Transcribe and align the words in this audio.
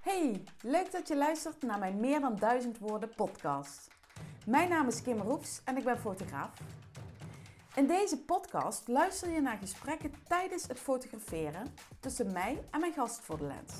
Hey, 0.00 0.44
leuk 0.62 0.92
dat 0.92 1.08
je 1.08 1.16
luistert 1.16 1.62
naar 1.62 1.78
mijn 1.78 2.00
Meer 2.00 2.20
dan 2.20 2.36
Duizend 2.36 2.78
Woorden 2.78 3.14
podcast. 3.14 3.88
Mijn 4.46 4.68
naam 4.68 4.86
is 4.86 5.02
Kim 5.02 5.20
Roefs 5.20 5.60
en 5.64 5.76
ik 5.76 5.84
ben 5.84 5.98
fotograaf. 5.98 6.50
In 7.74 7.86
deze 7.86 8.18
podcast 8.18 8.88
luister 8.88 9.30
je 9.30 9.40
naar 9.40 9.56
gesprekken 9.56 10.14
tijdens 10.28 10.66
het 10.66 10.78
fotograferen 10.78 11.74
tussen 12.00 12.32
mij 12.32 12.64
en 12.70 12.80
mijn 12.80 12.92
gast 12.92 13.20
voor 13.20 13.38
de 13.38 13.44
lens. 13.44 13.72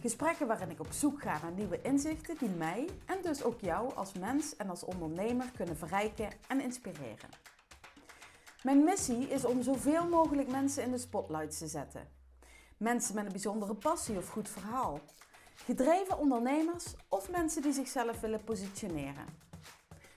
Gesprekken 0.00 0.46
waarin 0.46 0.70
ik 0.70 0.80
op 0.80 0.92
zoek 0.92 1.22
ga 1.22 1.38
naar 1.42 1.52
nieuwe 1.52 1.82
inzichten 1.82 2.36
die 2.38 2.48
mij 2.48 2.88
en 3.06 3.18
dus 3.22 3.42
ook 3.42 3.60
jou 3.60 3.94
als 3.94 4.12
mens 4.12 4.56
en 4.56 4.70
als 4.70 4.84
ondernemer 4.84 5.50
kunnen 5.56 5.76
verrijken 5.76 6.28
en 6.48 6.60
inspireren. 6.60 7.28
Mijn 8.62 8.84
missie 8.84 9.28
is 9.28 9.44
om 9.44 9.62
zoveel 9.62 10.08
mogelijk 10.08 10.50
mensen 10.50 10.82
in 10.82 10.90
de 10.90 10.98
spotlight 10.98 11.58
te 11.58 11.66
zetten. 11.66 12.08
Mensen 12.76 13.14
met 13.14 13.24
een 13.24 13.32
bijzondere 13.32 13.74
passie 13.74 14.16
of 14.16 14.28
goed 14.28 14.48
verhaal. 14.48 15.00
Gedreven 15.64 16.18
ondernemers 16.18 16.94
of 17.08 17.30
mensen 17.30 17.62
die 17.62 17.72
zichzelf 17.72 18.20
willen 18.20 18.44
positioneren. 18.44 19.24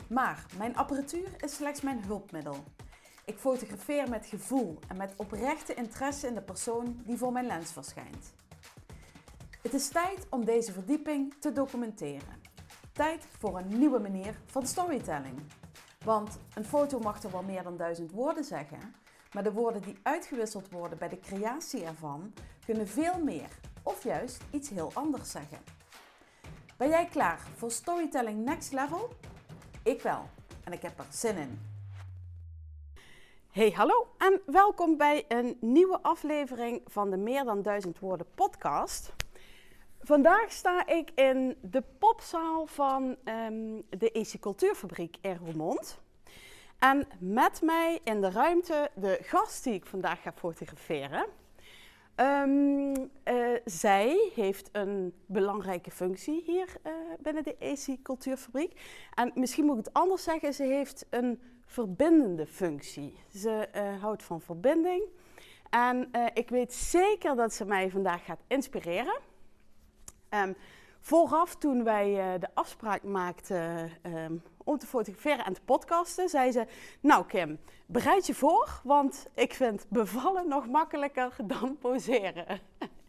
Maar 0.10 0.46
mijn 0.58 0.76
apparatuur 0.76 1.44
is 1.44 1.56
slechts 1.56 1.82
mijn 1.82 2.04
hulpmiddel. 2.04 2.64
Ik 3.26 3.38
fotografeer 3.38 4.10
met 4.10 4.26
gevoel 4.26 4.80
en 4.88 4.98
met 4.98 5.14
oprechte 5.16 5.74
interesse 5.74 6.28
in 6.28 6.34
de 6.34 6.42
persoon 6.42 7.02
die 7.06 7.18
voor 7.18 7.32
mijn 7.32 7.46
lens 7.46 7.72
verschijnt. 7.72 8.34
Het 9.62 9.74
is 9.74 9.88
tijd 9.88 10.28
om 10.30 10.46
deze 10.46 10.72
verdieping 10.72 11.34
te 11.40 11.52
documenteren. 11.52 12.42
Tijd 12.92 13.26
voor 13.40 13.58
een 13.58 13.80
nieuwe 13.80 14.00
manier 14.00 14.40
van 14.46 14.68
storytelling. 14.68 15.40
Want 16.06 16.40
een 16.54 16.66
foto 16.66 17.00
mag 17.00 17.23
er 17.23 17.32
wel 17.32 17.44
meer 17.44 17.64
dan 17.64 17.78
duizend 17.78 18.12
woorden 18.12 18.44
zeggen, 18.44 18.96
maar 19.34 19.44
de 19.44 19.54
woorden 19.54 19.82
die 19.82 20.00
uitgewisseld 20.04 20.70
worden 20.70 20.98
bij 20.98 21.10
de 21.10 21.20
creatie 21.20 21.84
ervan 21.84 22.34
kunnen 22.66 22.88
veel 22.88 23.23
meer 23.23 23.50
of 23.84 24.04
juist 24.04 24.44
iets 24.52 24.70
heel 24.70 24.92
anders 24.94 25.31
zeggen. 25.31 25.58
Ben 26.78 26.89
jij 26.89 27.06
klaar 27.06 27.39
voor 27.56 27.72
Storytelling 27.72 28.45
Next 28.45 28.72
Level? 28.72 29.09
Ik 29.84 30.02
wel 30.02 30.30
en 30.64 30.73
ik 30.73 30.81
heb 30.81 31.00
er 31.00 31.06
zin 31.09 31.38
in. 31.38 31.62
Hey, 33.52 33.72
hallo 33.72 34.08
en 34.17 34.42
welkom 34.45 34.98
bij 34.98 35.26
een 35.28 35.58
nieuwe 35.61 36.00
aflevering 36.02 36.81
van 36.86 37.09
de 37.09 37.17
Meer 37.17 37.44
dan 37.44 37.61
duizend 37.61 38.00
woorden 38.00 38.28
podcast. 38.36 39.14
Vandaag 40.00 40.52
sta 40.52 40.88
ik 40.88 41.11
in 41.16 41.58
de 41.61 41.84
popzaal 42.00 42.66
van 42.66 43.16
um, 43.26 43.84
de 43.89 44.11
EC 44.11 44.39
Cultuurfabriek 44.39 45.17
in 45.22 45.36
Roermond. 45.36 46.02
En 46.80 47.08
met 47.20 47.61
mij 47.61 48.00
in 48.04 48.22
de 48.22 48.30
ruimte 48.30 48.89
de 48.95 49.17
gast 49.22 49.64
die 49.64 49.73
ik 49.73 49.86
vandaag 49.86 50.22
ga 50.22 50.31
fotograferen. 50.36 51.26
Um, 52.16 52.92
uh, 52.92 53.58
zij 53.66 54.31
heeft 54.36 54.69
een 54.72 55.14
belangrijke 55.25 55.92
functie 55.92 56.44
hier 56.45 56.67
uh, 56.88 56.94
binnen 57.20 57.44
de 57.44 57.55
EC 57.58 58.03
Cultuurfabriek. 58.03 58.81
En 59.14 59.31
misschien 59.36 59.66
moet 59.66 59.78
ik 59.78 59.86
het 59.86 59.94
anders 59.94 60.23
zeggen, 60.23 60.53
ze 60.53 60.64
heeft 60.64 61.05
een 61.09 61.42
verbindende 61.66 62.45
functie. 62.45 63.17
Ze 63.31 63.70
uh, 63.75 64.02
houdt 64.02 64.23
van 64.23 64.42
verbinding. 64.42 65.03
En 65.70 66.09
ik 66.33 66.50
weet 66.50 66.73
zeker 66.73 67.36
dat 67.36 67.53
ze 67.53 67.66
mij 67.66 67.89
vandaag 67.89 68.25
gaat 68.25 68.44
inspireren. 68.48 69.20
Um, 70.30 70.55
vooraf, 71.00 71.55
toen 71.55 71.83
wij 71.83 72.39
de 72.39 72.48
afspraak 72.53 73.03
maakten 73.03 73.92
um, 74.03 74.42
om 74.64 74.78
te 74.78 74.88
fotograferen 74.88 75.45
en 75.45 75.53
te 75.53 75.61
podcasten, 75.61 76.30
zei 76.30 76.52
ze: 76.52 76.66
Nou, 77.00 77.25
Kim, 77.25 77.59
bereid 77.86 78.28
je 78.28 78.33
voor, 78.33 78.81
want 78.83 79.28
ik 79.36 79.53
vind 79.53 79.86
bevallen 79.89 80.47
nog 80.47 80.67
makkelijker 80.67 81.36
dan 81.44 81.78
poseren. 81.78 82.59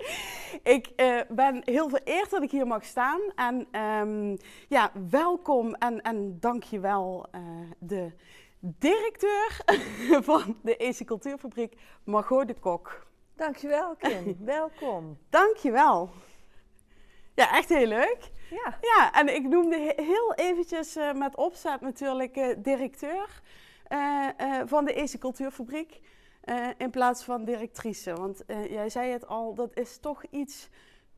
ik 0.77 0.91
uh, 0.96 1.20
ben 1.28 1.62
heel 1.64 1.88
vereerd 1.88 2.30
dat 2.30 2.42
ik 2.42 2.50
hier 2.50 2.66
mag 2.66 2.84
staan. 2.84 3.20
En 3.34 3.80
um, 3.80 4.36
ja, 4.69 4.91
welkom 5.11 5.74
en, 5.74 6.02
en 6.02 6.36
dank 6.40 6.62
je 6.62 6.80
wel, 6.80 7.27
uh, 7.34 7.40
de 7.79 8.12
directeur 8.58 9.64
van 10.30 10.56
de 10.62 10.77
EC 10.77 11.05
Cultuurfabriek, 11.05 11.77
Margot 12.05 12.46
de 12.46 12.55
Kok. 12.55 13.06
Dankjewel, 13.36 13.95
Kim. 13.96 14.36
welkom. 14.45 15.18
Dankjewel. 15.30 16.11
Ja, 17.34 17.52
echt 17.52 17.68
heel 17.68 17.86
leuk. 17.86 18.18
Ja. 18.50 18.78
Ja, 18.80 19.12
en 19.12 19.34
ik 19.34 19.42
noemde 19.42 19.92
heel 19.96 20.34
eventjes 20.34 20.96
uh, 20.96 21.12
met 21.12 21.36
opzet 21.36 21.80
natuurlijk 21.80 22.36
uh, 22.36 22.55
directeur 22.58 23.42
uh, 23.89 24.28
van 24.64 24.84
de 24.84 24.95
EC 24.95 25.18
Cultuurfabriek 25.18 26.00
in 26.77 26.90
plaats 26.90 27.24
van 27.24 27.44
directrice. 27.44 28.14
Want 28.14 28.44
jij 28.68 28.89
zei 28.89 29.11
het 29.11 29.27
al, 29.27 29.55
dat 29.55 29.77
is 29.77 29.98
toch 29.98 30.24
iets 30.30 30.68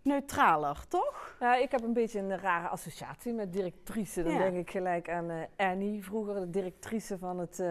neutraler, 0.06 0.84
toch? 0.88 1.36
Ja, 1.40 1.56
ik 1.56 1.70
heb 1.70 1.82
een 1.82 1.92
beetje 1.92 2.18
een 2.18 2.38
rare 2.38 2.68
associatie 2.68 3.32
met 3.32 3.52
directrice. 3.52 4.22
Dan 4.22 4.32
ja. 4.32 4.38
denk 4.38 4.56
ik 4.56 4.70
gelijk 4.70 5.10
aan 5.10 5.30
Annie, 5.56 6.04
vroeger 6.04 6.34
de 6.34 6.50
directrice 6.50 7.18
van 7.18 7.38
het 7.38 7.62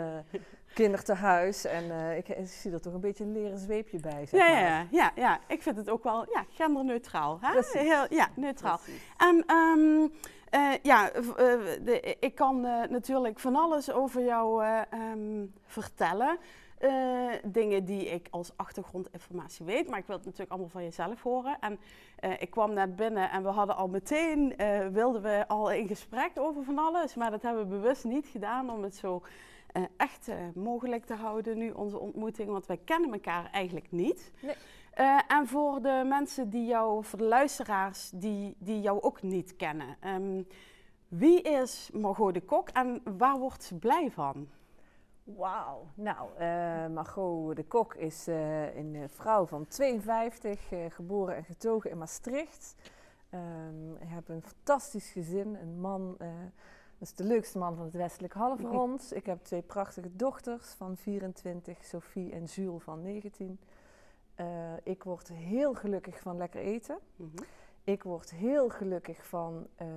kindertehuis. 0.76 1.66
En 1.66 1.84
uh, 1.84 2.18
ik, 2.18 2.28
ik, 2.28 2.48
zie 2.48 2.72
er 2.72 2.82
toch 2.82 2.94
een 2.94 3.00
beetje 3.00 3.24
een 3.24 3.32
leren 3.32 3.58
zweepje 3.58 4.00
bij. 4.00 4.26
Zeg 4.26 4.40
ja, 4.40 4.48
maar. 4.48 4.62
ja, 4.62 4.88
ja, 4.92 5.12
ja, 5.16 5.40
ik 5.48 5.62
vind 5.62 5.78
het 5.78 5.90
ook 5.90 6.04
wel 6.04 6.26
ja, 6.34 6.46
genderneutraal. 6.50 7.40
Hè? 7.42 7.80
Heel, 7.80 8.06
ja, 8.10 8.30
neutraal. 8.36 8.80
En 9.18 9.56
um, 9.56 10.12
uh, 10.52 10.74
ja, 10.82 11.16
uh, 11.16 11.24
de, 11.84 12.16
ik 12.20 12.36
kan 12.36 12.62
natuurlijk 12.90 13.40
van 13.40 13.56
alles 13.56 13.92
over 13.92 14.24
jou 14.24 14.66
um, 15.14 15.54
vertellen. 15.66 16.38
Dingen 17.44 17.86
die 17.86 18.06
ik 18.06 18.28
als 18.32 18.52
achtergrondinformatie 18.56 19.66
weet, 19.66 19.90
maar 19.90 20.00
ik 20.00 20.06
wil 20.06 20.16
het 20.16 20.26
natuurlijk 20.26 20.52
allemaal 20.52 20.70
van 20.70 20.84
jezelf 20.84 21.22
horen. 21.22 21.58
En 21.60 21.80
ik 22.40 22.50
kwam 22.50 22.74
net 22.74 22.96
binnen 22.96 23.32
en 23.32 23.44
we 23.44 23.50
hadden 23.50 23.76
al 23.76 23.88
meteen, 23.88 24.54
wilden 24.92 25.22
we 25.22 25.48
al 25.48 25.72
in 25.72 25.88
gesprek 25.88 26.32
over 26.36 26.64
van 26.64 26.80
alles, 26.80 27.16
maar 27.16 27.32
dat 27.32 27.42
hebben 27.42 27.64
we 27.64 27.76
bewust 27.76 28.04
niet 28.04 28.28
gedaan 28.28 28.70
om 28.70 28.84
het 28.84 28.96
zo 28.96 29.22
echt 29.98 30.32
mogelijk 30.54 31.06
te 31.06 31.16
houden 31.16 31.58
nu, 31.58 31.72
onze 31.72 32.00
ontmoeting. 32.00 32.50
Want 32.50 32.66
wij 32.66 32.80
kennen 32.86 33.14
elkaar 33.14 33.50
eigenlijk 33.52 33.92
niet. 33.92 34.32
Nee. 34.42 34.56
Uh, 35.00 35.20
en 35.28 35.48
voor 35.48 35.82
de 35.82 36.04
mensen 36.06 36.50
die 36.50 36.66
jou, 36.66 37.04
voor 37.04 37.20
de 37.20 37.26
luisteraars 37.26 38.10
die, 38.14 38.56
die 38.60 38.82
jou 38.82 39.02
ook 39.02 39.22
niet 39.22 39.56
kennen. 39.56 39.98
Um, 40.06 40.48
wie 41.08 41.42
is 41.42 41.90
Margot 41.94 42.34
de 42.34 42.42
Kok 42.42 42.70
en 42.70 43.02
waar 43.18 43.38
wordt 43.38 43.64
ze 43.64 43.76
blij 43.76 44.12
van? 44.12 44.48
Wauw. 45.26 45.88
Nou, 45.96 46.30
Margot 46.90 47.56
de 47.56 47.64
Kok 47.64 47.96
is 47.96 48.28
een 48.28 49.10
vrouw 49.10 49.46
van 49.46 49.68
52, 49.68 50.72
geboren 50.90 51.36
en 51.36 51.44
getogen 51.44 51.90
in 51.90 51.98
Maastricht. 51.98 52.76
Um, 53.34 53.96
ik 53.96 54.08
heb 54.08 54.30
een 54.30 54.44
fantastisch 54.44 55.10
gezin, 55.10 55.56
een 55.56 55.80
man... 55.80 56.18
Dat 56.98 57.08
is 57.08 57.14
de 57.14 57.24
leukste 57.24 57.58
man 57.58 57.76
van 57.76 57.86
het 57.86 57.94
westelijk 57.94 58.34
halfrond. 58.34 59.12
Ik 59.16 59.26
heb 59.26 59.44
twee 59.44 59.62
prachtige 59.62 60.16
dochters 60.16 60.68
van 60.68 60.98
24, 60.98 61.86
Sophie 61.86 62.32
en 62.32 62.44
Jules 62.44 62.84
van 62.84 63.02
19. 63.02 63.60
Uh, 64.40 64.46
ik 64.84 65.04
word 65.04 65.28
heel 65.28 65.74
gelukkig 65.74 66.20
van 66.20 66.38
lekker 66.38 66.62
eten. 66.62 66.98
Mm 67.16 67.32
-hmm. 67.36 67.46
Ik 67.86 68.04
word 68.04 68.32
heel 68.32 68.70
gelukkig 68.70 69.26
van 69.26 69.68
uh, 69.82 69.88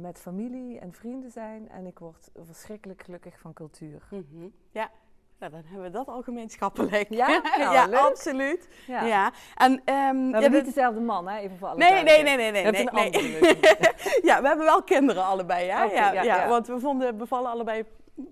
met 0.00 0.18
familie 0.18 0.78
en 0.78 0.92
vrienden 0.92 1.30
zijn. 1.30 1.68
En 1.68 1.86
ik 1.86 1.98
word 1.98 2.30
verschrikkelijk 2.42 3.02
gelukkig 3.02 3.38
van 3.38 3.52
cultuur. 3.52 4.02
Mm 4.10 4.26
-hmm. 4.30 4.52
Ja, 4.70 4.90
dan 5.38 5.62
hebben 5.64 5.82
we 5.82 5.90
dat 5.90 6.08
al 6.08 6.22
gemeenschappelijk. 6.22 7.06
Ja, 7.08 7.26
nou, 7.58 7.72
ja 7.72 7.98
absoluut. 7.98 8.68
Ja. 8.86 9.04
ja. 9.04 9.32
En, 9.56 9.72
um, 9.72 10.30
we 10.30 10.38
hebben 10.38 10.52
niet 10.52 10.64
dezelfde 10.64 11.00
man, 11.00 11.28
hè? 11.28 11.38
Even 11.38 11.58
voor 11.58 11.68
alle 11.68 11.78
Nee, 11.78 12.02
nee, 12.02 12.22
nee, 12.22 12.36
nee. 12.36 12.50
nee, 12.52 12.64
we 12.64 12.90
nee, 12.92 13.10
ja, 14.28 14.40
we 14.40 14.46
hebben 14.46 14.66
wel 14.66 14.82
kinderen 14.82 15.24
allebei, 15.24 15.68
hè? 15.68 15.84
Okay, 15.84 16.14
ja, 16.14 16.22
ja. 16.22 16.48
Want 16.48 16.66
we 16.66 16.80
vonden 16.80 17.16
bevallen 17.16 17.50
allebei 17.50 17.84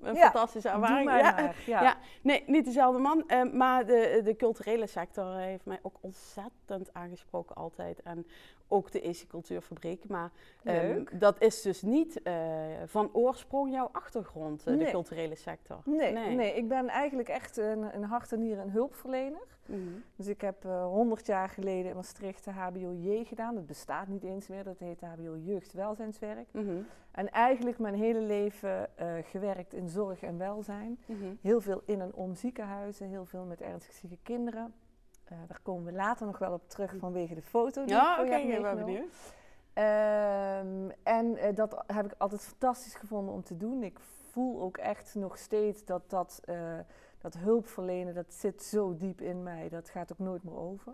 een 0.03 0.16
fantastische 0.16 0.69
ervaring. 0.69 1.10
ja. 1.10 1.53
ja. 1.66 1.83
Ja. 1.83 1.97
nee, 2.22 2.45
niet 2.47 2.65
dezelfde 2.65 3.00
man. 3.00 3.25
Uh, 3.27 3.53
maar 3.53 3.87
de, 3.87 4.21
de 4.25 4.37
culturele 4.37 4.87
sector 4.87 5.37
heeft 5.37 5.65
mij 5.65 5.78
ook 5.83 5.97
ontzettend 6.01 6.92
aangesproken 6.92 7.57
altijd. 7.57 8.03
En 8.03 8.27
ook 8.68 8.91
de 8.91 9.00
EC 9.00 9.24
Cultuurfabriek. 9.28 10.09
Maar 10.09 10.30
um, 10.65 10.74
Leuk. 10.74 11.20
dat 11.20 11.42
is 11.42 11.62
dus 11.62 11.82
niet 11.82 12.20
uh, 12.24 12.34
van 12.84 13.10
oorsprong 13.12 13.72
jouw 13.72 13.88
achtergrond, 13.92 14.68
uh, 14.68 14.78
de 14.78 14.91
culturele 14.91 15.34
sector. 15.34 15.80
Nee, 15.84 16.12
Nee. 16.12 16.34
nee. 16.34 16.54
ik 16.54 16.68
ben 16.68 16.88
eigenlijk 16.88 17.28
echt 17.28 17.56
een, 17.56 17.94
een 17.94 18.04
hart 18.04 18.32
en 18.32 18.38
nieren 18.38 18.65
een 18.65 18.70
hulpverlener. 18.70 19.47
Mhm. 19.68 19.80
Dus 20.16 20.26
ik 20.26 20.41
heb 20.41 20.65
eh, 20.65 20.84
100 20.84 21.26
jaar 21.26 21.48
geleden 21.48 21.91
in 21.91 21.97
Maastricht 21.97 22.44
de 22.44 22.50
HBO-J 22.50 23.24
gedaan. 23.24 23.54
Dat 23.54 23.66
bestaat 23.66 24.09
niet 24.09 24.22
eens 24.22 24.48
meer, 24.48 24.65
dat 24.65 24.78
heet 24.78 25.00
HBO 25.00 25.36
Jeugdwelzijnswerk. 25.36 26.48
Mhm. 26.53 26.76
En 27.10 27.30
eigenlijk 27.30 27.78
mijn 27.78 27.94
hele 27.94 28.20
leven 28.20 28.98
eh, 28.98 29.15
gewerkt 29.22 29.74
in 29.74 29.88
zorg 29.88 30.22
en 30.22 30.38
welzijn. 30.38 30.98
Mhm. 31.06 31.34
Heel 31.41 31.60
veel 31.60 31.82
in 31.84 32.00
en 32.00 32.15
om 32.15 32.34
ziekenhuizen, 32.34 33.09
heel 33.09 33.24
veel 33.24 33.44
met 33.44 33.60
ernstig 33.60 33.94
zieke 33.94 34.18
kinderen. 34.22 34.74
Eh, 35.30 35.39
daar 35.48 35.60
komen 35.63 35.84
we 35.84 35.92
later 35.92 36.27
nog 36.27 36.39
wel 36.39 36.53
op 36.53 36.69
terug 36.69 36.95
vanwege 36.98 37.34
de 37.34 37.42
foto 37.42 37.84
die 37.84 37.95
ik 37.95 38.01
Ja, 38.01 38.16
voor 38.16 38.25
je 38.25 38.30
heb 38.30 38.41
ik 38.41 38.47
ben 38.47 38.60
meegenomen. 38.60 38.84
benieuwd. 38.84 39.34
Ehm, 39.72 40.91
en 41.03 41.36
eh, 41.36 41.54
dat 41.54 41.83
heb 41.86 42.04
ik 42.04 42.15
altijd 42.19 42.45
fantastisch 42.45 42.95
gevonden 42.95 43.34
om 43.34 43.42
te 43.42 43.57
doen. 43.57 43.83
Ik 43.83 43.98
voel 44.30 44.60
ook 44.60 44.77
echt 44.77 45.15
nog 45.15 45.39
steeds 45.39 45.84
dat 45.84 46.10
dat, 46.10 46.41
eh, 46.45 46.78
dat 47.19 47.34
hulpverlenen, 47.34 48.15
dat 48.15 48.34
zit 48.34 48.63
zo 48.63 48.97
diep 48.97 49.21
in 49.21 49.42
mij. 49.42 49.69
Dat 49.69 49.89
gaat 49.89 50.13
ook 50.13 50.19
nooit 50.19 50.45
meer 50.45 50.57
over. 50.57 50.92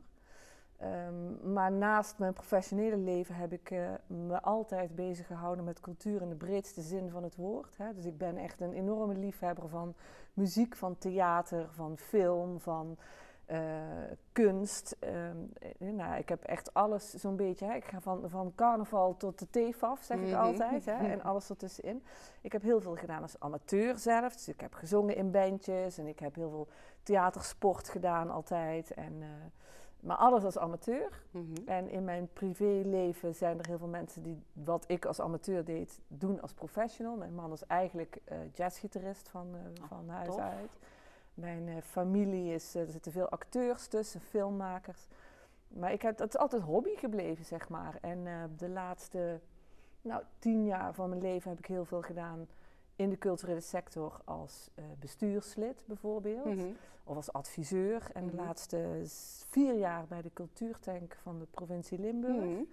Ehm, 0.77 1.53
maar 1.53 1.73
naast 1.73 2.19
mijn 2.19 2.33
professionele 2.33 2.97
leven 2.97 3.35
heb 3.35 3.53
ik 3.53 3.71
me 4.07 4.43
altijd 4.43 4.95
bezig 4.95 5.27
gehouden 5.27 5.65
met 5.65 5.81
cultuur 5.81 6.23
in 6.23 6.29
de 6.29 6.35
breedste 6.35 6.81
zin 6.81 7.11
van 7.11 7.23
het 7.23 7.37
woord. 7.37 7.77
Hè. 7.77 7.95
Dus 7.95 8.05
ik 8.05 8.19
ben 8.19 8.37
echt 8.37 8.61
een 8.61 8.73
enorme 8.73 9.15
liefhebber 9.15 9.69
van 9.69 9.95
muziek, 10.33 10.77
van 10.77 10.99
theater, 10.99 11.69
van 11.71 11.99
film, 11.99 12.61
van 12.61 12.87
uh, 12.91 13.05
kunst. 14.33 14.97
Uh, 15.79 15.91
nou, 15.93 16.19
ik 16.19 16.29
heb 16.29 16.43
echt 16.43 16.75
alles 16.75 17.11
zo'n 17.11 17.37
beetje. 17.37 17.67
Hè. 17.67 17.75
Ik 17.75 17.85
ga 17.85 18.01
van, 18.01 18.31
van 18.31 18.53
carnaval 18.55 19.17
tot 19.17 19.39
de 19.39 19.51
TFAF, 19.51 20.03
zeg 20.03 20.19
ik 20.19 20.27
mhm. 20.27 20.41
altijd. 20.41 20.85
Hè, 20.85 20.93
en 20.93 21.23
alles 21.23 21.51
ertussenin. 21.51 22.03
Ik 22.41 22.53
heb 22.53 22.63
heel 22.63 22.81
veel 22.81 22.97
gedaan 22.97 23.23
als 23.23 23.41
amateur 23.41 23.99
zelf. 23.99 24.33
Dus 24.33 24.49
ik 24.49 24.61
heb 24.61 24.75
gezongen 24.75 25.17
in 25.17 25.31
bandjes 25.31 25.99
en 25.99 26.07
ik 26.07 26.19
heb 26.19 26.35
heel 26.35 26.51
veel 26.51 26.69
theatersport 27.03 27.89
gedaan 27.89 28.31
altijd. 28.31 28.91
En, 28.91 29.13
uh, 29.13 29.27
maar 30.01 30.17
alles 30.17 30.45
als 30.45 30.59
amateur. 30.59 31.23
Mm 31.31 31.53
-hmm. 31.55 31.69
En 31.69 31.89
in 31.89 32.05
mijn 32.05 32.29
privéleven 32.33 33.35
zijn 33.35 33.59
er 33.59 33.67
heel 33.67 33.79
veel 33.79 33.87
mensen 33.87 34.23
die 34.23 34.43
wat 34.53 34.85
ik 34.87 35.05
als 35.05 35.21
amateur 35.21 35.65
deed, 35.65 36.01
doen 36.09 36.41
als 36.41 36.53
professional. 36.53 37.17
Mijn 37.17 37.35
man 37.35 37.53
is 37.53 37.67
eigenlijk 37.67 38.19
jazzgitarist 38.53 39.29
van, 39.29 39.47
oh, 39.55 39.89
van 39.89 40.09
huis 40.09 40.29
tof. 40.29 40.39
uit. 40.39 40.79
Mijn 41.35 41.67
uh, 41.67 41.77
familie 41.83 42.55
is, 42.55 42.77
uh, 42.77 42.83
er 42.83 42.91
zitten 42.91 43.13
veel 43.13 43.29
acteurs 43.29 43.87
tussen, 43.87 44.21
filmmakers. 44.21 45.07
Maar 45.69 45.93
ik 45.93 46.03
heb, 46.03 46.19
het 46.19 46.35
is 46.35 46.41
altijd 46.41 46.63
hobby 46.63 46.97
gebleven, 46.97 47.45
zeg 47.45 47.69
maar. 47.69 47.99
En 48.01 48.19
uh, 48.19 48.43
de 48.57 48.69
laatste 48.69 49.41
nou, 50.03 50.23
tien 50.39 50.65
jaar 50.65 50.95
van 50.95 51.09
mijn 51.09 51.21
leven 51.21 51.51
heb 51.51 51.59
ik 51.59 51.67
heel 51.67 51.85
veel 51.85 52.03
gedaan 52.03 52.49
in 52.97 53.11
de 53.11 53.19
culturele 53.19 53.61
sector 53.61 54.21
als 54.25 54.71
bestuurslid 54.99 55.83
bijvoorbeeld. 55.87 56.45
Mm 56.45 56.59
-hmm. 56.59 56.77
Of 57.05 57.17
als 57.17 57.33
adviseur. 57.33 58.11
En 58.13 58.23
mm 58.23 58.29
-hmm. 58.29 58.37
de 58.37 58.37
mhm. 58.37 58.47
laatste 58.47 59.03
vier 59.49 59.75
jaar 59.75 60.07
bij 60.07 60.23
de 60.23 60.31
cultuurtank 60.33 61.17
van 61.23 61.39
de 61.39 61.47
provincie 61.51 61.99
Limburg. 61.99 62.35
Mm 62.35 62.55
-hmm. 62.55 62.69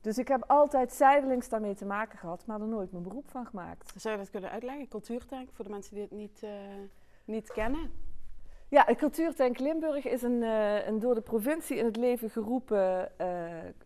Dus 0.00 0.18
ik 0.18 0.28
heb 0.28 0.44
altijd 0.46 0.92
zijdelings 0.92 1.48
daarmee 1.48 1.74
te 1.74 1.84
maken 1.84 2.18
gehad, 2.18 2.46
maar 2.46 2.60
er 2.60 2.66
nooit 2.66 2.90
mijn 2.90 3.02
beroep 3.02 3.28
van 3.28 3.46
gemaakt. 3.46 3.92
Zou 3.96 4.14
je 4.14 4.20
dat 4.20 4.30
kunnen 4.30 4.50
uitleggen, 4.50 4.88
cultuurtank, 4.88 5.48
voor 5.52 5.64
de 5.64 5.70
mensen 5.70 5.94
die 5.94 6.02
het 6.02 6.12
niet 6.12 6.42
niet 7.24 7.52
kennen? 7.52 7.90
Ja, 8.68 8.84
de 8.84 8.96
Cultuurtank 8.96 9.58
Limburg 9.58 10.04
is 10.04 10.22
een, 10.22 10.42
uh, 10.42 10.86
een, 10.86 10.98
door 10.98 11.14
de 11.14 11.20
provincie 11.20 11.76
in 11.76 11.84
het 11.84 11.96
leven 11.96 12.30
geroepen 12.30 13.12
uh, 13.20 13.26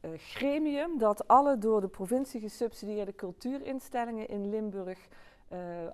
uh, 0.03 0.11
gremium 0.17 0.99
dat 0.99 1.29
alle 1.29 1.59
door 1.59 1.81
de 1.81 1.89
provincie 1.89 2.41
gesubsidieerde 2.41 3.15
cultuurinstellingen 3.15 4.29
in 4.29 4.51
Limburg 4.51 5.09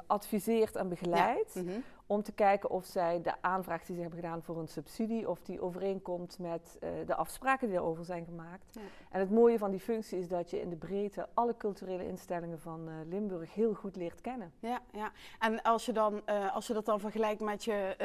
adviseert 0.07 0.77
en 0.77 0.89
begeleidt. 0.89 1.55
Ja. 1.55 1.63
Mm 1.63 1.69
-hmm 1.69 1.83
om 2.07 2.23
te 2.23 2.33
kijken 2.33 2.71
of 2.71 2.85
zij 2.85 3.23
de 3.23 3.33
aanvraag 3.41 3.85
die 3.85 3.95
ze 3.95 4.01
hebben 4.01 4.21
gedaan 4.21 4.43
voor 4.43 4.59
een 4.59 4.69
subsidie, 4.69 5.29
of 5.29 5.43
die 5.43 5.61
overeenkomt 5.61 6.39
met 6.39 6.79
uh, 6.81 6.91
de 7.07 7.15
afspraken 7.15 7.69
die 7.69 7.77
erover 7.77 8.05
zijn 8.05 8.25
gemaakt. 8.25 8.75
Ja. 8.75 8.81
En 9.11 9.21
het 9.21 9.31
mooie 9.31 9.59
van 9.59 9.71
die 9.71 9.81
functie 9.81 10.19
is 10.19 10.29
dat 10.29 10.51
je 10.51 10.61
in 10.61 10.69
de 10.69 10.77
breedte 10.77 11.29
alle 11.35 11.57
culturele 11.57 12.07
instellingen 12.07 12.61
van 12.61 12.89
uh, 12.89 12.95
Limburg 13.09 13.55
heel 13.55 13.75
goed 13.75 13.97
leert 13.97 14.21
kennen. 14.21 14.53
Ja, 14.59 14.81
ja. 14.93 15.13
en 15.39 15.63
als 15.63 15.87
je, 15.87 15.93
dan, 15.93 16.23
als 16.53 16.67
je 16.67 16.73
dat 16.73 16.87
dan 16.87 17.01
vergelijkt 17.01 17.41
met 17.41 17.65
je 17.65 17.97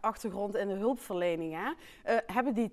achtergrond 0.00 0.54
in 0.54 0.68
de 0.68 0.74
hulpverlening, 0.74 1.54
hè, 1.54 1.72
hebben 2.26 2.54
die 2.54 2.70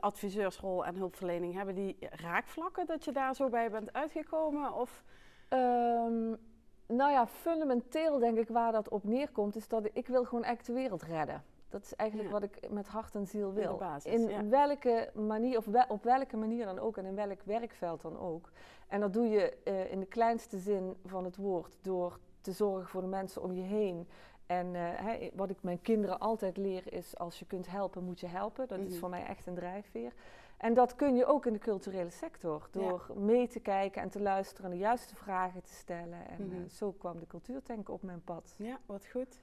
adviseursrol 0.00 0.84
en 0.84 0.94
hulpverlening, 0.94 1.54
hebben 1.54 1.74
die 1.74 1.96
raakvlakken 2.00 2.86
dat 2.86 3.04
je 3.04 3.12
daar 3.12 3.34
zo 3.34 3.48
bij 3.48 3.70
bent 3.70 3.92
uitgekomen? 3.92 4.72
Of? 4.74 5.04
Um, 5.48 6.38
nou 6.86 7.10
ja, 7.10 7.26
fundamenteel 7.26 8.18
denk 8.18 8.38
ik 8.38 8.48
waar 8.48 8.72
dat 8.72 8.88
op 8.88 9.04
neerkomt, 9.04 9.56
is 9.56 9.68
dat 9.68 9.88
ik 9.92 10.06
wil 10.06 10.24
gewoon 10.24 10.44
echt 10.44 10.66
de 10.66 10.72
wereld 10.72 11.02
redden. 11.02 11.42
Dat 11.68 11.82
is 11.82 11.94
eigenlijk 11.94 12.30
wat 12.30 12.42
ik 12.42 12.70
met 12.70 12.86
hart 12.86 13.14
en 13.14 13.26
ziel 13.26 13.52
wil. 13.52 13.72
In, 13.72 13.78
basis, 13.78 14.12
in 14.12 14.28
ja. 14.28 14.48
welke 14.48 15.10
manier, 15.14 15.58
of 15.58 15.66
op 15.88 16.04
welke 16.04 16.36
manier 16.36 16.64
dan 16.64 16.78
ook 16.78 16.96
en 16.96 17.04
in 17.04 17.14
welk 17.14 17.42
werkveld 17.44 18.02
dan 18.02 18.18
ook. 18.18 18.50
En 18.88 19.00
dat 19.00 19.12
doe 19.12 19.28
je 19.28 19.56
uh, 19.64 19.92
in 19.92 20.00
de 20.00 20.06
kleinste 20.06 20.58
zin 20.58 20.96
van 21.04 21.24
het 21.24 21.36
woord 21.36 21.76
door 21.82 22.18
te 22.40 22.52
zorgen 22.52 22.88
voor 22.88 23.00
de 23.00 23.06
mensen 23.06 23.42
om 23.42 23.52
je 23.52 23.62
heen. 23.62 24.08
En 24.46 24.66
uh, 24.66 24.80
hey, 24.80 25.30
wat 25.34 25.50
ik 25.50 25.62
mijn 25.62 25.82
kinderen 25.82 26.18
altijd 26.18 26.56
leer 26.56 26.92
is, 26.92 27.18
als 27.18 27.38
je 27.38 27.46
kunt 27.46 27.66
helpen, 27.66 28.04
moet 28.04 28.20
je 28.20 28.26
helpen. 28.26 28.68
Dat 28.68 28.78
mm 28.78 28.84
-hmm. 28.84 28.92
is 28.92 28.98
voor 28.98 29.08
mij 29.08 29.24
echt 29.24 29.46
een 29.46 29.54
drijfveer. 29.54 30.12
En 30.56 30.74
dat 30.74 30.94
kun 30.94 31.16
je 31.16 31.26
ook 31.26 31.46
in 31.46 31.52
de 31.52 31.58
culturele 31.58 32.10
sector, 32.10 32.68
door 32.70 33.04
ja. 33.08 33.20
mee 33.20 33.48
te 33.48 33.60
kijken 33.60 34.02
en 34.02 34.10
te 34.10 34.20
luisteren 34.20 34.64
en 34.64 34.70
de 34.70 34.82
juiste 34.82 35.14
vragen 35.14 35.62
te 35.62 35.72
stellen. 35.72 36.28
En 36.28 36.42
mm 36.44 36.50
-hmm. 36.50 36.62
uh, 36.62 36.68
zo 36.68 36.92
kwam 36.92 37.18
de 37.18 37.26
cultuurtank 37.26 37.88
op 37.88 38.02
mijn 38.02 38.24
pad. 38.24 38.54
Ja, 38.58 38.80
wat 38.86 39.06
goed. 39.06 39.42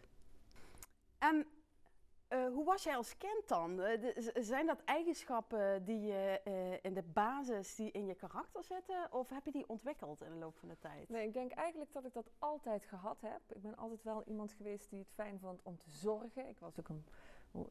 En 1.18 1.48
uh, 2.30 2.48
hoe 2.48 2.65
was 2.65 2.83
jij 2.83 2.95
als 2.95 3.18
kind 3.18 3.48
dan? 3.48 3.71
Uh, 3.71 3.77
de, 3.77 4.31
zijn 4.39 4.65
dat 4.65 4.83
eigenschappen 4.86 5.86
die 5.86 6.01
je 6.01 6.39
in 6.81 6.94
de 6.94 7.04
basis, 7.04 7.75
die 7.75 7.92
in 7.92 8.06
je 8.06 8.16
karakter 8.16 8.63
zitten? 8.63 9.07
Of 9.12 9.30
heb 9.30 9.45
je 9.45 9.51
die 9.51 9.69
ontwikkeld 9.69 10.21
in 10.21 10.31
de 10.31 10.38
loop 10.38 10.57
van 10.57 10.69
de 10.69 10.77
tijd? 10.80 11.09
Nee, 11.09 11.27
ik 11.27 11.33
denk 11.33 11.51
eigenlijk 11.51 11.94
dat 11.94 12.06
ik 12.06 12.13
dat 12.13 12.30
altijd 12.39 12.86
gehad 12.86 13.21
heb. 13.21 13.42
Ik 13.56 13.62
ben 13.62 13.75
altijd 13.75 14.04
wel 14.04 14.24
iemand 14.24 14.54
geweest 14.54 14.89
die 14.89 15.00
het 15.00 15.12
fijn 15.13 15.39
vond 15.39 15.62
om 15.63 15.77
te 15.77 15.89
zorgen. 15.89 16.48
Ik 16.48 16.59
was 16.59 16.80
ook 16.80 16.89
een 16.89 17.06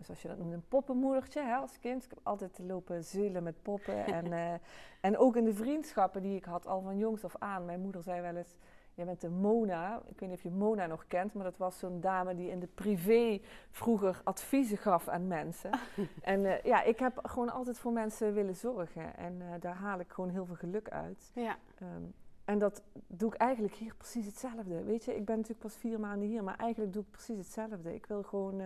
zoals 0.01 0.23
je 0.23 0.29
dat 0.29 0.39
noemt, 0.39 0.53
een 0.53 0.69
poppenmoedertje 0.69 1.43
hè, 1.43 1.55
als 1.55 1.79
kind. 1.79 2.05
Ik 2.05 2.11
heb 2.11 2.21
altijd 2.23 2.59
lopen 2.59 3.05
zeulen 3.05 3.43
met 3.43 3.63
poppen. 3.63 4.07
en, 4.19 4.27
uh, 4.27 4.53
en 5.01 5.19
ook 5.19 5.37
in 5.37 5.45
de 5.45 5.55
vriendschappen 5.55 6.23
die 6.23 6.37
ik 6.37 6.45
had, 6.45 6.67
al 6.67 6.81
van 6.81 6.99
jongs 6.99 7.25
af 7.25 7.37
aan. 7.39 7.65
Mijn 7.65 7.81
moeder 7.81 8.03
zei 8.03 8.21
wel 8.21 8.37
eens, 8.37 8.57
je 8.95 9.05
bent 9.05 9.21
de 9.21 9.29
Mona. 9.29 10.03
Ik 10.09 10.21
weet 10.21 10.29
niet 10.29 10.39
of 10.39 10.43
je 10.45 10.51
Mona 10.51 10.87
nog 10.87 11.07
kent, 11.07 11.35
maar 11.35 11.45
dat 11.45 11.57
was 11.57 11.79
zo'n 11.79 12.01
dame 12.01 12.35
die 12.35 12.51
in 12.51 12.61
de 12.61 12.67
privé 12.67 13.41
vroeger 13.71 14.21
adviezen 14.25 14.79
gaf 14.79 15.09
aan 15.09 15.27
mensen. 15.27 15.71
en 16.23 16.41
uh, 16.41 16.63
ja, 16.63 16.83
ik 16.83 16.99
heb 16.99 17.19
gewoon 17.23 17.53
altijd 17.53 17.79
voor 17.79 17.93
mensen 17.93 18.35
willen 18.35 18.57
zorgen. 18.57 19.17
En 19.17 19.35
uh, 19.41 19.47
daar 19.61 19.75
haal 19.75 20.01
ik 20.01 20.13
gewoon 20.13 20.31
heel 20.31 20.47
veel 20.47 20.55
geluk 20.55 20.89
uit. 20.89 21.31
Ja. 21.35 21.57
Um, 21.83 22.15
en 22.45 22.59
dat 22.59 22.83
doe 23.07 23.35
ik 23.35 23.41
eigenlijk 23.41 23.75
hier 23.75 23.95
precies 23.95 24.27
hetzelfde. 24.27 24.85
Weet 24.85 25.05
je, 25.05 25.17
ik 25.17 25.25
ben 25.25 25.37
natuurlijk 25.37 25.63
pas 25.63 25.77
vier 25.77 26.01
maanden 26.01 26.29
hier, 26.29 26.45
maar 26.45 26.57
eigenlijk 26.57 26.93
doe 26.93 27.03
ik 27.03 27.11
precies 27.11 27.37
hetzelfde. 27.37 27.95
Ik 27.95 28.07
wil 28.07 28.23
gewoon 28.23 28.61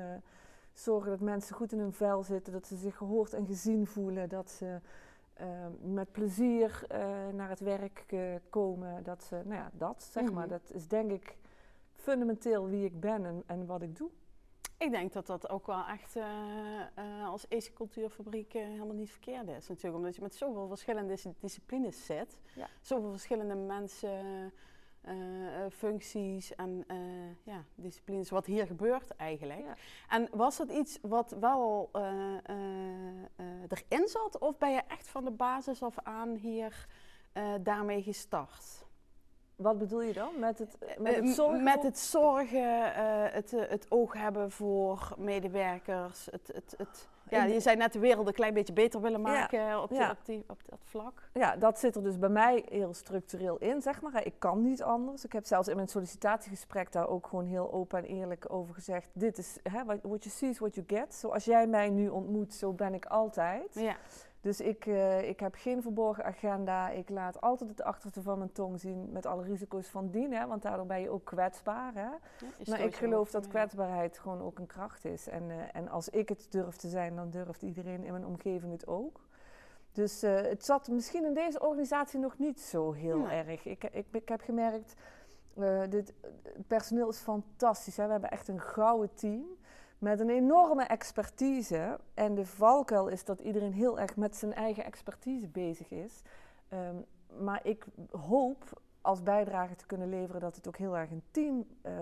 zorgen 0.79 1.11
dat 1.11 1.21
mensen 1.21 1.57
goed 1.57 1.73
in 1.73 1.79
hun 1.79 1.93
vel 1.93 2.23
zitten, 2.23 2.53
dat 2.53 2.67
ze 2.67 2.77
zich 2.77 2.97
gehoord 2.97 3.33
en 3.33 3.47
gezien 3.47 3.87
voelen, 3.87 4.29
dat 4.29 4.51
ze 4.51 4.81
uh, 5.41 5.47
met 5.83 6.13
plezier 6.13 6.83
uh, 6.93 6.99
naar 7.33 7.49
het 7.49 7.61
werk 7.61 8.05
uh, 8.09 8.35
komen. 8.51 9.03
Dat 9.03 9.23
ze, 9.23 9.35
nou 9.35 9.55
ja, 9.55 9.71
dat 9.73 10.03
zeg 10.03 10.23
mm 10.23 10.29
-hmm. 10.29 10.39
maar, 10.39 10.49
dat 10.49 10.71
is 10.73 10.89
denk 10.89 11.11
ik 11.11 11.37
fundamenteel 11.93 12.69
wie 12.69 12.85
ik 12.85 13.01
ben 13.01 13.25
en, 13.25 13.43
en 13.47 13.67
wat 13.67 13.83
ik 13.83 13.97
doe. 13.97 14.11
Ik 14.79 14.91
denk 14.91 15.13
dat 15.13 15.27
dat 15.27 15.49
ook 15.49 15.67
wel 15.67 15.85
echt 15.87 16.17
uh, 16.17 17.29
als 17.29 17.47
Eze 17.49 17.73
Cultuurfabriek 17.73 18.53
helemaal 18.53 18.95
niet 18.95 19.11
verkeerd 19.11 19.49
is. 19.49 19.69
Natuurlijk, 19.69 19.97
omdat 19.97 20.17
je 20.17 20.23
met 20.23 20.35
zoveel 20.35 20.69
verschillende 20.69 21.35
disciplines 21.41 22.05
zit, 22.05 22.39
ja. 22.55 22.69
zoveel 22.81 23.11
verschillende 23.11 23.55
mensen 23.55 24.53
functies 25.71 26.55
en 26.55 26.85
uh, 26.89 26.97
ja, 27.43 27.65
disciplines, 27.75 28.31
wat 28.31 28.47
hier 28.47 28.67
gebeurt 28.67 29.17
eigenlijk. 29.17 29.61
Ja. 29.61 29.75
En 30.09 30.29
was 30.33 30.57
dat 30.57 30.71
iets 30.71 30.99
wat 31.03 31.37
wel 31.41 31.91
erin 33.69 34.09
zat, 34.09 34.39
of 34.39 34.59
ben 34.59 34.71
je 34.71 34.83
echt 34.89 35.09
van 35.09 35.25
de 35.25 35.31
basis 35.31 35.83
af 35.83 35.99
aan 36.03 36.35
hier 36.35 36.87
daarmee 37.61 38.03
gestart? 38.03 38.85
Wat 39.57 39.79
bedoel 39.79 40.03
je 40.03 40.13
dan? 40.13 40.39
Met 40.39 40.59
het, 40.59 40.79
met 40.99 41.15
het 41.17 41.29
zorgen? 41.29 41.63
Met 41.63 41.83
het 41.83 41.99
zorgen, 41.99 42.93
het, 43.33 43.51
het 43.51 43.87
oog 43.89 44.13
hebben 44.13 44.51
voor 44.51 45.15
medewerkers, 45.19 46.29
het, 46.31 46.51
het, 46.55 46.75
het 46.77 47.09
ja, 47.29 47.45
je 47.45 47.61
zei 47.61 47.77
net 47.77 47.93
de 47.93 47.99
wereld 47.99 48.27
een 48.27 48.33
klein 48.33 48.55
beetje 48.55 48.73
beter 48.73 49.01
willen 49.01 49.21
maken 49.21 49.61
ja. 49.61 49.83
op, 49.83 49.89
die, 49.89 49.99
ja. 49.99 50.11
op, 50.11 50.19
die, 50.25 50.45
op 50.47 50.61
dat 50.65 50.79
vlak. 50.85 51.23
Ja, 51.33 51.57
dat 51.57 51.79
zit 51.79 51.97
er 51.97 52.03
dus 52.03 52.19
bij 52.19 52.29
mij 52.29 52.65
heel 52.69 52.95
structureel 52.95 53.57
in, 53.57 53.83
zeg 53.83 54.01
maar. 54.01 54.27
Ik 54.27 54.35
kan 54.39 54.63
niet 54.63 54.83
anders. 54.83 55.25
Ik 55.25 55.33
heb 55.33 55.45
zelfs 55.45 55.69
in 55.69 55.77
mijn 55.77 55.89
sollicitatiegesprek 55.89 56.93
daar 56.93 57.09
ook 57.09 57.27
gewoon 57.27 57.47
heel 57.47 57.73
open 57.73 57.99
en 57.99 58.05
eerlijk 58.05 58.53
over 58.53 58.75
gezegd. 58.75 59.09
Dit 59.13 59.39
is, 59.39 59.59
hè, 59.63 59.85
what 59.85 60.25
you 60.25 60.29
see 60.29 60.49
is 60.49 60.59
what 60.59 60.75
you 60.75 60.87
get. 60.87 61.15
Zoals 61.15 61.45
jij 61.45 61.67
mij 61.67 61.91
nu 61.91 62.09
ontmoet, 62.09 62.55
zo 62.55 62.73
ben 62.73 62.95
ik 62.95 63.07
altijd. 63.07 63.75
Ja. 63.75 63.97
Dus 64.47 64.61
ik, 64.61 64.87
uh, 64.87 65.29
ik 65.29 65.41
heb 65.41 65.55
geen 65.55 65.83
verborgen 65.83 66.25
agenda. 66.25 66.91
Ik 66.91 67.09
laat 67.09 67.41
altijd 67.41 67.71
het 67.71 67.83
achterste 67.83 68.23
van 68.23 68.39
mijn 68.39 68.53
tong 68.53 68.81
zien 68.81 69.13
met 69.13 69.27
alle 69.27 69.43
risico's 69.43 69.87
van 69.87 70.11
dien. 70.11 70.33
Hè, 70.33 70.47
want 70.47 70.63
daardoor 70.63 70.87
ben 70.87 71.01
je 71.01 71.11
ook 71.11 71.25
kwetsbaar. 71.25 71.95
Hè? 71.95 72.01
Ja, 72.01 72.19
maar 72.67 72.81
ik 72.81 72.97
geloof 72.97 73.31
dat 73.31 73.49
kwetsbaarheid 73.49 74.19
gewoon 74.19 74.43
ook 74.43 74.59
een 74.59 74.67
kracht 74.67 75.05
is. 75.05 75.29
En, 75.29 75.43
uh, 75.43 75.57
en 75.73 75.89
als 75.89 76.09
ik 76.09 76.29
het 76.29 76.47
durf 76.51 76.77
te 76.77 76.89
zijn, 76.89 77.17
dan 77.17 77.31
durft 77.31 77.63
iedereen 77.63 78.05
in 78.05 78.13
mijn 78.13 78.27
omgeving 78.27 78.73
het 78.73 78.87
ook. 78.87 79.21
Dus 79.93 80.25
uh, 80.25 80.41
het 80.41 80.65
zat 80.65 80.89
misschien 80.89 81.25
in 81.25 81.35
deze 81.35 81.61
organisatie 81.61 82.19
nog 82.19 82.39
niet 82.39 82.61
zo 82.61 82.93
heel 82.93 83.19
ja. 83.19 83.31
erg. 83.31 83.65
Ik, 83.65 83.85
ik, 83.85 84.07
ik 84.11 84.29
heb 84.29 84.41
gemerkt, 84.41 84.95
dit, 85.89 86.13
het 86.43 86.67
personeel 86.67 87.09
is 87.09 87.19
fantastisch. 87.19 87.97
Hè? 87.97 88.05
We 88.05 88.13
hebben 88.13 88.31
echt 88.31 88.49
een 88.49 88.61
gouden 88.61 89.15
team 89.15 89.45
met 89.99 90.21
een 90.21 90.31
enorme 90.31 90.85
expertise. 90.85 91.99
En 92.15 92.35
de 92.35 92.47
valkuil 92.47 93.09
is 93.09 93.25
dat 93.25 93.41
iedereen 93.41 93.73
heel 93.73 93.99
erg 93.99 94.17
met 94.17 94.37
zijn 94.37 94.55
eigen 94.55 94.85
expertise 94.85 95.49
bezig 95.49 95.91
is. 95.91 96.23
Um, 96.73 97.05
maar 97.45 97.61
ik 97.63 97.87
hoop 98.11 98.81
als 99.01 99.23
bijdrage 99.23 99.77
te 99.77 99.87
kunnen 99.87 100.09
leveren 100.09 100.41
dat 100.41 100.57
het 100.57 100.69
ook 100.69 100.77
heel 100.77 100.97
erg 100.97 101.11
een 101.11 101.23
team 101.31 101.67
uh, 101.83 101.93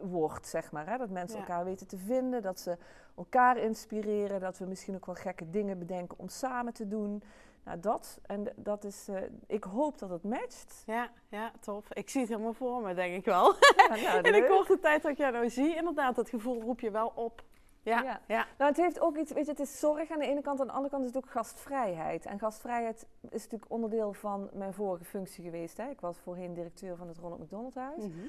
wordt, 0.00 0.46
zeg 0.46 0.72
maar. 0.72 0.86
Hè? 0.86 0.96
Dat 0.96 1.10
mensen 1.10 1.38
Ja. 1.38 1.46
elkaar 1.46 1.64
weten 1.64 1.86
te 1.86 1.96
vinden, 1.96 2.42
dat 2.42 2.60
ze 2.60 2.76
elkaar 3.16 3.56
inspireren, 3.56 4.40
dat 4.40 4.58
we 4.58 4.66
misschien 4.66 4.94
ook 4.94 5.06
wel 5.06 5.14
gekke 5.14 5.50
dingen 5.50 5.78
bedenken 5.78 6.18
om 6.18 6.28
samen 6.28 6.72
te 6.72 6.88
doen. 6.88 7.22
Nou, 7.64 7.80
dat. 7.80 8.18
En 8.26 8.52
dat 8.56 8.84
is, 8.84 9.08
eh, 9.08 9.22
ik 9.46 9.64
hoop 9.64 9.98
dat 9.98 10.10
het 10.10 10.22
matcht. 10.22 10.82
Ja, 10.86 11.10
ja, 11.28 11.52
tof. 11.60 11.92
Ik 11.92 12.10
zie 12.10 12.20
het 12.20 12.30
helemaal 12.30 12.52
voor 12.52 12.82
me, 12.82 12.94
denk 12.94 13.16
ik 13.16 13.24
wel. 13.24 13.54
Ja, 13.76 13.96
nou, 13.96 14.20
In 14.28 14.32
de 14.32 14.46
korte 14.48 14.78
tijd 14.78 15.02
dat 15.02 15.10
ik 15.10 15.16
jou 15.18 15.32
nou 15.32 15.50
zie, 15.50 15.74
inderdaad, 15.74 16.16
dat 16.16 16.28
gevoel 16.28 16.60
roep 16.60 16.80
je 16.80 16.90
wel 16.90 17.12
op. 17.14 17.42
Ja, 17.82 18.02
Ja. 18.02 18.20
ja. 18.26 18.46
Nou, 18.58 18.70
het 18.70 18.80
heeft 18.80 19.00
ook 19.00 19.16
iets, 19.16 19.32
weet 19.32 19.44
je, 19.44 19.50
het 19.50 19.60
is 19.60 19.78
zorg 19.78 20.10
aan 20.10 20.18
de 20.18 20.26
ene 20.26 20.40
kant, 20.40 20.60
aan 20.60 20.66
de 20.66 20.72
andere 20.72 20.90
kant 20.90 21.02
is 21.02 21.14
het 21.14 21.24
ook 21.24 21.30
gastvrijheid. 21.30 22.26
En 22.26 22.38
gastvrijheid 22.38 23.06
is 23.30 23.42
natuurlijk 23.42 23.70
onderdeel 23.70 24.12
van 24.12 24.50
mijn 24.52 24.74
vorige 24.74 25.04
functie 25.04 25.44
geweest. 25.44 25.76
Hè. 25.76 25.88
Ik 25.88 26.00
was 26.00 26.18
voorheen 26.18 26.54
directeur 26.54 26.96
van 26.96 27.08
het 27.08 27.18
Ronald 27.18 27.40
McDonald 27.40 27.74
Huis. 27.74 28.02
Mhm. 28.02 28.26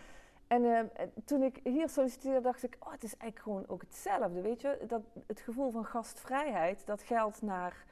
En 0.47 0.65
eh, 0.65 1.07
toen 1.25 1.43
ik 1.43 1.59
hier 1.63 1.89
solliciteerde, 1.89 2.41
dacht 2.41 2.63
ik, 2.63 2.77
oh, 2.79 2.91
het 2.91 3.03
is 3.03 3.17
eigenlijk 3.17 3.41
gewoon 3.41 3.67
ook 3.67 3.81
hetzelfde, 3.81 4.41
weet 4.41 4.61
je. 4.61 4.77
Dat, 4.87 5.01
het 5.27 5.39
gevoel 5.39 5.71
van 5.71 5.85
gastvrijheid, 5.85 6.85
dat 6.85 7.01
geldt 7.01 7.41
naar 7.41 7.85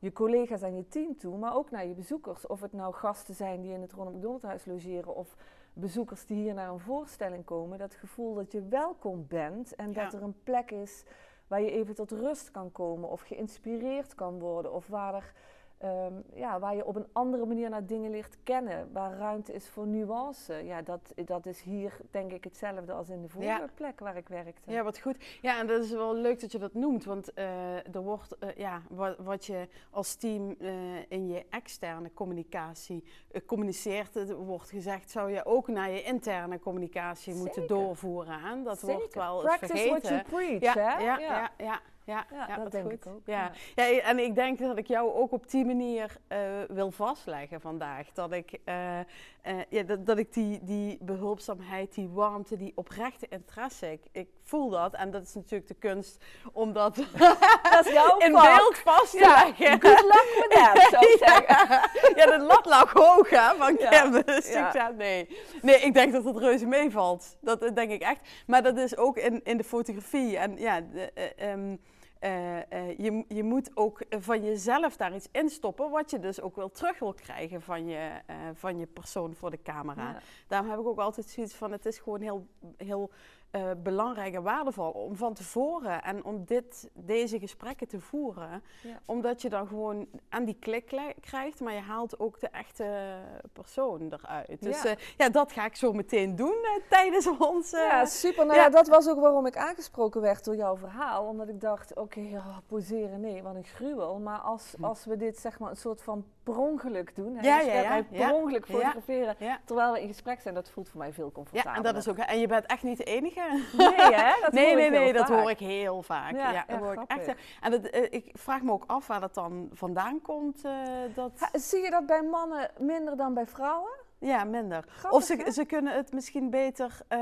je 0.00 0.12
collega's 0.12 0.62
en 0.62 0.76
je 0.76 0.88
team 0.88 1.16
toe, 1.16 1.38
maar 1.38 1.56
ook 1.56 1.70
naar 1.70 1.86
je 1.86 1.94
bezoekers. 1.94 2.46
Of 2.46 2.60
het 2.60 2.72
nou 2.72 2.94
gasten 2.94 3.34
zijn 3.34 3.60
die 3.60 3.72
in 3.72 3.80
het 3.80 3.92
Ronald 3.92 4.16
McDonald 4.16 4.42
Huis 4.42 4.64
logeren 4.64 5.14
of 5.14 5.36
bezoekers 5.72 6.26
die 6.26 6.36
hier 6.36 6.54
naar 6.54 6.70
een 6.70 6.80
voorstelling 6.80 7.44
komen. 7.44 7.78
Dat 7.78 7.94
gevoel 7.94 8.34
dat 8.34 8.52
je 8.52 8.68
welkom 8.68 9.26
bent 9.28 9.74
en 9.74 9.92
dat 9.92 10.12
er 10.12 10.22
een 10.22 10.42
plek 10.42 10.70
is 10.70 11.04
waar 11.46 11.60
je 11.60 11.70
even 11.70 11.94
tot 11.94 12.10
rust 12.10 12.50
kan 12.50 12.72
komen 12.72 13.08
of 13.08 13.20
geïnspireerd 13.20 14.14
kan 14.14 14.38
worden. 14.38 14.72
Of 14.72 14.86
waar, 14.86 15.14
er, 15.14 15.32
ehm, 15.80 16.12
ja, 16.34 16.58
waar 16.58 16.74
je 16.76 16.84
op 16.86 16.96
een 16.96 17.06
andere 17.12 17.46
manier 17.46 17.70
naar 17.70 17.86
dingen 17.86 18.10
leert 18.10 18.36
kennen. 18.42 18.92
Waar 18.92 19.16
ruimte 19.18 19.52
is 19.52 19.68
voor 19.68 19.86
nuance. 19.86 20.54
Ja, 20.64 20.82
dat, 20.82 21.12
dat 21.24 21.46
is 21.46 21.62
hier 21.62 21.96
denk 22.10 22.32
ik 22.32 22.44
hetzelfde 22.44 22.92
als 22.92 23.08
in 23.08 23.22
de 23.22 23.28
vorige 23.28 23.50
Ja. 23.50 23.68
plek 23.74 24.00
waar 24.00 24.16
ik 24.16 24.28
werkte. 24.28 24.70
Ja, 24.70 24.82
wat 24.82 24.98
goed. 24.98 25.16
Ja, 25.42 25.58
en 25.58 25.66
dat 25.66 25.84
is 25.84 25.90
wel 25.90 26.14
leuk 26.14 26.40
dat 26.40 26.52
je 26.52 26.58
dat 26.58 26.74
noemt. 26.74 27.04
Want 27.04 27.32
eh, 27.34 27.94
er 27.94 28.02
wordt, 28.02 28.38
eh, 28.38 28.48
ja, 28.56 28.82
wat, 28.88 29.16
wat 29.18 29.44
je 29.46 29.68
als 29.90 30.14
team 30.14 30.54
eh, 30.58 30.70
in 31.08 31.28
je 31.28 31.44
externe 31.50 32.12
communicatie 32.12 33.04
communiceert, 33.46 34.14
het 34.14 34.32
wordt 34.32 34.68
gezegd, 34.68 35.10
zou 35.10 35.30
je 35.32 35.44
ook 35.44 35.68
naar 35.68 35.90
je 35.90 36.02
interne 36.02 36.58
communicatie 36.58 37.34
moeten 37.34 37.66
doorvoeren. 37.66 38.34
Aan. 38.34 38.64
Dat 38.64 38.78
Zeker. 38.78 38.96
wordt 38.96 39.14
wel 39.14 39.42
eens 39.42 39.56
Practice 39.58 39.88
what 39.88 40.06
vergeten. 40.06 40.36
you 40.38 40.58
preach, 40.58 40.74
ja, 40.74 40.82
hè? 40.82 41.04
ja, 41.04 41.18
ja, 41.18 41.18
ja, 41.18 41.50
ja, 41.58 41.80
Ja, 42.04 42.26
ja, 42.30 42.56
dat 42.56 42.72
denk 42.72 42.84
goed. 42.84 42.92
ik 42.92 43.06
ook. 43.06 43.20
Ja. 43.24 43.50
Ja, 43.74 44.00
en 44.00 44.18
ik 44.18 44.34
denk 44.34 44.58
dat 44.58 44.78
ik 44.78 44.86
jou 44.86 45.12
ook 45.12 45.32
op 45.32 45.50
die 45.50 45.64
manier 45.64 46.16
eh, 46.28 46.38
wil 46.68 46.90
vastleggen 46.90 47.60
vandaag. 47.60 48.12
Dat 48.12 48.32
ik, 48.32 48.58
eh, 48.64 48.98
eh, 49.42 49.54
ja, 49.68 49.82
dat, 49.82 50.06
dat 50.06 50.18
ik 50.18 50.32
die, 50.32 50.60
die 50.62 50.98
behulpzaamheid, 51.00 51.94
die 51.94 52.08
warmte, 52.08 52.56
die 52.56 52.72
oprechte 52.74 53.26
interesse, 53.28 53.92
ik, 53.92 54.00
ik 54.12 54.28
voel 54.44 54.70
dat. 54.70 54.94
En 54.94 55.10
dat 55.10 55.22
is 55.22 55.34
natuurlijk 55.34 55.68
de 55.68 55.74
kunst 55.74 56.24
om 56.52 56.72
dat 56.72 56.96
Dat 57.72 57.86
is 57.86 57.92
jouw 57.92 58.18
in 58.18 58.32
beeld 58.32 58.78
vast 58.84 59.10
te 59.10 59.18
Ja, 59.18 59.44
leggen. 59.44 59.80
good 59.82 60.00
luck 60.02 60.46
with 60.48 60.50
that, 60.50 60.86
zou 60.90 61.04
ik 61.04 61.16
zeggen. 61.18 61.80
Ja, 62.20 62.26
de 62.38 62.44
lat 62.44 62.66
lag 62.66 62.92
hoog 62.92 63.30
hè, 63.30 63.54
van 63.56 63.76
Ja. 63.78 63.88
Kim. 63.88 64.22
Dus 64.24 64.52
Ja. 64.52 64.66
ik 64.66 64.72
zei, 64.72 64.94
nee. 64.96 65.38
nee, 65.62 65.76
ik 65.80 65.94
denk 65.94 66.12
dat 66.12 66.24
het 66.24 66.36
reuze 66.36 66.66
meevalt. 66.66 67.36
Dat 67.40 67.62
eh, 67.62 67.74
denk 67.74 67.90
ik 67.90 68.02
echt. 68.02 68.20
Maar 68.46 68.62
dat 68.62 68.76
is 68.78 68.96
ook 68.96 69.16
in, 69.16 69.40
in 69.44 69.56
de 69.56 69.64
fotografie. 69.64 70.36
En 70.38 70.56
ja, 70.58 70.80
de, 70.80 71.10
eh, 71.14 71.52
ehm, 71.52 71.76
eh, 72.20 72.72
eh, 72.72 72.98
je, 72.98 73.24
je 73.28 73.42
moet 73.42 73.70
ook 73.74 74.02
van 74.08 74.44
jezelf 74.44 74.96
daar 74.96 75.14
iets 75.14 75.28
instoppen, 75.32 75.90
wat 75.90 76.10
je 76.10 76.18
dus 76.18 76.40
ook 76.40 76.56
wel 76.56 76.70
terug 76.70 76.98
wil 76.98 77.14
krijgen 77.14 77.62
van 77.62 77.86
je, 77.86 78.10
eh, 78.26 78.36
van 78.54 78.78
je 78.78 78.86
persoon 78.86 79.34
voor 79.34 79.50
de 79.50 79.62
camera. 79.62 80.02
Ja. 80.02 80.20
Daarom 80.46 80.70
heb 80.70 80.78
ik 80.78 80.86
ook 80.86 80.98
altijd 80.98 81.26
zoiets 81.26 81.54
van, 81.54 81.72
het 81.72 81.86
is 81.86 81.98
gewoon 81.98 82.20
heel, 82.20 82.46
heel 82.76 83.10
eh, 83.50 83.70
belangrijk 83.82 84.34
en 84.34 84.42
waardevol 84.42 84.90
om 84.90 85.16
van 85.16 85.34
tevoren 85.34 86.02
en 86.02 86.24
om 86.24 86.44
dit, 86.44 86.90
deze 86.94 87.38
gesprekken 87.38 87.88
te 87.88 88.00
voeren. 88.00 88.62
Ja. 88.82 89.00
Omdat 89.06 89.42
je 89.42 89.48
dan 89.48 89.66
gewoon 89.66 90.06
aan 90.28 90.44
die 90.44 90.56
klik 90.60 91.12
krijgt, 91.20 91.60
maar 91.60 91.72
je 91.74 91.80
haalt 91.80 92.20
ook 92.20 92.40
de 92.40 92.48
echte 92.48 93.14
persoon 93.52 94.12
eruit. 94.12 94.62
Dus 94.62 94.82
Ja. 94.82 94.88
ja, 94.90 94.96
ja 95.16 95.28
dat 95.28 95.52
ga 95.52 95.64
ik 95.64 95.76
zo 95.76 95.92
meteen 95.92 96.36
doen 96.36 96.56
eh, 96.64 96.82
tijdens 96.88 97.26
ons... 97.38 97.72
eh, 97.72 97.80
Ja, 97.80 98.04
super. 98.04 98.46
Nou 98.46 98.58
ja. 98.58 98.68
dat 98.68 98.88
was 98.88 99.08
ook 99.08 99.20
waarom 99.20 99.46
ik 99.46 99.56
aangesproken 99.56 100.20
werd 100.20 100.44
door 100.44 100.56
jouw 100.56 100.76
verhaal. 100.76 101.26
Omdat 101.26 101.48
ik 101.48 101.60
dacht, 101.60 101.94
oké, 101.96 102.20
ja, 102.20 102.62
poseren, 102.66 103.20
nee, 103.20 103.42
wat 103.42 103.54
een 103.54 103.64
gruwel. 103.64 104.18
Maar 104.18 104.38
als, 104.38 104.74
Hm. 104.76 104.84
als 104.84 105.04
we 105.04 105.16
dit 105.16 105.38
zeg 105.38 105.58
maar 105.58 105.70
een 105.70 105.76
soort 105.76 106.02
van 106.02 106.24
per 106.50 106.58
ongeluk 106.60 107.16
doen. 107.16 107.36
hè, 107.36 107.46
Ja, 107.46 107.60
ja, 107.60 107.72
ja, 107.80 107.94
ja. 108.10 108.26
per 108.26 108.34
ongeluk 108.34 108.66
Ja. 108.66 108.72
fotograferen 108.74 109.34
ja. 109.38 109.58
terwijl 109.64 109.92
we 109.92 110.00
in 110.00 110.08
gesprek 110.08 110.40
zijn. 110.40 110.54
Dat 110.54 110.70
voelt 110.70 110.88
voor 110.88 110.98
mij 110.98 111.12
veel 111.12 111.24
ja, 111.26 111.32
comfortabeler. 111.32 111.76
en 111.76 111.82
dat 111.82 111.96
is 111.96 112.08
ook... 112.08 112.16
En 112.18 112.38
je 112.38 112.46
bent 112.46 112.66
echt 112.66 112.82
niet 112.82 112.96
de 112.96 113.04
enige. 113.04 113.40
Nee, 113.76 114.14
hè? 114.14 114.32
Dat 114.42 114.52
nee, 114.52 114.66
hoor 114.72 114.74
nee, 114.76 114.86
ik 114.86 114.92
heel 114.92 115.00
nee, 115.00 115.12
dat 115.12 115.26
vaak. 115.26 115.40
hoor 115.40 115.50
ik 115.50 115.58
heel 115.58 116.02
vaak. 116.02 116.32
Ja, 116.32 116.38
Ja, 116.38 116.52
ja, 116.52 116.64
dat 116.68 116.78
hoor 116.78 116.92
ik 116.92 117.02
echt. 117.06 117.34
En 117.60 117.70
dat, 117.70 117.84
eh, 117.84 118.02
ik 118.10 118.30
vraag 118.32 118.62
me 118.62 118.72
ook 118.72 118.84
af 118.86 119.06
waar 119.06 119.20
dat 119.20 119.34
dan 119.34 119.68
vandaan 119.72 120.22
komt. 120.22 120.64
eh, 120.64 120.72
dat... 121.14 121.48
Zie 121.52 121.82
je 121.82 121.90
dat 121.90 122.06
bij 122.06 122.22
mannen 122.22 122.70
minder 122.78 123.16
dan 123.16 123.34
bij 123.34 123.46
vrouwen? 123.46 123.90
Ja, 124.18 124.44
minder. 124.44 124.84
Grappig, 124.88 125.18
Of 125.20 125.24
ze, 125.24 125.36
hè? 125.36 125.50
ze 125.50 125.64
kunnen 125.64 125.94
het 125.96 126.12
misschien 126.12 126.50
beter... 126.50 126.98
eh, 127.08 127.18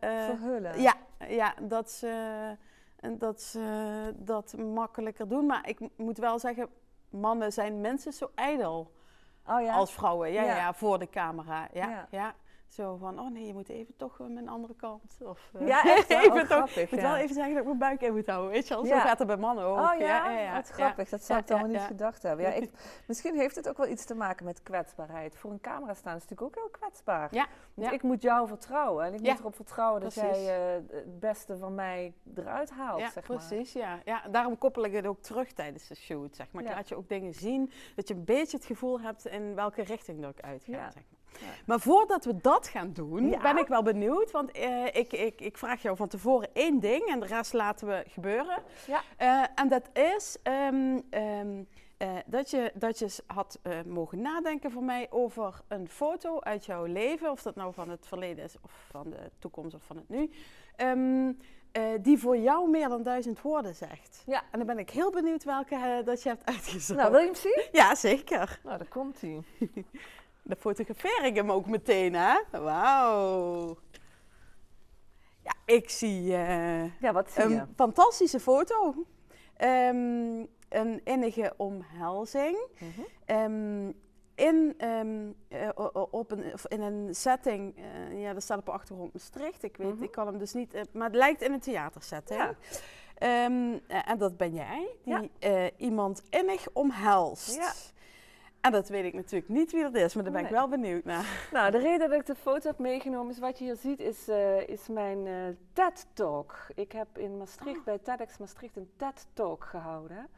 Verhullen. 0.00 0.80
Ja, 0.80 0.94
ja 1.28 1.54
dat, 1.62 1.90
ze, 1.90 2.12
en 3.00 3.18
dat 3.18 3.40
ze 3.42 4.12
dat 4.16 4.54
makkelijker 4.56 5.28
doen. 5.28 5.46
Maar 5.46 5.68
ik 5.68 5.78
moet 5.96 6.18
wel 6.18 6.38
zeggen, 6.38 6.68
mannen 7.12 7.52
zijn 7.52 7.80
mensen 7.80 8.12
zo 8.12 8.30
ijdel 8.34 8.92
Oh 9.46 9.62
ja? 9.62 9.72
als 9.74 9.92
vrouwen. 9.92 10.32
Ja, 10.32 10.42
ja. 10.42 10.56
Ja. 10.56 10.74
voor 10.74 10.98
de 10.98 11.08
camera. 11.08 11.68
Ja, 11.72 12.06
Ja. 12.10 12.34
Zo 12.72 12.96
van, 12.96 13.18
oh 13.20 13.30
nee, 13.30 13.46
je 13.46 13.52
moet 13.52 13.68
even 13.68 13.96
toch 13.96 14.18
mijn 14.18 14.48
andere 14.48 14.74
kant. 14.74 15.18
Of, 15.22 15.50
eh, 15.58 15.66
Ja, 15.66 15.82
echt 15.96 16.08
wel? 16.08 16.18
even 16.18 16.32
Oh, 16.32 16.38
toch, 16.38 16.46
grappig, 16.46 16.90
moet 16.90 17.00
ja. 17.00 17.06
wel 17.10 17.16
even 17.16 17.34
zeggen 17.34 17.52
dat 17.52 17.60
ik 17.62 17.66
mijn 17.66 17.78
buik 17.78 18.00
in 18.02 18.14
moet 18.14 18.26
houden. 18.26 18.50
Weet 18.50 18.68
je 18.68 18.74
wel, 18.74 18.84
Ja. 18.86 19.00
zo 19.00 19.06
gaat 19.06 19.18
het 19.18 19.26
bij 19.26 19.36
mannen 19.36 19.64
ook. 19.64 19.76
Oh 19.78 19.92
ja, 19.98 20.30
ja, 20.30 20.30
ja, 20.40 20.54
wat 20.54 20.68
ja. 20.68 20.74
grappig. 20.74 21.08
Dat 21.08 21.24
zou 21.24 21.40
ik 21.40 21.46
wel 21.46 21.58
niet 21.66 21.80
gedacht 21.80 22.22
hebben. 22.22 22.46
Ja, 22.46 22.52
ik, 22.52 22.70
misschien 23.06 23.36
heeft 23.36 23.56
het 23.56 23.68
ook 23.68 23.76
wel 23.76 23.88
iets 23.88 24.04
te 24.04 24.14
maken 24.14 24.44
met 24.44 24.62
kwetsbaarheid. 24.62 25.36
Voor 25.36 25.50
een 25.50 25.60
camera 25.60 25.94
staan 25.94 26.16
is 26.16 26.22
natuurlijk 26.22 26.42
ook 26.48 26.54
heel 26.64 26.70
kwetsbaar. 26.80 27.28
Ja, 27.34 27.46
Want 27.74 27.92
ik 27.92 28.02
moet 28.02 28.22
jou 28.22 28.46
vertrouwen. 28.48 29.04
En 29.04 29.14
ik 29.14 29.20
moet 29.20 29.38
erop 29.38 29.54
vertrouwen 29.54 30.00
dat 30.00 30.14
precies. 30.14 30.44
jij 30.44 30.76
eh, 30.76 30.82
het 30.90 31.20
beste 31.20 31.56
van 31.56 31.74
mij 31.74 32.14
eruit 32.34 32.70
haalt, 32.70 33.00
Ja, 33.00 33.10
zeg 33.10 33.28
maar. 33.28 33.36
precies. 33.38 33.72
Ja. 33.72 33.98
Ja, 34.04 34.22
daarom 34.30 34.58
koppel 34.58 34.84
ik 34.84 34.92
het 34.92 35.06
ook 35.06 35.20
terug 35.22 35.52
tijdens 35.52 35.86
de 35.88 35.94
shoot. 35.94 36.36
Zeg 36.36 36.46
maar. 36.52 36.62
Ik 36.62 36.68
laat 36.68 36.88
je 36.88 36.96
ook 36.96 37.08
dingen 37.08 37.34
zien, 37.34 37.70
dat 37.96 38.08
je 38.08 38.14
een 38.14 38.24
beetje 38.24 38.56
het 38.56 38.66
gevoel 38.66 39.00
hebt 39.00 39.26
in 39.26 39.54
welke 39.54 39.82
richting 39.82 40.20
dat 40.22 40.30
ik 40.38 40.44
uitga. 40.44 40.72
Ja. 40.72 40.90
Zeg 40.90 41.02
maar. 41.10 41.20
Ja. 41.40 41.46
maar 41.66 41.80
voordat 41.80 42.24
we 42.24 42.36
dat 42.36 42.68
gaan 42.68 42.92
doen, 42.92 43.28
Ja. 43.28 43.40
ben 43.40 43.56
ik 43.58 43.66
wel 43.66 43.82
benieuwd. 43.82 44.30
Want 44.30 44.50
eh, 44.50 44.86
ik, 44.86 45.12
ik, 45.12 45.40
ik 45.40 45.58
vraag 45.58 45.82
jou 45.82 45.96
van 45.96 46.08
tevoren 46.08 46.48
één 46.52 46.80
ding 46.80 47.02
en 47.04 47.20
de 47.20 47.26
rest 47.26 47.52
laten 47.52 47.86
we 47.88 48.04
gebeuren. 48.08 48.62
Ja. 48.86 49.02
Eh, 49.16 49.42
en 49.54 49.68
dat 49.68 49.90
is 49.92 50.36
ehm, 50.42 50.98
ehm, 51.10 51.62
eh, 51.96 52.08
dat, 52.26 52.50
je, 52.50 52.72
dat 52.74 52.98
je 52.98 53.08
had 53.26 53.60
mogen 53.86 54.20
nadenken 54.20 54.70
voor 54.70 54.84
mij 54.84 55.06
over 55.10 55.60
een 55.68 55.88
foto 55.88 56.40
uit 56.40 56.64
jouw 56.66 56.84
leven. 56.84 57.30
Of 57.30 57.42
dat 57.42 57.54
nou 57.54 57.74
van 57.74 57.88
het 57.90 58.06
verleden 58.06 58.44
is, 58.44 58.56
of 58.62 58.72
van 58.90 59.10
de 59.10 59.30
toekomst, 59.38 59.74
of 59.74 59.82
van 59.84 59.96
het 59.96 60.08
nu. 60.08 60.30
Ehm, 60.76 61.32
eh, 61.72 61.82
die 62.00 62.18
voor 62.18 62.36
jou 62.36 62.70
meer 62.70 62.88
dan 62.88 63.02
duizend 63.02 63.40
woorden 63.40 63.74
zegt. 63.74 64.22
Ja. 64.26 64.42
En 64.50 64.58
dan 64.58 64.66
ben 64.66 64.78
ik 64.78 64.90
heel 64.90 65.10
benieuwd 65.10 65.44
welke 65.44 66.02
dat 66.04 66.22
je 66.22 66.28
hebt 66.28 66.46
uitgezocht. 66.46 66.98
Nou, 66.98 67.10
wil 67.10 67.20
je 67.20 67.26
hem 67.26 67.34
zien? 67.34 67.62
Ja, 67.72 67.94
zeker. 67.94 68.60
Nou, 68.64 68.78
daar 68.78 68.88
komt 68.88 69.20
hij. 69.20 69.40
Dan 70.42 70.56
fotografeer 70.56 71.24
ik 71.24 71.34
hem 71.36 71.50
ook 71.52 71.66
meteen, 71.66 72.14
hè? 72.14 72.38
Wauw. 72.50 73.76
Ja, 75.42 75.52
ik 75.66 75.90
zie 75.90 76.34
eh, 76.34 77.00
Ja, 77.00 77.12
wat 77.12 77.30
zie 77.30 77.48
je? 77.48 77.54
een 77.56 77.72
fantastische 77.76 78.40
foto. 78.40 78.94
Ehm, 79.56 80.44
een 80.68 81.00
innige 81.04 81.54
omhelzing. 81.56 82.58
Mhm. 82.78 83.00
Ehm, 83.24 83.88
in, 84.34 84.74
ehm, 84.78 85.30
eh, 85.48 85.68
op 86.10 86.30
een, 86.30 86.44
in 86.68 86.80
een 86.80 87.14
setting, 87.14 87.76
eh, 87.76 88.20
ja, 88.22 88.32
dat 88.32 88.42
staat 88.42 88.58
op 88.58 88.64
de 88.66 88.70
achtergrond 88.72 89.12
Maastricht. 89.12 89.62
Ik 89.62 89.76
weet, 89.76 89.94
Mhm. 89.94 90.02
ik 90.02 90.10
kan 90.10 90.26
hem 90.26 90.38
dus 90.38 90.52
niet, 90.52 90.74
maar 90.92 91.06
het 91.06 91.16
lijkt 91.16 91.42
in 91.42 91.52
een 91.52 91.60
theatersetting. 91.60 92.40
Ja. 92.40 92.54
En 94.04 94.18
dat 94.18 94.36
ben 94.36 94.54
jij, 94.54 94.88
die 95.04 95.30
Ja. 95.40 95.70
iemand 95.76 96.22
innig 96.30 96.66
omhelst. 96.72 97.54
Ja. 97.54 97.72
En 98.62 98.72
dat 98.72 98.88
weet 98.88 99.04
ik 99.04 99.14
natuurlijk 99.14 99.48
niet 99.48 99.72
wie 99.72 99.82
dat 99.82 99.94
is, 99.94 100.14
maar 100.14 100.24
daar 100.24 100.32
ben 100.32 100.44
ik 100.44 100.50
wel 100.50 100.68
benieuwd 100.68 101.04
naar. 101.04 101.48
Nou, 101.52 101.70
de 101.70 101.78
reden 101.78 102.08
dat 102.10 102.20
ik 102.20 102.26
de 102.26 102.34
foto 102.34 102.68
heb 102.68 102.78
meegenomen 102.78 103.32
is 103.32 103.38
wat 103.38 103.58
je 103.58 103.64
hier 103.64 103.76
ziet, 103.76 104.00
is, 104.00 104.28
eh, 104.28 104.68
is 104.68 104.88
mijn 104.88 105.26
eh, 105.26 105.34
TED-talk. 105.72 106.56
Ik 106.74 106.92
heb 106.92 107.18
in 107.18 107.36
Maastricht, 107.38 107.78
Ah. 107.78 107.84
bij 107.84 107.98
TEDx 107.98 108.38
Maastricht, 108.38 108.76
een 108.76 108.90
TED-talk 108.96 109.64
gehouden. 109.64 110.28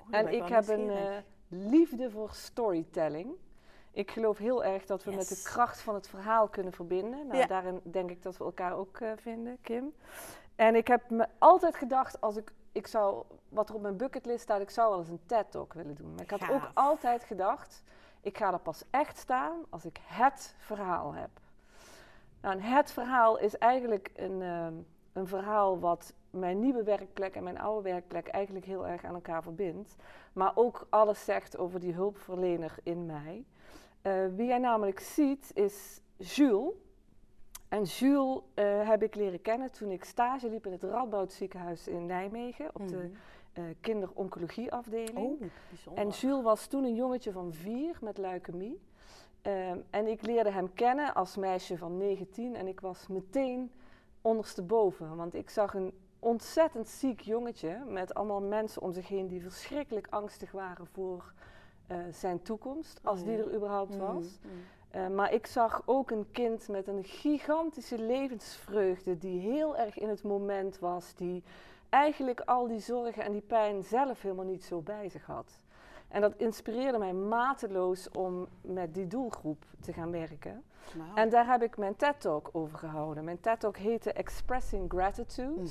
Oh, 0.00 0.06
En 0.10 0.28
ik 0.28 0.46
heb 0.48 0.68
een 0.68 0.90
eh, 0.90 1.16
liefde 1.48 2.10
voor 2.10 2.30
storytelling. 2.32 3.34
Ik 3.92 4.10
geloof 4.10 4.38
heel 4.38 4.64
erg 4.64 4.86
dat 4.86 5.04
we 5.04 5.10
met 5.14 5.28
de 5.28 5.40
kracht 5.44 5.80
van 5.80 5.94
het 5.94 6.08
verhaal 6.08 6.48
kunnen 6.48 6.72
verbinden. 6.72 7.26
Nou, 7.26 7.38
Ja. 7.38 7.46
daarin 7.46 7.80
denk 7.82 8.10
ik 8.10 8.22
dat 8.22 8.36
we 8.36 8.44
elkaar 8.44 8.76
ook 8.76 8.98
vinden, 9.16 9.58
Kim. 9.62 9.92
En 10.56 10.74
ik 10.74 10.86
heb 10.86 11.10
me 11.10 11.26
altijd 11.38 11.74
gedacht, 11.74 12.20
als 12.20 12.36
ik, 12.36 12.52
ik 12.72 12.86
zou, 12.86 13.24
wat 13.48 13.68
er 13.68 13.74
op 13.74 13.80
mijn 13.80 13.96
bucketlist 13.96 14.42
staat, 14.42 14.60
ik 14.60 14.70
zou 14.70 14.90
wel 14.90 14.98
eens 14.98 15.08
een 15.08 15.26
TED-talk 15.26 15.72
willen 15.72 15.94
doen. 15.94 16.14
Maar 16.14 16.22
ik 16.22 16.30
had 16.30 16.50
ook 16.50 16.70
altijd 16.74 17.24
gedacht, 17.24 17.82
ik 18.20 18.38
ga 18.38 18.52
er 18.52 18.58
pas 18.58 18.84
echt 18.90 19.18
staan 19.18 19.64
als 19.68 19.84
ik 19.84 20.00
het 20.04 20.54
verhaal 20.58 21.14
heb. 21.14 21.30
Nou, 22.40 22.60
het 22.60 22.92
verhaal 22.92 23.38
is 23.38 23.58
eigenlijk 23.58 24.10
een, 24.14 24.42
ehm, 24.42 24.74
een 25.12 25.26
verhaal 25.26 25.78
wat 25.78 26.14
mijn 26.30 26.60
nieuwe 26.60 26.82
werkplek 26.82 27.34
en 27.34 27.42
mijn 27.42 27.60
oude 27.60 27.90
werkplek 27.90 28.28
eigenlijk 28.28 28.64
heel 28.64 28.86
erg 28.86 29.04
aan 29.04 29.14
elkaar 29.14 29.42
verbindt. 29.42 29.96
Maar 30.32 30.52
ook 30.54 30.86
alles 30.90 31.24
zegt 31.24 31.58
over 31.58 31.80
die 31.80 31.92
hulpverlener 31.92 32.74
in 32.82 33.06
mij. 33.06 33.44
Eh, 34.02 34.26
wie 34.36 34.46
jij 34.46 34.58
namelijk 34.58 35.00
ziet 35.00 35.50
is 35.54 36.00
Jules. 36.16 36.72
En 37.70 37.82
Jules 37.82 38.40
eh, 38.54 38.88
heb 38.88 39.02
ik 39.02 39.14
leren 39.14 39.42
kennen 39.42 39.70
toen 39.70 39.90
ik 39.90 40.04
stage 40.04 40.50
liep 40.50 40.66
in 40.66 40.72
het 40.72 40.82
Radboud 40.82 41.32
ziekenhuis 41.32 41.88
in 41.88 42.06
Nijmegen 42.06 42.68
op 42.72 42.88
de 42.88 43.10
uh, 43.58 43.64
kinderoncologieafdeling. 43.80 45.16
Oh, 45.18 45.40
bijzonder. 45.68 46.02
En 46.04 46.08
Jules 46.08 46.42
was 46.42 46.66
toen 46.66 46.84
een 46.84 46.94
jongetje 46.94 47.32
van 47.32 47.52
vier 47.52 47.98
met 48.00 48.18
leukemie. 48.18 48.80
Ehm, 49.42 49.78
en 49.90 50.06
ik 50.06 50.22
leerde 50.22 50.50
hem 50.50 50.74
kennen 50.74 51.14
als 51.14 51.36
meisje 51.36 51.78
van 51.78 51.96
19 51.96 52.54
en 52.56 52.66
ik 52.66 52.80
was 52.80 53.06
meteen 53.06 53.70
ondersteboven. 54.22 55.16
Want 55.16 55.34
ik 55.34 55.50
zag 55.50 55.74
een 55.74 55.92
ontzettend 56.18 56.88
ziek 56.88 57.20
jongetje 57.20 57.82
met 57.88 58.14
allemaal 58.14 58.40
mensen 58.42 58.82
om 58.82 58.92
zich 58.92 59.08
heen 59.08 59.26
die 59.28 59.42
verschrikkelijk 59.42 60.06
angstig 60.10 60.52
waren 60.52 60.86
voor 60.86 61.32
eh, 61.86 61.96
zijn 62.10 62.42
toekomst, 62.42 63.00
als 63.02 63.20
Oh, 63.20 63.26
die 63.26 63.36
er 63.38 63.54
überhaupt 63.54 63.96
Mhm, 63.96 64.14
was. 64.14 64.38
mhm. 64.42 64.52
Eh, 64.90 65.08
maar 65.08 65.32
ik 65.32 65.46
zag 65.46 65.82
ook 65.84 66.10
een 66.10 66.26
kind 66.32 66.68
met 66.68 66.86
een 66.86 67.04
gigantische 67.04 67.98
levensvreugde 67.98 69.18
die 69.18 69.40
heel 69.40 69.76
erg 69.76 69.98
in 69.98 70.08
het 70.08 70.22
moment 70.22 70.78
was, 70.78 71.14
die 71.14 71.42
eigenlijk 71.88 72.40
al 72.40 72.66
die 72.66 72.80
zorgen 72.80 73.22
en 73.22 73.32
die 73.32 73.40
pijn 73.40 73.82
zelf 73.82 74.22
helemaal 74.22 74.44
niet 74.44 74.64
zo 74.64 74.80
bij 74.80 75.08
zich 75.08 75.26
had. 75.26 75.52
En 76.08 76.20
dat 76.20 76.34
inspireerde 76.36 76.98
mij 76.98 77.12
mateloos 77.12 78.10
om 78.10 78.46
met 78.60 78.94
die 78.94 79.06
doelgroep 79.06 79.64
te 79.80 79.92
gaan 79.92 80.10
werken. 80.10 80.62
En 81.14 81.28
daar 81.28 81.46
heb 81.46 81.62
ik 81.62 81.76
mijn 81.76 81.96
TED-talk 81.96 82.48
over 82.52 82.78
gehouden. 82.78 83.24
Mijn 83.24 83.40
TED-talk 83.40 83.76
heette 83.76 84.12
Expressing 84.12 84.90
Gratitude. 84.92 85.70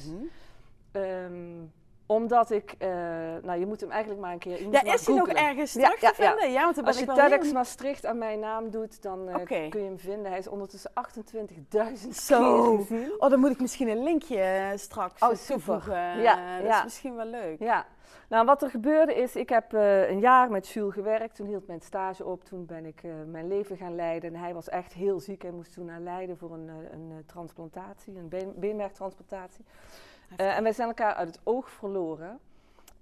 Ehm, 0.91 1.63
omdat 2.11 2.51
ik, 2.51 2.75
eh, 2.77 2.87
nou 3.43 3.59
je 3.59 3.65
moet 3.65 3.81
hem 3.81 3.91
eigenlijk 3.91 4.21
maar 4.21 4.31
een 4.33 4.39
keer 4.39 4.57
je 4.57 4.63
moet 4.63 4.73
Ja, 4.73 4.81
maar 4.85 4.93
is 4.93 5.05
hij 5.05 5.15
nog 5.15 5.27
ergens 5.27 5.73
Ja, 5.73 5.83
terug 5.83 6.01
ja, 6.01 6.11
te 6.11 6.21
ja. 6.21 6.29
vinden? 6.29 6.51
Ja, 6.51 6.63
want 6.63 6.85
Als 6.87 6.99
je 6.99 7.05
TEDx 7.05 7.43
heel- 7.45 7.53
Maastricht 7.53 8.05
aan 8.05 8.17
mijn 8.17 8.39
naam 8.39 8.69
doet, 8.69 9.01
dan 9.01 9.29
eh, 9.29 9.45
kun 9.69 9.79
je 9.81 9.85
hem 9.87 9.99
vinden. 9.99 10.29
Hij 10.31 10.39
is 10.39 10.47
ondertussen 10.47 10.91
28.000 10.93 12.15
Zo. 12.15 12.77
keer. 12.87 13.15
Oh, 13.17 13.29
dan 13.29 13.39
moet 13.39 13.51
ik 13.51 13.59
misschien 13.61 13.87
een 13.87 14.03
linkje 14.03 14.41
eh, 14.41 14.77
straks 14.77 15.21
Oh, 15.21 15.29
super. 15.29 15.45
toevoegen. 15.53 16.21
Ja, 16.21 16.57
dat 16.57 16.65
ja. 16.67 16.77
is 16.77 16.83
misschien 16.83 17.15
wel 17.15 17.25
leuk. 17.25 17.59
Ja, 17.59 17.85
nou 18.29 18.45
wat 18.45 18.61
er 18.61 18.69
gebeurde 18.69 19.13
is, 19.15 19.35
ik 19.35 19.49
heb 19.49 19.73
een 19.73 20.19
jaar 20.19 20.51
met 20.51 20.67
Jules 20.67 20.93
gewerkt. 20.93 21.35
Toen 21.35 21.47
hield 21.47 21.67
mijn 21.67 21.81
stage 21.81 22.25
op, 22.25 22.43
toen 22.43 22.65
ben 22.65 22.85
ik 22.85 23.01
mijn 23.25 23.47
leven 23.47 23.77
gaan 23.77 23.95
leiden. 23.95 24.33
En 24.33 24.39
hij 24.39 24.53
was 24.53 24.69
echt 24.69 24.93
heel 24.93 25.19
ziek. 25.19 25.41
Hij 25.41 25.51
moest 25.51 25.73
toen 25.73 25.85
naar 25.85 25.99
Leiden 25.99 26.37
voor 26.37 26.53
een, 26.53 26.69
een 26.91 27.23
transplantatie, 27.25 28.17
een 28.17 28.29
been, 28.29 28.53
beenmergtransplantatie. 28.55 29.65
Eh, 30.35 30.57
en 30.57 30.63
wij 30.63 30.73
zijn 30.73 30.87
elkaar 30.87 31.13
uit 31.13 31.27
het 31.27 31.41
oog 31.43 31.69
verloren. 31.69 32.39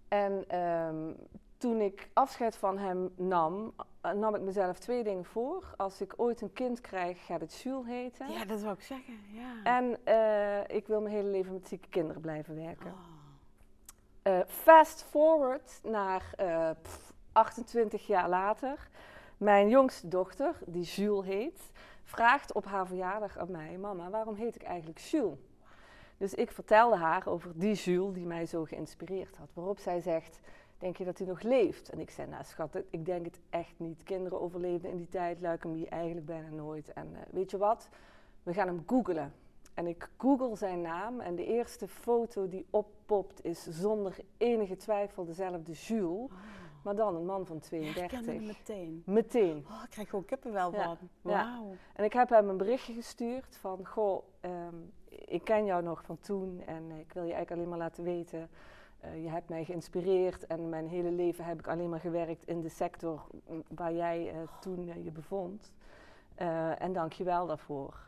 En 0.07 0.43
ehm, 0.47 1.11
toen 1.57 1.81
ik 1.81 2.09
afscheid 2.13 2.57
van 2.57 2.77
hem 2.77 3.13
nam, 3.15 3.73
eh, 4.01 4.11
nam 4.11 4.35
ik 4.35 4.41
mezelf 4.41 4.79
twee 4.79 5.03
dingen 5.03 5.25
voor. 5.25 5.73
Als 5.77 6.01
ik 6.01 6.13
ooit 6.17 6.41
een 6.41 6.53
kind 6.53 6.81
krijg, 6.81 7.25
gaat 7.25 7.41
het 7.41 7.61
Jules 7.61 7.85
heten. 7.85 8.31
Ja, 8.31 8.45
dat 8.45 8.59
zou 8.59 8.73
ik 8.73 8.81
zeggen. 8.81 9.19
Ja. 9.31 9.63
En 9.63 9.97
eh, 10.03 10.75
ik 10.77 10.87
wil 10.87 11.01
mijn 11.01 11.15
hele 11.15 11.29
leven 11.29 11.53
met 11.53 11.67
zieke 11.67 11.89
kinderen 11.89 12.21
blijven 12.21 12.55
werken. 12.55 12.91
Oh. 12.91 14.39
Fast 14.47 15.03
forward 15.03 15.79
naar 15.83 16.33
eh, 16.35 16.69
pff, 16.81 17.13
28 17.31 18.07
jaar 18.07 18.29
later. 18.29 18.89
Mijn 19.37 19.69
jongste 19.69 20.07
dochter, 20.07 20.55
die 20.65 20.83
Jules 20.83 21.25
heet, 21.25 21.71
vraagt 22.03 22.53
op 22.53 22.65
haar 22.65 22.87
verjaardag 22.87 23.37
aan 23.37 23.51
mij: 23.51 23.77
Mama, 23.77 24.09
waarom 24.09 24.35
heet 24.35 24.55
ik 24.55 24.63
eigenlijk 24.63 24.99
Jules? 24.99 25.37
Dus 26.17 26.33
ik 26.33 26.51
vertelde 26.51 26.95
haar 26.95 27.27
over 27.27 27.51
die 27.55 27.73
Jules 27.73 28.13
die 28.13 28.25
mij 28.25 28.45
zo 28.45 28.63
geïnspireerd 28.63 29.37
had. 29.37 29.49
Waarop 29.53 29.79
zij 29.79 29.99
zegt: 29.99 30.39
Denk 30.77 30.97
je 30.97 31.05
dat 31.05 31.17
hij 31.17 31.27
nog 31.27 31.41
leeft? 31.41 31.89
En 31.89 31.99
ik 31.99 32.09
zei: 32.09 32.29
Nou, 32.29 32.43
schat, 32.43 32.81
ik 32.89 33.05
denk 33.05 33.25
het 33.25 33.39
echt 33.49 33.73
niet. 33.77 34.03
Kinderen 34.03 34.41
overleefden 34.41 34.91
in 34.91 34.97
die 34.97 35.09
tijd 35.09 35.39
leukemie 35.41 35.89
eigenlijk 35.89 36.25
bijna 36.25 36.49
nooit. 36.49 36.93
En 36.93 37.15
eh, 37.15 37.21
weet 37.29 37.51
je 37.51 37.57
wat? 37.57 37.89
We 38.43 38.53
gaan 38.53 38.67
hem 38.67 38.83
googlen. 38.85 39.33
En 39.73 39.87
ik 39.87 40.09
google 40.17 40.55
zijn 40.55 40.81
naam 40.81 41.19
en 41.19 41.35
de 41.35 41.45
eerste 41.45 41.87
foto 41.87 42.47
die 42.47 42.65
oppopt 42.69 43.43
is 43.43 43.63
zonder 43.63 44.17
enige 44.37 44.75
twijfel 44.75 45.25
dezelfde 45.25 45.71
Jules, 45.71 46.29
maar 46.83 46.95
dan 46.95 47.15
een 47.15 47.25
man 47.25 47.45
van 47.45 47.55
Ik 47.69 47.95
herkende 47.95 48.23
32. 48.23 48.33
hem 48.33 48.45
meteen. 48.45 49.03
Meteen. 49.05 49.65
Oh, 49.69 49.81
ik 49.83 49.89
krijg 49.89 50.09
gewoon 50.09 50.25
kippenwel 50.25 50.71
van. 50.71 50.81
ja. 50.81 50.97
Wauw. 51.21 51.75
En 51.93 52.03
ik 52.03 52.13
heb 52.13 52.29
hem 52.29 52.49
een 52.49 52.57
berichtje 52.57 52.93
gestuurd 52.93 53.57
van, 53.57 53.85
goh, 53.85 54.23
ehm, 54.39 54.75
ik 55.27 55.43
ken 55.43 55.65
jou 55.65 55.83
nog 55.83 56.03
van 56.03 56.19
toen 56.19 56.61
en 56.65 56.91
ik 56.91 57.13
wil 57.13 57.23
je 57.23 57.33
eigenlijk 57.33 57.51
alleen 57.51 57.69
maar 57.69 57.77
laten 57.77 58.03
weten, 58.03 58.49
eh, 58.99 59.23
je 59.23 59.29
hebt 59.29 59.49
mij 59.49 59.63
geïnspireerd 59.65 60.47
en 60.47 60.69
mijn 60.69 60.87
hele 60.87 61.11
leven 61.11 61.45
heb 61.45 61.59
ik 61.59 61.67
alleen 61.67 61.89
maar 61.89 61.99
gewerkt 61.99 62.47
in 62.47 62.61
de 62.61 62.69
sector 62.69 63.21
mm, 63.47 63.63
waar 63.67 63.93
jij 63.93 64.29
eh, 64.29 64.35
toen 64.61 64.89
eh, 64.89 65.03
je 65.03 65.11
bevond. 65.11 65.71
En 66.77 66.93
dank 66.93 67.13
je 67.13 67.23
wel 67.23 67.47
daarvoor. 67.47 68.07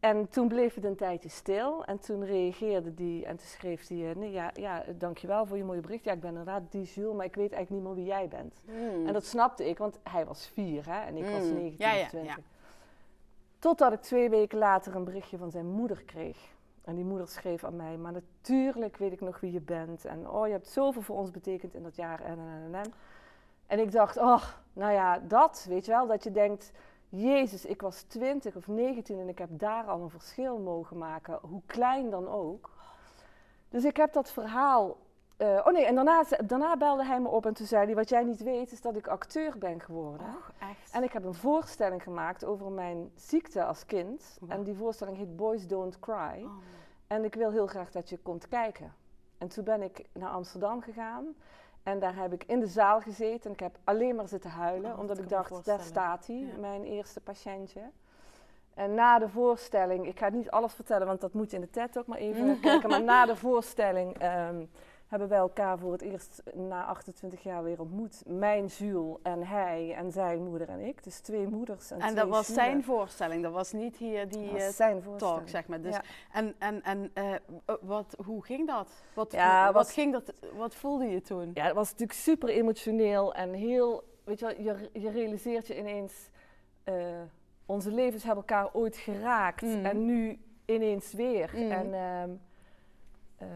En 0.00 0.28
toen 0.28 0.48
bleef 0.48 0.74
het 0.74 0.84
een 0.84 0.96
tijdje 0.96 1.28
stil 1.28 1.84
en 1.84 1.98
toen 1.98 2.24
reageerde 2.24 2.94
die 2.94 3.24
en 3.26 3.36
toen 3.36 3.46
schreef 3.46 3.88
hij, 3.88 4.10
eh, 4.10 4.16
nee, 4.16 4.30
ja, 4.30 4.50
ja, 4.54 4.84
dankjewel 4.98 5.46
voor 5.46 5.56
je 5.56 5.64
mooie 5.64 5.80
bericht. 5.80 6.04
Ja, 6.04 6.12
ik 6.12 6.20
ben 6.20 6.30
inderdaad 6.30 6.62
die 6.70 6.82
Jules, 6.82 7.16
maar 7.16 7.26
ik 7.26 7.34
weet 7.34 7.52
eigenlijk 7.52 7.70
niet 7.70 7.94
meer 7.94 8.04
wie 8.04 8.12
jij 8.12 8.28
bent. 8.28 8.62
Mm. 8.64 9.06
En 9.06 9.12
dat 9.12 9.24
snapte 9.24 9.68
ik, 9.68 9.78
want 9.78 9.98
hij 10.02 10.26
was 10.26 10.48
vier 10.48 10.86
hè, 10.86 11.00
en 11.00 11.16
ik 11.16 11.24
was 11.24 11.42
Mm. 11.42 11.54
19, 11.54 11.74
Ja, 11.78 11.92
ja, 11.92 12.08
20. 12.08 12.36
ja. 12.36 12.42
Totdat 13.60 13.92
ik 13.92 14.00
twee 14.00 14.30
weken 14.30 14.58
later 14.58 14.94
een 14.94 15.04
berichtje 15.04 15.38
van 15.38 15.50
zijn 15.50 15.66
moeder 15.66 16.02
kreeg. 16.02 16.38
En 16.84 16.94
die 16.94 17.04
moeder 17.04 17.28
schreef 17.28 17.64
aan 17.64 17.76
mij, 17.76 17.96
maar 17.96 18.12
natuurlijk 18.12 18.96
weet 18.96 19.12
ik 19.12 19.20
nog 19.20 19.40
wie 19.40 19.52
je 19.52 19.60
bent. 19.60 20.04
En 20.04 20.30
oh, 20.30 20.46
je 20.46 20.52
hebt 20.52 20.68
zoveel 20.68 21.02
voor 21.02 21.16
ons 21.16 21.30
betekend 21.30 21.74
in 21.74 21.82
dat 21.82 21.96
jaar. 21.96 22.20
En, 22.20 22.38
en, 22.38 22.74
en, 22.74 22.92
en. 23.66 23.78
ik 23.78 23.92
dacht, 23.92 24.16
oh, 24.16 24.44
nou 24.72 24.92
ja, 24.92 25.18
dat, 25.18 25.66
weet 25.68 25.84
je 25.84 25.90
wel, 25.92 26.06
dat 26.06 26.24
je 26.24 26.30
denkt... 26.30 26.72
Jezus, 27.12 27.64
ik 27.64 27.80
was 27.80 28.02
20 28.02 28.56
of 28.56 28.66
19 28.66 29.18
en 29.18 29.28
ik 29.28 29.38
heb 29.38 29.48
daar 29.52 29.84
al 29.84 30.00
een 30.00 30.10
verschil 30.10 30.58
mogen 30.58 30.98
maken, 30.98 31.38
hoe 31.42 31.62
klein 31.66 32.10
dan 32.10 32.28
ook. 32.28 32.70
Dus 33.68 33.84
ik 33.84 33.96
heb 33.96 34.12
dat 34.12 34.30
verhaal. 34.30 34.96
Eh, 35.40 35.60
oh 35.66 35.72
nee, 35.72 35.84
en 35.84 35.94
daarna, 35.94 36.24
daarna 36.44 36.76
belde 36.76 37.04
hij 37.04 37.20
me 37.20 37.28
op 37.28 37.46
en 37.46 37.54
toen 37.54 37.66
zei 37.66 37.84
hij: 37.86 37.94
Wat 37.94 38.08
jij 38.08 38.24
niet 38.24 38.42
weet, 38.42 38.72
is 38.72 38.80
dat 38.80 38.96
ik 38.96 39.06
acteur 39.08 39.58
ben 39.58 39.80
geworden. 39.80 40.26
Echt. 40.58 40.92
En 40.92 41.02
ik 41.02 41.12
heb 41.12 41.24
een 41.24 41.34
voorstelling 41.34 42.02
gemaakt 42.02 42.44
over 42.44 42.70
mijn 42.70 43.10
ziekte 43.14 43.64
als 43.64 43.86
kind. 43.86 44.38
En 44.48 44.62
die 44.62 44.74
voorstelling 44.74 45.16
heet 45.16 45.36
Boys 45.36 45.66
Don't 45.66 45.98
Cry. 45.98 46.42
Oh. 46.44 46.50
En 47.06 47.24
ik 47.24 47.34
wil 47.34 47.50
heel 47.50 47.66
graag 47.66 47.90
dat 47.90 48.08
je 48.08 48.18
komt 48.18 48.48
kijken. 48.48 48.92
En 49.38 49.48
toen 49.48 49.64
ben 49.64 49.82
ik 49.82 50.04
naar 50.12 50.30
Amsterdam 50.30 50.82
gegaan. 50.82 51.26
En 51.82 51.98
daar 51.98 52.16
heb 52.16 52.32
ik 52.32 52.44
in 52.44 52.60
de 52.60 52.66
zaal 52.66 53.00
gezeten 53.00 53.44
en 53.44 53.52
ik 53.52 53.60
heb 53.60 53.78
alleen 53.84 54.14
maar 54.14 54.28
zitten 54.28 54.50
huilen. 54.50 54.84
Oh, 54.84 54.90
dat 54.90 55.00
omdat 55.00 55.18
ik 55.18 55.28
dacht, 55.28 55.64
daar 55.64 55.80
staat 55.80 56.26
hij, 56.26 56.36
Ja. 56.36 56.60
mijn 56.60 56.84
eerste 56.84 57.20
patiëntje. 57.20 57.80
En 58.74 58.94
na 58.94 59.18
de 59.18 59.28
voorstelling, 59.28 60.06
ik 60.06 60.18
ga 60.18 60.28
niet 60.28 60.50
alles 60.50 60.72
vertellen, 60.72 61.06
want 61.06 61.20
dat 61.20 61.32
moet 61.32 61.50
je 61.50 61.56
in 61.56 61.62
de 61.62 61.70
TED 61.70 61.98
ook 61.98 62.06
maar 62.06 62.18
even 62.18 62.60
kijken. 62.60 62.88
Maar 62.88 63.02
na 63.02 63.26
de 63.26 63.36
voorstelling 63.36 64.18
ehm, 64.18 64.64
hebben 65.10 65.28
wij 65.28 65.38
elkaar 65.38 65.78
voor 65.78 65.92
het 65.92 66.02
eerst 66.02 66.42
na 66.54 66.84
28 66.84 67.42
jaar 67.42 67.62
weer 67.62 67.80
ontmoet. 67.80 68.22
Mijn 68.26 68.66
Jules 68.66 69.16
en 69.22 69.46
hij 69.46 69.94
en 69.94 70.12
zijn 70.12 70.44
moeder 70.44 70.68
en 70.68 70.80
ik. 70.80 71.04
Dus 71.04 71.20
twee 71.20 71.48
moeders 71.48 71.90
en, 71.90 71.96
En 72.00 72.02
twee 72.02 72.14
dat 72.14 72.28
was 72.28 72.46
zijn 72.46 72.84
voorstelling, 72.84 73.42
dat 73.42 73.52
was 73.52 73.72
niet 73.72 73.96
hier 73.96 74.28
die 74.28 74.42
Dat 74.42 74.52
was 74.52 74.62
eh, 74.62 74.68
zijn 74.68 75.02
talk, 75.16 75.48
zeg 75.48 75.66
maar. 75.66 75.80
Dus, 75.80 75.94
Ja. 75.94 76.02
En, 76.32 76.54
en, 76.58 76.82
en 76.82 77.10
eh, 77.14 77.34
wat, 77.80 78.14
hoe 78.24 78.44
ging 78.44 78.66
dat? 78.66 78.90
Wat, 79.14 79.32
Ja, 79.32 79.64
wat, 79.64 79.74
was- 79.74 79.92
ging 79.92 80.12
dat? 80.12 80.32
wat 80.56 80.74
voelde 80.74 81.04
je 81.04 81.20
toen? 81.20 81.50
Ja, 81.54 81.64
het 81.64 81.74
was 81.74 81.90
natuurlijk 81.90 82.18
super 82.18 82.48
emotioneel 82.48 83.34
en 83.34 83.52
heel, 83.52 84.04
weet 84.24 84.38
je 84.38 84.46
wel, 84.46 84.60
je, 84.60 84.90
je 85.00 85.10
realiseert 85.10 85.66
je 85.66 85.78
ineens, 85.78 86.30
eh, 86.84 86.94
onze 87.66 87.90
levens 87.90 88.22
hebben 88.24 88.44
elkaar 88.46 88.74
ooit 88.74 88.96
geraakt 88.96 89.62
Mm. 89.62 89.84
en 89.84 90.04
nu 90.04 90.38
ineens 90.64 91.12
weer. 91.12 91.50
Mm. 91.54 91.70
En, 91.70 91.94
ehm, 91.94 92.30
eh, 93.36 93.48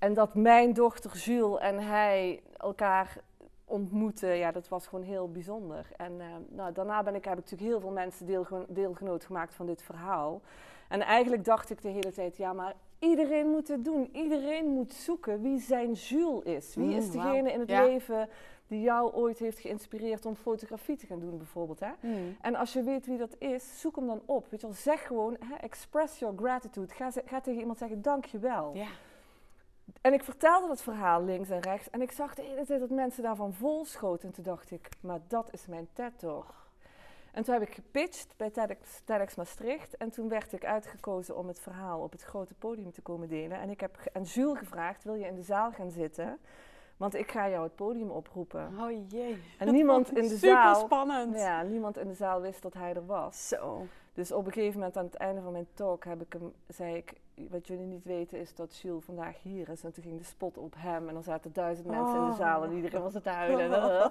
en 0.00 0.14
dat 0.14 0.34
mijn 0.34 0.72
dochter 0.72 1.16
Jules 1.16 1.58
en 1.60 1.78
hij 1.78 2.42
elkaar 2.56 3.16
ontmoeten, 3.64 4.36
ja, 4.36 4.50
dat 4.52 4.68
was 4.68 4.86
gewoon 4.86 5.04
heel 5.04 5.30
bijzonder. 5.30 5.86
En 5.96 6.20
ehm, 6.20 6.40
nou, 6.48 6.72
daarna 6.72 7.02
ben 7.02 7.14
ik, 7.14 7.24
heb 7.24 7.38
ik 7.38 7.44
natuurlijk 7.44 7.70
heel 7.70 7.80
veel 7.80 7.90
mensen 7.90 8.26
deelgeno- 8.26 8.64
deelgenoot 8.68 9.24
gemaakt 9.24 9.54
van 9.54 9.66
dit 9.66 9.82
verhaal. 9.82 10.40
En 10.88 11.00
eigenlijk 11.00 11.44
dacht 11.44 11.70
ik 11.70 11.82
de 11.82 11.88
hele 11.88 12.12
tijd, 12.12 12.36
ja, 12.36 12.52
maar 12.52 12.74
iedereen 12.98 13.46
moet 13.48 13.68
het 13.68 13.84
doen. 13.84 14.08
Iedereen 14.12 14.66
moet 14.66 14.92
zoeken 14.92 15.42
wie 15.42 15.60
zijn 15.60 15.92
Jules 15.92 16.42
is. 16.44 16.74
Wie 16.74 16.84
Mm, 16.86 16.92
is 16.96 17.10
degene 17.10 17.52
in 17.52 17.60
het 17.60 17.68
Ja. 17.70 17.84
leven 17.84 18.28
die 18.66 18.80
jou 18.80 19.12
ooit 19.12 19.38
heeft 19.38 19.58
geïnspireerd 19.58 20.26
om 20.26 20.34
fotografie 20.36 20.96
te 20.96 21.06
gaan 21.06 21.20
doen, 21.20 21.36
bijvoorbeeld. 21.38 21.80
Hè? 21.80 21.90
Mm. 22.00 22.36
En 22.40 22.54
als 22.54 22.72
je 22.72 22.82
weet 22.82 23.06
wie 23.06 23.18
dat 23.18 23.36
is, 23.38 23.80
zoek 23.80 23.96
hem 23.96 24.06
dan 24.06 24.20
op. 24.24 24.46
Weet 24.50 24.60
je 24.60 24.66
wel, 24.66 24.76
zeg 24.76 25.06
gewoon, 25.06 25.36
hè, 25.44 25.54
express 25.54 26.18
your 26.18 26.36
gratitude. 26.38 26.94
Ga, 26.94 27.10
ga 27.24 27.40
tegen 27.40 27.60
iemand 27.60 27.78
zeggen, 27.78 28.02
dankjewel. 28.02 28.70
Ja. 28.74 28.86
En 30.00 30.12
ik 30.12 30.24
vertelde 30.24 30.68
dat 30.68 30.82
verhaal 30.82 31.24
links 31.24 31.50
en 31.50 31.60
rechts. 31.60 31.90
En 31.90 32.02
ik 32.02 32.12
zag 32.12 32.34
de 32.34 32.42
hele 32.42 32.64
tijd 32.64 32.80
dat 32.80 32.90
mensen 32.90 33.22
daarvan 33.22 33.52
vol 33.52 33.84
schoten. 33.84 34.28
En 34.28 34.34
toen 34.34 34.44
dacht 34.44 34.70
ik, 34.70 34.88
maar 35.00 35.20
dat 35.28 35.48
is 35.52 35.66
mijn 35.66 35.88
TED 35.92 36.18
toch. 36.18 36.68
En 37.32 37.44
toen 37.44 37.54
heb 37.54 37.62
ik 37.62 37.74
gepitcht 37.74 38.34
bij 38.36 38.50
TEDx, 38.50 39.00
TEDx 39.04 39.34
Maastricht. 39.34 39.96
En 39.96 40.10
toen 40.10 40.28
werd 40.28 40.52
ik 40.52 40.64
uitgekozen 40.64 41.36
om 41.36 41.48
het 41.48 41.60
verhaal 41.60 42.00
op 42.00 42.12
het 42.12 42.22
grote 42.22 42.54
podium 42.54 42.92
te 42.92 43.02
komen 43.02 43.28
delen. 43.28 43.60
En 43.60 43.70
ik 43.70 43.80
heb 43.80 43.98
aan 44.12 44.22
Jules 44.22 44.58
gevraagd, 44.58 45.04
wil 45.04 45.14
je 45.14 45.26
in 45.26 45.34
de 45.34 45.42
zaal 45.42 45.72
gaan 45.72 45.90
zitten? 45.90 46.38
Want 46.96 47.14
ik 47.14 47.30
ga 47.30 47.48
jou 47.48 47.62
het 47.62 47.74
podium 47.74 48.10
oproepen. 48.10 48.72
Oh 48.78 48.90
jee. 49.08 49.42
En 49.58 49.72
niemand 49.72 50.16
in 50.16 50.22
de 50.22 50.28
Super 50.28 50.48
zaal... 50.48 50.74
spannend. 50.74 51.36
Ja, 51.36 51.62
niemand 51.62 51.98
in 51.98 52.08
de 52.08 52.14
zaal 52.14 52.40
wist 52.40 52.62
dat 52.62 52.74
hij 52.74 52.94
er 52.94 53.06
was. 53.06 53.48
Zo. 53.48 53.86
Dus 54.12 54.32
op 54.32 54.46
een 54.46 54.52
gegeven 54.52 54.78
moment 54.78 54.96
aan 54.96 55.04
het 55.04 55.14
einde 55.14 55.40
van 55.40 55.52
mijn 55.52 55.66
talk 55.74 56.04
heb 56.04 56.20
ik 56.20 56.32
hem, 56.32 56.52
zei 56.68 56.96
ik, 56.96 57.12
wat 57.50 57.66
jullie 57.66 57.86
niet 57.86 58.04
weten 58.04 58.38
is 58.38 58.54
dat 58.54 58.76
Jules 58.76 59.04
vandaag 59.04 59.42
hier 59.42 59.68
is. 59.68 59.82
En 59.84 59.92
toen 59.92 60.02
ging 60.02 60.18
de 60.18 60.24
spot 60.24 60.58
op 60.58 60.74
hem 60.76 61.08
en 61.08 61.16
er 61.16 61.22
zaten 61.22 61.52
duizend 61.52 61.86
mensen 61.86 62.16
in 62.16 62.30
de 62.30 62.36
zaal 62.36 62.64
en 62.64 62.72
iedereen 62.72 63.02
was 63.02 63.14
het 63.14 63.24
huilen. 63.24 63.70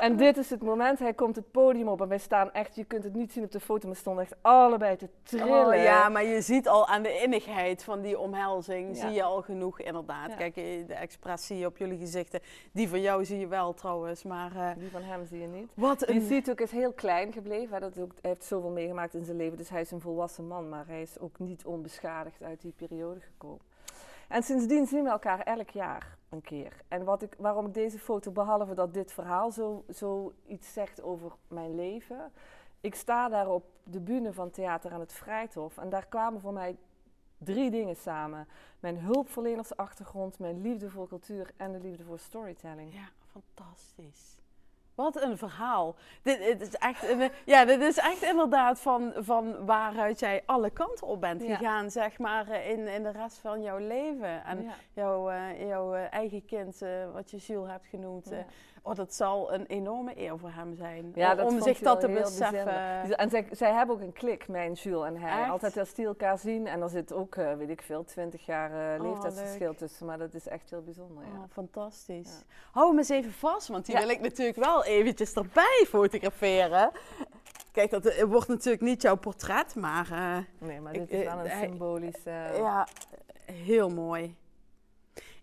En 0.00 0.16
dit 0.16 0.36
is 0.36 0.50
het 0.50 0.62
moment, 0.62 0.98
hij 0.98 1.14
komt 1.14 1.36
het 1.36 1.50
podium 1.50 1.88
op 1.88 2.00
en 2.00 2.08
wij 2.08 2.18
staan 2.18 2.52
echt, 2.52 2.74
je 2.76 2.84
kunt 2.84 3.04
het 3.04 3.14
niet 3.14 3.32
zien 3.32 3.44
op 3.44 3.52
de 3.52 3.60
foto, 3.60 3.82
maar 3.86 3.92
we 3.94 4.00
stonden 4.00 4.22
echt 4.24 4.34
allebei 4.40 4.96
te 4.96 5.08
trillen. 5.22 5.66
Oh, 5.66 5.74
ja, 5.82 6.08
maar 6.08 6.24
je 6.24 6.40
ziet 6.40 6.68
al 6.68 6.86
aan 6.86 7.02
de 7.02 7.20
innigheid 7.22 7.84
van 7.84 8.00
die 8.00 8.18
omhelzing, 8.18 8.88
Ja. 8.96 9.06
zie 9.06 9.10
je 9.10 9.22
al 9.22 9.42
genoeg 9.42 9.80
inderdaad. 9.80 10.28
Ja. 10.30 10.36
Kijk, 10.36 10.56
eh, 10.56 10.86
de 10.86 10.94
expressie 10.94 11.66
op 11.66 11.76
jullie 11.76 11.98
gezichten, 11.98 12.40
die 12.72 12.88
van 12.88 13.00
jou 13.00 13.24
zie 13.24 13.38
je 13.38 13.46
wel 13.46 13.74
trouwens, 13.74 14.22
maar 14.22 14.56
eh, 14.56 14.70
Die 14.78 14.90
van 14.90 15.02
hem 15.02 15.24
zie 15.26 15.40
je 15.40 15.46
niet. 15.46 15.70
wat 15.74 16.00
Je 16.00 16.10
een... 16.14 16.20
ziet 16.26 16.50
ook, 16.50 16.60
is 16.60 16.70
heel 16.70 16.92
klein 16.92 17.32
gebleven. 17.32 17.74
hè, 17.74 17.80
Dat 17.80 17.98
ook, 17.98 18.12
hij 18.20 18.30
heeft 18.30 18.44
zoveel 18.44 18.70
meegemaakt 18.70 19.14
in 19.14 19.24
zijn 19.24 19.36
leven, 19.36 19.56
dus 19.56 19.68
hij 19.68 19.80
is 19.80 19.90
een 19.90 20.00
volwassen 20.00 20.46
man. 20.46 20.68
Maar 20.68 20.86
hij 20.86 21.02
is 21.02 21.18
ook 21.18 21.38
niet 21.38 21.64
onbeschadigd 21.64 22.35
uit 22.42 22.60
die 22.60 22.72
periode 22.76 23.20
gekomen. 23.20 23.60
En 24.28 24.42
sindsdien 24.42 24.86
zien 24.86 25.02
we 25.02 25.10
elkaar 25.10 25.40
elk 25.40 25.70
jaar 25.70 26.18
een 26.28 26.42
keer. 26.42 26.72
En 26.88 27.04
wat 27.04 27.22
ik, 27.22 27.34
waarom 27.38 27.66
ik 27.66 27.74
deze 27.74 27.98
foto, 27.98 28.30
behalve 28.30 28.74
dat 28.74 28.94
dit 28.94 29.12
verhaal 29.12 29.50
zo, 29.50 29.84
zo 29.94 30.32
iets 30.46 30.72
zegt 30.72 31.02
over 31.02 31.32
mijn 31.48 31.74
leven. 31.74 32.32
Ik 32.80 32.94
sta 32.94 33.28
daar 33.28 33.48
op 33.48 33.64
de 33.82 34.00
bühne 34.00 34.32
van 34.32 34.50
Theater 34.50 34.92
aan 34.92 35.00
het 35.00 35.12
Vrijthof. 35.12 35.78
En 35.78 35.88
daar 35.88 36.06
kwamen 36.06 36.40
voor 36.40 36.52
mij 36.52 36.76
drie 37.38 37.70
dingen 37.70 37.96
samen. 37.96 38.48
Mijn 38.80 38.98
hulpverlenersachtergrond, 38.98 40.38
mijn 40.38 40.60
liefde 40.60 40.90
voor 40.90 41.08
cultuur 41.08 41.50
en 41.56 41.72
de 41.72 41.80
liefde 41.80 42.04
voor 42.04 42.18
storytelling. 42.18 42.92
Ja, 42.92 43.08
fantastisch. 43.30 44.35
Wat 44.96 45.22
een 45.22 45.38
verhaal. 45.38 45.94
Dit, 46.22 46.38
dit 46.38 46.60
is 46.60 46.74
echt, 46.74 47.08
een- 47.08 47.30
ja, 47.44 47.64
dit 47.64 47.80
is 47.80 47.96
echt 47.98 48.22
inderdaad 48.22 48.80
van, 48.80 49.12
van 49.16 49.66
waaruit 49.66 50.18
jij 50.18 50.42
alle 50.46 50.70
kanten 50.70 51.06
op 51.06 51.20
bent 51.20 51.42
Ja. 51.42 51.56
gegaan, 51.56 51.90
zeg 51.90 52.18
maar, 52.18 52.48
eh, 52.48 52.70
in, 52.70 52.86
in 52.88 53.02
de 53.02 53.10
rest 53.10 53.38
van 53.38 53.62
jouw 53.62 53.78
leven. 53.78 54.44
En 54.44 54.62
Ja, 54.62 54.72
jouw, 54.92 55.30
eh, 55.30 55.66
jouw 55.68 55.94
eh, 55.94 56.12
eigen 56.12 56.44
kind, 56.44 56.82
eh, 56.82 56.90
wat 57.12 57.30
je 57.30 57.36
Jules 57.36 57.70
hebt 57.70 57.86
genoemd. 57.86 58.30
eh, 58.30 58.38
ja. 58.38 58.44
Oh, 58.86 58.94
dat 58.94 59.14
zal 59.14 59.52
een 59.52 59.66
enorme 59.66 60.12
eer 60.20 60.38
voor 60.38 60.50
hem 60.50 60.74
zijn. 60.74 61.12
Ja, 61.14 61.44
om 61.44 61.62
zich 61.62 61.78
dat 61.78 62.00
te 62.00 62.08
beseffen. 62.08 62.64
bijzonder. 62.64 63.16
En 63.18 63.30
zij, 63.30 63.46
zij 63.50 63.72
hebben 63.72 63.94
ook 63.94 64.00
een 64.02 64.12
klik, 64.12 64.48
mijn 64.48 64.72
Jules 64.72 65.06
en 65.06 65.16
hij. 65.16 65.40
Echt? 65.40 65.50
Altijd 65.50 65.78
als 65.78 65.94
die 65.94 66.06
elkaar 66.06 66.38
zien. 66.38 66.66
En 66.66 66.82
er 66.82 66.88
zit 66.88 67.12
ook, 67.12 67.36
eh, 67.36 67.52
weet 67.54 67.68
ik 67.68 67.82
veel, 67.82 68.04
20 68.04 68.46
jaar 68.46 69.00
Oh, 69.00 69.06
leeftijdsverschil 69.06 69.74
tussen. 69.74 70.06
Maar 70.06 70.18
dat 70.18 70.34
is 70.34 70.48
echt 70.48 70.70
heel 70.70 70.82
bijzonder, 70.82 71.24
ja. 71.24 71.30
Oh, 71.38 71.44
fantastisch. 71.52 72.28
Ja. 72.48 72.54
Hou 72.72 72.88
hem 72.88 72.98
eens 72.98 73.08
even 73.08 73.32
vast, 73.32 73.68
want 73.68 73.86
die 73.86 73.96
wil 73.98 74.08
ik 74.08 74.20
natuurlijk 74.20 74.58
wel 74.58 74.84
eventjes 74.84 75.32
erbij 75.32 75.84
fotograferen. 75.88 76.90
Kijk, 77.72 77.90
dat 77.90 78.04
eh, 78.06 78.24
wordt 78.24 78.48
natuurlijk 78.48 78.82
niet 78.82 79.02
jouw 79.02 79.16
portret, 79.16 79.74
maar 79.74 80.08
Nee, 80.58 80.80
maar 80.80 80.94
Ik- 80.94 81.00
dit 81.10 81.20
is 81.20 81.24
wel 81.26 81.38
een 81.44 81.50
symbolisch... 81.60 82.22
ja, 82.56 82.86
heel 83.52 83.88
mooi. 83.88 84.36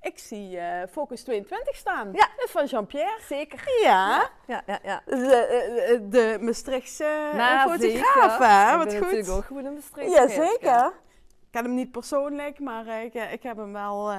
Ik 0.04 0.18
zie 0.20 0.58
eh, 0.58 0.88
Focus 0.92 1.24
22 1.24 1.76
staan. 1.76 2.10
Ja. 2.14 2.28
Van 2.38 2.66
Jean-Pierre. 2.66 3.18
Zeker. 3.28 3.60
Ja, 3.82 4.30
Ja, 4.48 4.62
ja, 4.66 4.80
ja. 4.84 5.02
de, 5.06 5.36
eh, 5.36 5.94
eh, 5.94 6.02
de 6.04 6.38
Maastrichtse 6.42 7.30
Nou, 7.34 7.70
fotograaf, 7.72 8.32
zeker. 8.32 8.48
hè? 8.48 8.72
Ik 8.72 8.78
Wat 8.78 8.86
ben 8.88 8.94
goed. 8.98 9.02
natuurlijk 9.02 9.30
ook 9.30 9.46
goed 9.46 9.64
in 9.64 9.82
streek 9.82 10.10
Ja, 10.10 10.28
zeker. 10.28 10.58
ja. 10.70 10.88
Ik 11.42 11.60
ken 11.60 11.64
hem 11.68 11.74
niet 11.74 11.92
persoonlijk, 11.92 12.60
maar 12.60 12.88
ik, 12.88 13.14
ik 13.14 13.44
heb 13.44 13.58
hem 13.58 13.74
wel 13.74 14.12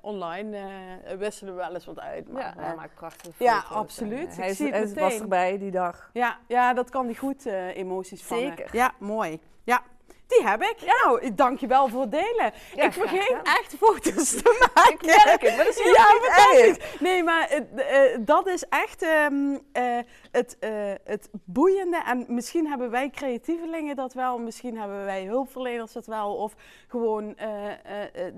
online. 0.00 0.56
eh 1.04 1.16
wisselen 1.18 1.54
we 1.54 1.60
wel 1.60 1.74
eens 1.74 1.84
wat 1.86 1.98
uit. 2.00 2.28
Maar, 2.32 2.42
Ja, 2.42 2.62
hij 2.62 2.74
maakt 2.74 2.94
prachtige 2.94 3.44
Ja, 3.44 3.60
foto's. 3.60 3.76
absoluut. 3.76 4.26
En, 4.26 4.30
Ik 4.32 4.36
Hij, 4.36 4.50
is, 4.50 4.56
zie 4.56 4.72
het 4.72 4.94
hij 4.94 5.02
was 5.02 5.18
erbij 5.20 5.58
die 5.58 5.70
dag. 5.70 6.10
Ja, 6.12 6.38
ja, 6.48 6.72
dat 6.74 6.90
kan 6.90 7.06
die 7.06 7.16
goed 7.16 7.46
emoties 7.74 8.22
vangen. 8.24 8.56
Zeker. 8.56 8.68
Ja, 8.76 8.92
mooi. 8.98 9.40
Ja, 9.64 9.82
die 10.26 10.46
heb 10.46 10.62
ik. 10.62 10.76
Nou, 11.02 11.34
dankjewel 11.34 11.88
voor 11.88 12.00
het 12.00 12.10
delen. 12.10 12.52
Ja, 12.74 12.84
ik 12.84 12.92
vergeet 12.92 13.36
echt 13.42 13.74
foto's 13.78 14.30
te 14.30 14.68
maken. 14.74 15.06
merk 15.06 15.40
het, 15.40 15.56
maar 15.56 15.64
dat 15.64 15.78
is 15.78 15.92
ja, 15.92 16.04
fantastisch. 16.04 17.00
Nee, 17.00 17.22
maar 17.22 17.48
eh, 17.48 18.18
dat 18.20 18.46
is 18.46 18.64
echt 18.68 19.02
ehm, 19.02 19.58
eh, 19.72 19.98
het, 20.30 20.56
eh, 20.60 20.70
het 21.04 21.28
boeiende. 21.44 22.02
En 22.06 22.24
misschien 22.28 22.66
hebben 22.66 22.90
wij 22.90 23.10
creatievelingen 23.10 23.96
dat 23.96 24.12
wel. 24.12 24.38
Misschien 24.38 24.78
hebben 24.78 25.04
wij 25.04 25.24
hulpverleners 25.24 25.92
dat 25.92 26.06
wel. 26.06 26.34
Of 26.34 26.54
gewoon 26.88 27.36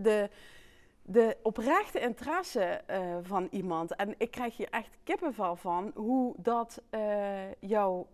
de 0.03 0.31
de 1.09 1.37
oprechte 1.43 2.01
interesse 2.01 2.81
van 3.23 3.49
iemand. 3.51 3.97
En 3.97 4.15
ik 4.19 4.31
krijg 4.31 4.57
hier 4.57 4.69
echt 4.71 4.99
kippenvel 5.05 5.57
van 5.57 5.91
hoe 5.95 6.35
dat 6.37 6.83
eh, 6.91 7.53
jou, 7.61 8.07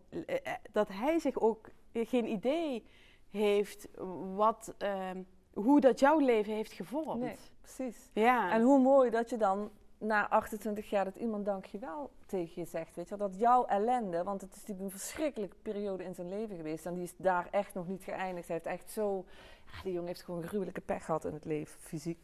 dat 0.72 0.88
hij 0.88 1.18
zich 1.18 1.40
ook 1.40 1.68
geen 1.92 2.28
idee 2.28 2.84
heeft 3.32 3.88
wat, 4.34 4.74
ehm, 4.78 5.22
hoe 5.52 5.80
dat 5.80 6.00
jouw 6.00 6.18
leven 6.18 6.52
heeft 6.52 6.72
gevormd. 6.72 7.20
Nee, 7.20 7.36
precies. 7.60 8.10
Ja. 8.12 8.52
En 8.52 8.62
hoe 8.62 8.78
mooi 8.78 9.10
dat 9.10 9.30
je 9.30 9.36
dan 9.36 9.70
na 9.98 10.28
28 10.28 10.90
jaar 10.90 11.04
dat 11.04 11.16
iemand 11.16 11.44
dankjewel 11.44 12.10
tegen 12.26 12.62
je 12.62 12.68
zegt. 12.68 12.96
Weet 12.96 13.08
je, 13.08 13.16
dat 13.16 13.38
jouw 13.38 13.64
ellende, 13.66 14.22
want 14.22 14.40
het 14.40 14.50
is 14.50 14.56
natuurlijk 14.56 14.84
een 14.84 14.98
verschrikkelijke 14.98 15.56
periode 15.62 16.04
in 16.04 16.14
zijn 16.14 16.28
leven 16.28 16.56
geweest. 16.56 16.86
En 16.86 16.94
die 16.94 17.02
is 17.02 17.14
daar 17.16 17.48
echt 17.50 17.74
nog 17.74 17.88
niet 17.88 18.02
geëindigd. 18.02 18.48
Hij 18.48 18.56
heeft 18.56 18.80
echt 18.80 18.90
zo. 18.90 19.24
Ja, 19.64 19.82
die 19.82 19.92
jongen 19.92 20.08
heeft 20.08 20.22
gewoon 20.22 20.42
gruwelijke 20.42 20.80
pech 20.80 21.04
gehad 21.04 21.24
in 21.24 21.32
het 21.32 21.44
leven, 21.44 21.80
fysiek. 21.80 22.18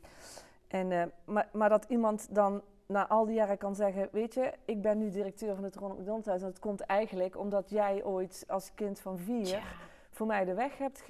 En, 0.68 0.92
eh, 0.92 1.02
maar, 1.24 1.48
maar 1.52 1.68
dat 1.68 1.84
iemand 1.88 2.34
dan 2.34 2.62
na 2.86 3.08
al 3.08 3.26
die 3.26 3.34
jaren 3.34 3.58
kan 3.58 3.74
zeggen: 3.74 4.08
Weet 4.12 4.34
je, 4.34 4.52
ik 4.64 4.82
ben 4.82 4.98
nu 4.98 5.10
directeur 5.10 5.54
van 5.54 5.64
het 5.64 5.76
Ronald 5.76 5.98
McDonald 5.98 6.26
Huis. 6.26 6.42
En 6.42 6.48
dat 6.48 6.58
komt 6.58 6.80
eigenlijk 6.80 7.38
omdat 7.38 7.70
jij 7.70 8.04
ooit 8.04 8.44
als 8.48 8.74
kind 8.74 9.00
van 9.00 9.18
vier 9.18 9.62
voor 10.18 10.26
mij 10.26 10.44
de 10.44 10.54
weg 10.54 10.78
hebt 10.78 11.04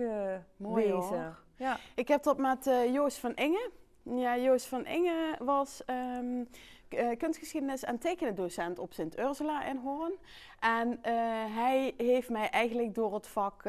Mooi, 0.57 0.87
gewezen. 0.87 1.25
hoor. 1.25 1.39
Ja. 1.57 1.79
ik 1.95 2.09
heb 2.09 2.23
dat 2.23 2.39
met 2.39 2.67
eh, 2.67 2.93
Joost 2.93 3.19
van 3.19 3.35
Inge. 3.35 3.71
Ja, 4.03 4.39
Joost 4.39 4.67
van 4.67 4.87
Inge 4.87 5.37
was 5.39 5.85
ehm, 5.85 6.45
eh, 6.89 7.17
kunstgeschiedenis- 7.19 7.85
en 7.85 7.99
tekenendocent 7.99 8.79
op 8.79 8.93
Sint 8.93 9.19
Ursula 9.19 9.65
in 9.65 9.77
Hoorn. 9.77 10.13
En 10.61 10.99
eh, 11.03 11.13
hij 11.55 11.95
heeft 11.97 12.29
mij 12.29 12.49
eigenlijk 12.49 12.95
door 12.95 13.15
het 13.15 13.27
vak 13.27 13.63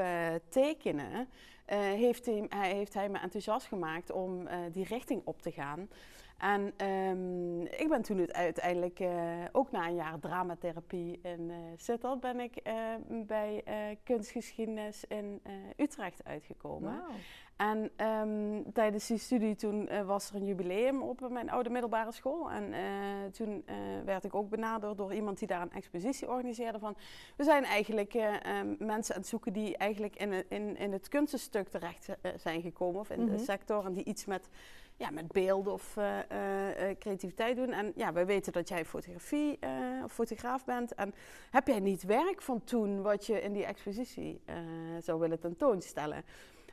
tekenen, 0.49 1.29
heeft, 1.65 2.25
hij, 2.25 2.45
hij, 2.49 2.73
heeft 2.73 2.93
hij 2.93 3.09
me 3.09 3.19
enthousiast 3.19 3.67
gemaakt 3.67 4.11
om 4.11 4.47
die 4.71 4.85
richting 4.85 5.21
op 5.25 5.41
te 5.41 5.51
gaan. 5.51 5.89
En 6.39 6.73
ehm, 6.77 7.61
ik 7.61 7.85
ben 7.89 8.01
toen 8.01 8.33
uiteindelijk, 8.33 8.99
eh, 8.99 9.09
ook 9.51 9.71
na 9.71 9.87
een 9.87 9.95
jaar 9.95 10.19
dramatherapie 10.19 11.19
in 11.23 11.51
Sittard, 11.75 12.19
ben 12.19 12.39
ik 12.39 12.55
eh, 12.55 12.73
bij 13.09 13.63
kunstgeschiedenis 14.03 15.05
in 15.07 15.41
Utrecht 15.77 16.23
uitgekomen. 16.23 17.01
En 17.57 17.91
ehm, 17.95 18.61
tijdens 18.73 19.07
die 19.07 19.17
studie 19.17 19.55
toen 19.55 19.89
was 20.05 20.29
er 20.29 20.35
een 20.35 20.45
jubileum 20.45 21.01
op 21.01 21.29
mijn 21.29 21.49
oude 21.49 21.69
middelbare 21.69 22.11
school. 22.11 22.51
En 22.51 22.73
toen 23.31 23.65
werd 24.05 24.23
ik 24.23 24.35
ook 24.35 24.49
benaderd 24.49 24.97
door 24.97 25.13
iemand 25.13 25.39
die 25.39 25.47
daar 25.47 25.61
een 25.61 25.71
expositie 25.71 26.29
organiseerde 26.29 26.79
van... 26.79 26.95
We 27.37 27.43
zijn 27.43 27.63
eigenlijk 27.63 28.13
eh, 28.13 28.45
ehm, 28.45 28.75
mensen 28.79 29.15
aan 29.15 29.21
het 29.21 29.29
zoeken 29.29 29.53
die 29.53 29.77
eigenlijk 29.77 30.15
in, 30.15 30.31
het- 30.31 30.45
in, 30.49 30.77
in 30.77 30.91
het 30.91 31.07
kunstenstuk 31.07 31.67
terecht 31.69 32.07
zijn 32.35 32.61
gekomen. 32.61 32.99
Of 32.99 33.09
in 33.09 33.23
Mhm. 33.23 33.31
de 33.31 33.37
sector 33.43 33.85
en 33.85 33.93
die 33.93 34.03
iets 34.03 34.25
met, 34.25 34.49
ja, 34.99 35.09
met 35.11 35.31
beelden 35.31 35.73
of 35.73 35.97
eh, 35.97 36.19
eh, 36.19 36.89
eh, 36.89 36.97
creativiteit 36.97 37.55
doen. 37.55 37.71
En 37.71 37.91
ja, 37.95 38.13
wij 38.13 38.25
weten 38.25 38.53
dat 38.53 38.67
jij 38.67 38.85
fotografie 38.85 39.59
of 40.03 40.11
fotograaf 40.11 40.65
bent. 40.65 40.93
En 40.93 41.13
heb 41.49 41.67
jij 41.67 41.79
niet 41.79 42.03
werk 42.03 42.41
van 42.41 42.63
toen 42.63 43.01
wat 43.01 43.25
je 43.25 43.41
in 43.41 43.53
die 43.53 43.65
expositie 43.65 44.41
zou 44.99 45.19
willen 45.19 45.39
tentoonstellen? 45.39 46.23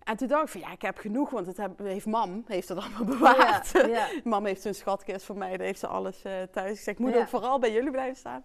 En 0.06 0.16
toen 0.16 0.28
dacht 0.28 0.42
ik 0.42 0.48
van 0.48 0.60
ja, 0.60 0.72
ik 0.72 0.82
heb 0.82 0.98
genoeg, 0.98 1.30
want 1.30 1.46
het 1.46 1.56
heb- 1.56 1.78
heeft 1.78 2.06
mam 2.06 2.44
heeft 2.46 2.68
het 2.68 2.78
allemaal 2.78 3.04
bewaard. 3.04 3.70
Ja, 3.72 3.86
ja. 3.86 4.08
mam 4.24 4.44
heeft 4.46 4.62
zo'n 4.62 4.74
schatkist 4.74 5.24
voor 5.26 5.36
mij, 5.36 5.56
daar 5.56 5.66
heeft 5.66 5.78
ze 5.80 5.86
alles 5.86 6.22
eh, 6.22 6.32
thuis. 6.52 6.70
Ik 6.78 6.84
zeg, 6.84 6.94
ik 6.94 7.00
moet 7.00 7.12
Ja. 7.12 7.18
ook 7.20 7.28
vooral 7.28 7.58
bij 7.58 7.72
jullie 7.72 7.90
blijven 7.90 8.16
staan. 8.16 8.44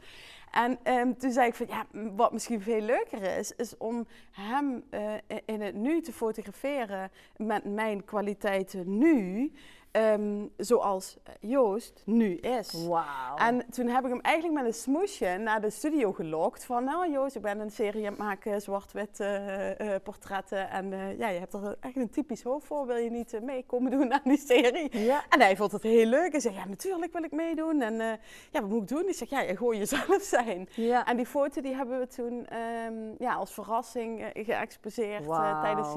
En 0.51 0.79
ehm, 0.83 1.13
toen 1.13 1.31
zei 1.31 1.47
ik 1.47 1.55
van 1.55 1.65
ja, 1.69 1.85
wat 2.15 2.31
misschien 2.31 2.61
veel 2.61 2.81
leuker 2.81 3.21
is, 3.37 3.51
is 3.55 3.77
om 3.77 4.07
hem 4.31 4.83
eh, 4.89 5.13
in 5.45 5.61
het 5.61 5.75
nu 5.75 6.01
te 6.01 6.13
fotograferen 6.13 7.11
met 7.37 7.63
mijn 7.65 8.05
kwaliteiten 8.05 8.97
nu. 8.97 9.51
Ehm, 9.91 10.45
zoals 10.57 11.17
Joost 11.39 12.01
nu 12.05 12.35
is. 12.35 12.85
Wauw. 12.87 13.35
En 13.37 13.65
toen 13.69 13.87
heb 13.87 14.03
ik 14.03 14.09
hem 14.09 14.19
eigenlijk 14.21 14.55
met 14.55 14.65
een 14.65 14.79
smoesje 14.79 15.37
naar 15.37 15.61
de 15.61 15.69
studio 15.69 16.11
gelokt. 16.11 16.65
Van, 16.65 16.83
nou 16.83 17.11
Joost, 17.11 17.35
ik 17.35 17.41
ben 17.41 17.59
een 17.59 17.71
serie 17.71 18.05
aan 18.05 18.13
het 18.13 18.21
maken, 18.21 18.61
zwart-wit 18.61 19.19
eh, 19.19 19.95
eh, 19.95 20.01
portretten. 20.03 20.69
En 20.69 20.93
eh, 20.93 21.17
ja, 21.19 21.27
je 21.29 21.39
hebt 21.39 21.53
er 21.53 21.75
echt 21.79 21.95
een 21.95 22.09
typisch 22.09 22.43
hoofd 22.43 22.65
voor. 22.67 22.85
Wil 22.85 22.95
je 22.95 23.09
niet 23.09 23.33
eh, 23.33 23.41
mee 23.41 23.63
komen 23.65 23.91
doen 23.91 24.13
aan 24.13 24.21
die 24.23 24.37
serie? 24.37 24.97
ja. 24.97 25.23
En 25.29 25.39
hij 25.41 25.55
vond 25.55 25.71
het 25.71 25.83
heel 25.83 26.05
leuk. 26.05 26.33
En 26.33 26.41
zei, 26.41 26.53
ja, 26.55 26.65
natuurlijk 26.65 27.13
wil 27.13 27.23
ik 27.23 27.31
meedoen. 27.31 27.81
En 27.81 28.01
eh, 28.01 28.07
ja, 28.51 28.61
wat 28.61 28.69
moet 28.69 28.81
ik 28.81 28.87
doen? 28.87 29.07
Ik 29.07 29.15
zeg, 29.15 29.29
ja, 29.29 29.39
gewoon 29.41 29.77
jezelf 29.77 30.21
zijn. 30.37 30.69
Ja. 30.75 31.05
En 31.05 31.17
die 31.17 31.25
foto 31.25 31.61
die 31.61 31.75
hebben 31.75 31.99
we 31.99 32.07
toen 32.07 32.45
ehm, 32.47 32.93
ja, 33.17 33.33
als 33.33 33.53
verrassing 33.53 34.21
eh, 34.23 34.45
geëxposeerd 34.45 35.21
eh, 35.21 35.27
Wauw. 35.27 35.61
tijdens. 35.61 35.87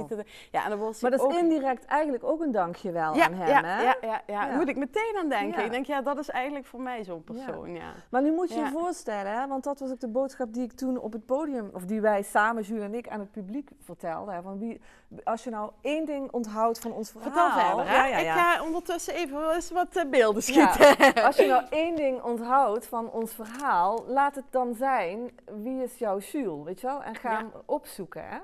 Ja, 0.51 0.65
en 0.65 0.71
dan 0.71 0.79
was 0.79 1.01
Maar 1.01 1.11
dat 1.11 1.21
is 1.21 1.27
ook... 1.27 1.33
indirect 1.33 1.85
eigenlijk 1.85 2.25
ook 2.25 2.41
een 2.41 2.53
dankjewel 2.53 3.15
ja, 3.15 3.25
aan 3.25 3.33
hem, 3.33 3.65
hè? 3.65 3.84
Ja, 3.85 3.97
ja, 4.01 4.23
ja, 4.27 4.57
moet 4.57 4.69
ik 4.69 4.77
meteen 4.77 5.15
aan 5.19 5.29
denken. 5.29 5.65
Ik 5.65 5.71
denk, 5.71 5.87
ja, 5.87 6.03
dat 6.03 6.19
is 6.19 6.31
eigenlijk 6.31 6.67
voor 6.67 6.81
mij 6.81 7.05
zo'n 7.05 7.25
persoon, 7.25 7.75
ja. 7.75 7.93
Maar 8.09 8.23
nu 8.23 8.33
moet 8.33 8.53
je 8.53 8.59
je 8.61 8.71
voorstellen, 8.73 9.33
hè, 9.33 9.47
want 9.47 9.65
dat 9.65 9.79
was 9.79 9.91
ook 9.91 10.01
de 10.01 10.09
boodschap 10.09 10.53
die 10.53 10.63
ik 10.63 10.73
toen 10.73 10.99
op 10.99 11.13
het 11.13 11.27
podium, 11.27 11.71
of 11.73 11.85
die 11.85 12.01
wij 12.01 12.23
samen, 12.23 12.63
Jules 12.63 12.85
en 12.85 12.95
ik, 12.95 13.09
aan 13.09 13.21
het 13.21 13.31
publiek 13.31 13.71
vertelden. 13.81 14.35
Hè, 14.35 14.43
van 14.43 14.59
wie, 14.59 14.81
als 15.25 15.45
je 15.45 15.51
nou 15.51 15.71
één 15.81 16.07
ding 16.07 16.33
onthoudt 16.33 16.79
van 16.79 16.93
ons 16.93 17.11
verhaal. 17.11 17.51
Vertel 17.51 17.75
verder, 17.75 17.89
hè? 17.89 18.21
Ik 18.21 18.29
ga 18.29 18.63
ondertussen 18.63 19.15
even 19.15 19.55
eens 19.55 19.71
wat 19.71 19.97
eh, 19.97 20.05
beelden 20.11 20.43
schieten. 20.43 20.97
Als 21.25 21.37
je 21.37 21.47
nou 21.47 21.65
één 21.71 21.97
ding 21.97 22.23
onthoudt 22.23 22.87
van 22.87 23.11
ons 23.11 23.33
verhaal, 23.35 24.05
laat 24.07 24.35
het 24.35 24.45
dan 24.51 24.75
zijn 24.75 25.31
wie 25.63 25.83
is 25.83 25.99
jouw 25.99 26.19
Jules, 26.19 26.65
weet 26.65 26.81
je 26.81 26.87
wel? 26.87 27.03
En 27.03 27.15
ga 27.15 27.37
hem 27.37 27.53
opzoeken. 27.65 28.29
Hè? 28.29 28.39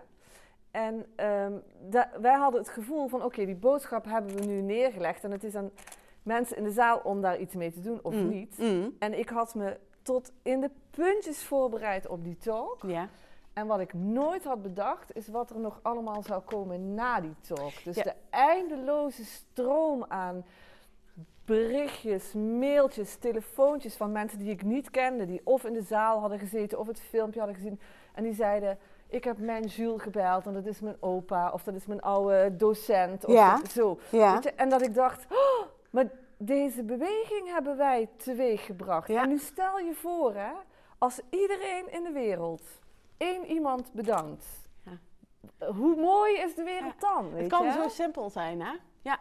En 0.70 1.06
ehm, 1.16 1.52
wij 2.20 2.34
hadden 2.36 2.60
het 2.60 2.70
gevoel 2.70 3.08
van, 3.08 3.24
oké, 3.24 3.44
die 3.46 3.54
boodschap 3.56 4.04
hebben 4.04 4.34
we 4.36 4.44
nu 4.44 4.60
neergelegd 4.60 5.24
en 5.24 5.30
het 5.30 5.44
is 5.44 5.54
aan 5.54 5.70
mensen 6.22 6.56
in 6.56 6.62
de 6.64 6.70
zaal 6.70 6.98
om 7.04 7.20
daar 7.20 7.38
iets 7.38 7.54
mee 7.54 7.72
te 7.72 7.80
doen 7.80 7.98
of 8.02 8.14
Mm, 8.14 8.28
niet. 8.28 8.58
mm. 8.58 8.96
En 8.98 9.18
ik 9.18 9.28
had 9.28 9.54
me 9.54 9.78
tot 10.02 10.32
in 10.42 10.60
de 10.60 10.70
puntjes 10.90 11.44
voorbereid 11.44 12.06
op 12.08 12.24
die 12.24 12.36
talk. 12.36 12.82
Ja. 12.86 13.08
En 13.52 13.66
wat 13.66 13.80
ik 13.80 13.92
nooit 13.94 14.44
had 14.44 14.62
bedacht, 14.62 15.16
is 15.16 15.28
wat 15.28 15.50
er 15.50 15.58
nog 15.60 15.78
allemaal 15.82 16.22
zou 16.22 16.42
komen 16.42 16.94
na 16.94 17.20
die 17.20 17.34
talk. 17.40 17.72
Dus 17.84 17.96
Ja. 17.96 18.02
de 18.02 18.14
eindeloze 18.30 19.24
stroom 19.24 20.04
aan 20.08 20.44
berichtjes, 21.44 22.32
mailtjes, 22.32 23.16
telefoontjes 23.16 23.96
van 23.96 24.12
mensen 24.12 24.38
die 24.38 24.50
ik 24.50 24.62
niet 24.62 24.90
kende, 24.90 25.26
die 25.26 25.40
of 25.44 25.64
in 25.64 25.72
de 25.72 25.82
zaal 25.82 26.20
hadden 26.20 26.38
gezeten 26.38 26.78
of 26.78 26.86
het 26.86 27.00
filmpje 27.00 27.38
hadden 27.40 27.56
gezien. 27.58 27.80
En 28.14 28.22
die 28.22 28.34
zeiden, 28.34 28.78
ik 29.10 29.24
heb 29.24 29.38
mijn 29.38 29.64
Jules 29.64 30.02
gebeld 30.02 30.46
en 30.46 30.52
dat 30.54 30.66
is 30.66 30.80
mijn 30.80 30.96
opa 31.00 31.50
of 31.52 31.62
dat 31.62 31.74
is 31.74 31.86
mijn 31.86 32.00
oude 32.00 32.56
docent. 32.56 33.24
Of 33.24 33.32
Ja. 33.32 33.56
dat- 33.56 33.70
zo. 33.70 33.98
Ja. 34.10 34.32
Weet 34.34 34.42
je? 34.44 34.50
En 34.52 34.68
dat 34.68 34.82
ik 34.82 34.94
dacht, 34.94 35.26
"Oh, 35.32 35.66
maar 35.90 36.10
deze 36.36 36.82
beweging 36.82 37.48
hebben 37.52 37.76
wij 37.76 38.08
teweeggebracht. 38.16 39.08
Ja. 39.08 39.22
En 39.22 39.28
nu 39.28 39.38
stel 39.38 39.78
je 39.78 39.94
voor, 39.94 40.34
hè, 40.34 40.52
als 40.98 41.20
iedereen 41.30 41.92
in 41.92 42.02
de 42.02 42.12
wereld 42.12 42.62
één 43.16 43.44
iemand 43.46 43.92
bedankt. 43.92 44.44
Ja. 44.84 45.66
Hoe 45.72 45.96
mooi 45.96 46.34
is 46.38 46.54
de 46.54 46.62
wereld 46.62 47.00
dan? 47.00 47.30
Weet 47.32 47.40
Het 47.42 47.50
kan 47.52 47.64
je? 47.66 47.72
zo 47.72 47.88
simpel 47.88 48.30
zijn, 48.30 48.60
hè? 48.62 48.72
Ja. 49.02 49.18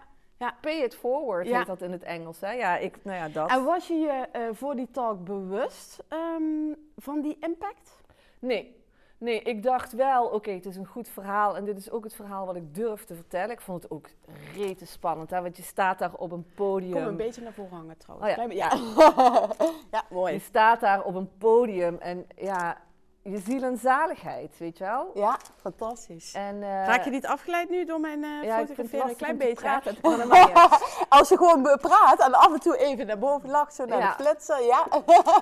Pay 0.61 0.81
it 0.83 0.95
forward 0.95 1.47
Ja. 1.47 1.57
heet 1.57 1.67
dat 1.67 1.81
in 1.81 1.91
het 1.91 2.03
Engels. 2.03 2.39
Hè? 2.41 2.51
Ja, 2.51 2.77
ik, 2.77 3.03
nou 3.03 3.17
ja, 3.17 3.27
dat. 3.27 3.49
En 3.49 3.63
was 3.63 3.87
je 3.87 3.93
je 3.93 4.27
eh, 4.31 4.41
voor 4.51 4.75
die 4.75 4.91
talk 4.91 5.23
bewust 5.23 6.03
ehm, 6.07 6.73
van 6.97 7.21
die 7.21 7.37
impact? 7.39 8.01
Nee. 8.39 8.78
Nee, 9.19 9.41
ik 9.41 9.63
dacht 9.63 9.91
wel, 9.93 10.25
oké, 10.25 10.51
het 10.51 10.65
is 10.65 10.75
een 10.75 10.85
goed 10.85 11.09
verhaal 11.09 11.55
en 11.55 11.65
dit 11.65 11.77
is 11.77 11.91
ook 11.91 12.03
het 12.03 12.13
verhaal 12.15 12.45
wat 12.45 12.55
ik 12.55 12.75
durf 12.75 13.05
te 13.05 13.15
vertellen. 13.15 13.49
Ik 13.51 13.61
vond 13.61 13.83
het 13.83 13.91
ook 13.91 14.07
rete 14.55 14.85
spannend, 14.85 15.29
hè, 15.29 15.41
want 15.41 15.57
je 15.57 15.63
staat 15.63 15.99
daar 15.99 16.13
op 16.13 16.31
een 16.31 16.45
podium. 16.55 16.91
Kom 16.93 17.03
een 17.03 17.17
beetje 17.17 17.41
naar 17.41 17.53
voren 17.53 17.77
hangen 17.77 17.97
trouwens. 17.97 18.37
Oh 18.37 18.51
ja. 18.51 18.69
Ja. 18.69 18.69
ja, 19.91 20.03
Je 20.09 20.13
mooi. 20.15 20.39
staat 20.39 20.79
daar 20.79 21.03
op 21.03 21.15
een 21.15 21.29
podium 21.37 21.97
en 21.99 22.27
ja, 22.35 22.77
je 23.21 23.37
ziel 23.37 23.63
en 23.63 23.77
zaligheid, 23.77 24.57
weet 24.57 24.77
je 24.77 24.83
wel? 24.83 25.11
Ja, 25.15 25.37
fantastisch. 25.55 26.33
En, 26.33 26.63
eh, 26.63 26.69
Raak 26.69 27.03
je 27.03 27.09
niet 27.09 27.25
afgeleid 27.25 27.69
nu 27.69 27.85
door 27.85 27.99
mijn 27.99 28.23
eh 28.23 28.43
ja, 28.43 28.57
fotograferen? 28.57 29.09
Een 29.09 29.15
klein 29.15 29.37
beetje. 29.37 29.53
praten. 29.55 29.95
Als 31.09 31.29
je 31.29 31.37
gewoon 31.37 31.61
praat 31.81 32.19
en 32.19 32.33
af 32.33 32.53
en 32.53 32.59
toe 32.59 32.77
even 32.77 33.05
naar 33.07 33.19
boven 33.19 33.49
lacht, 33.49 33.73
zo 33.75 33.85
naar 33.85 33.99
Ja. 33.99 34.15
de 34.17 34.23
flitsen, 34.23 34.63
ja. 34.65 34.87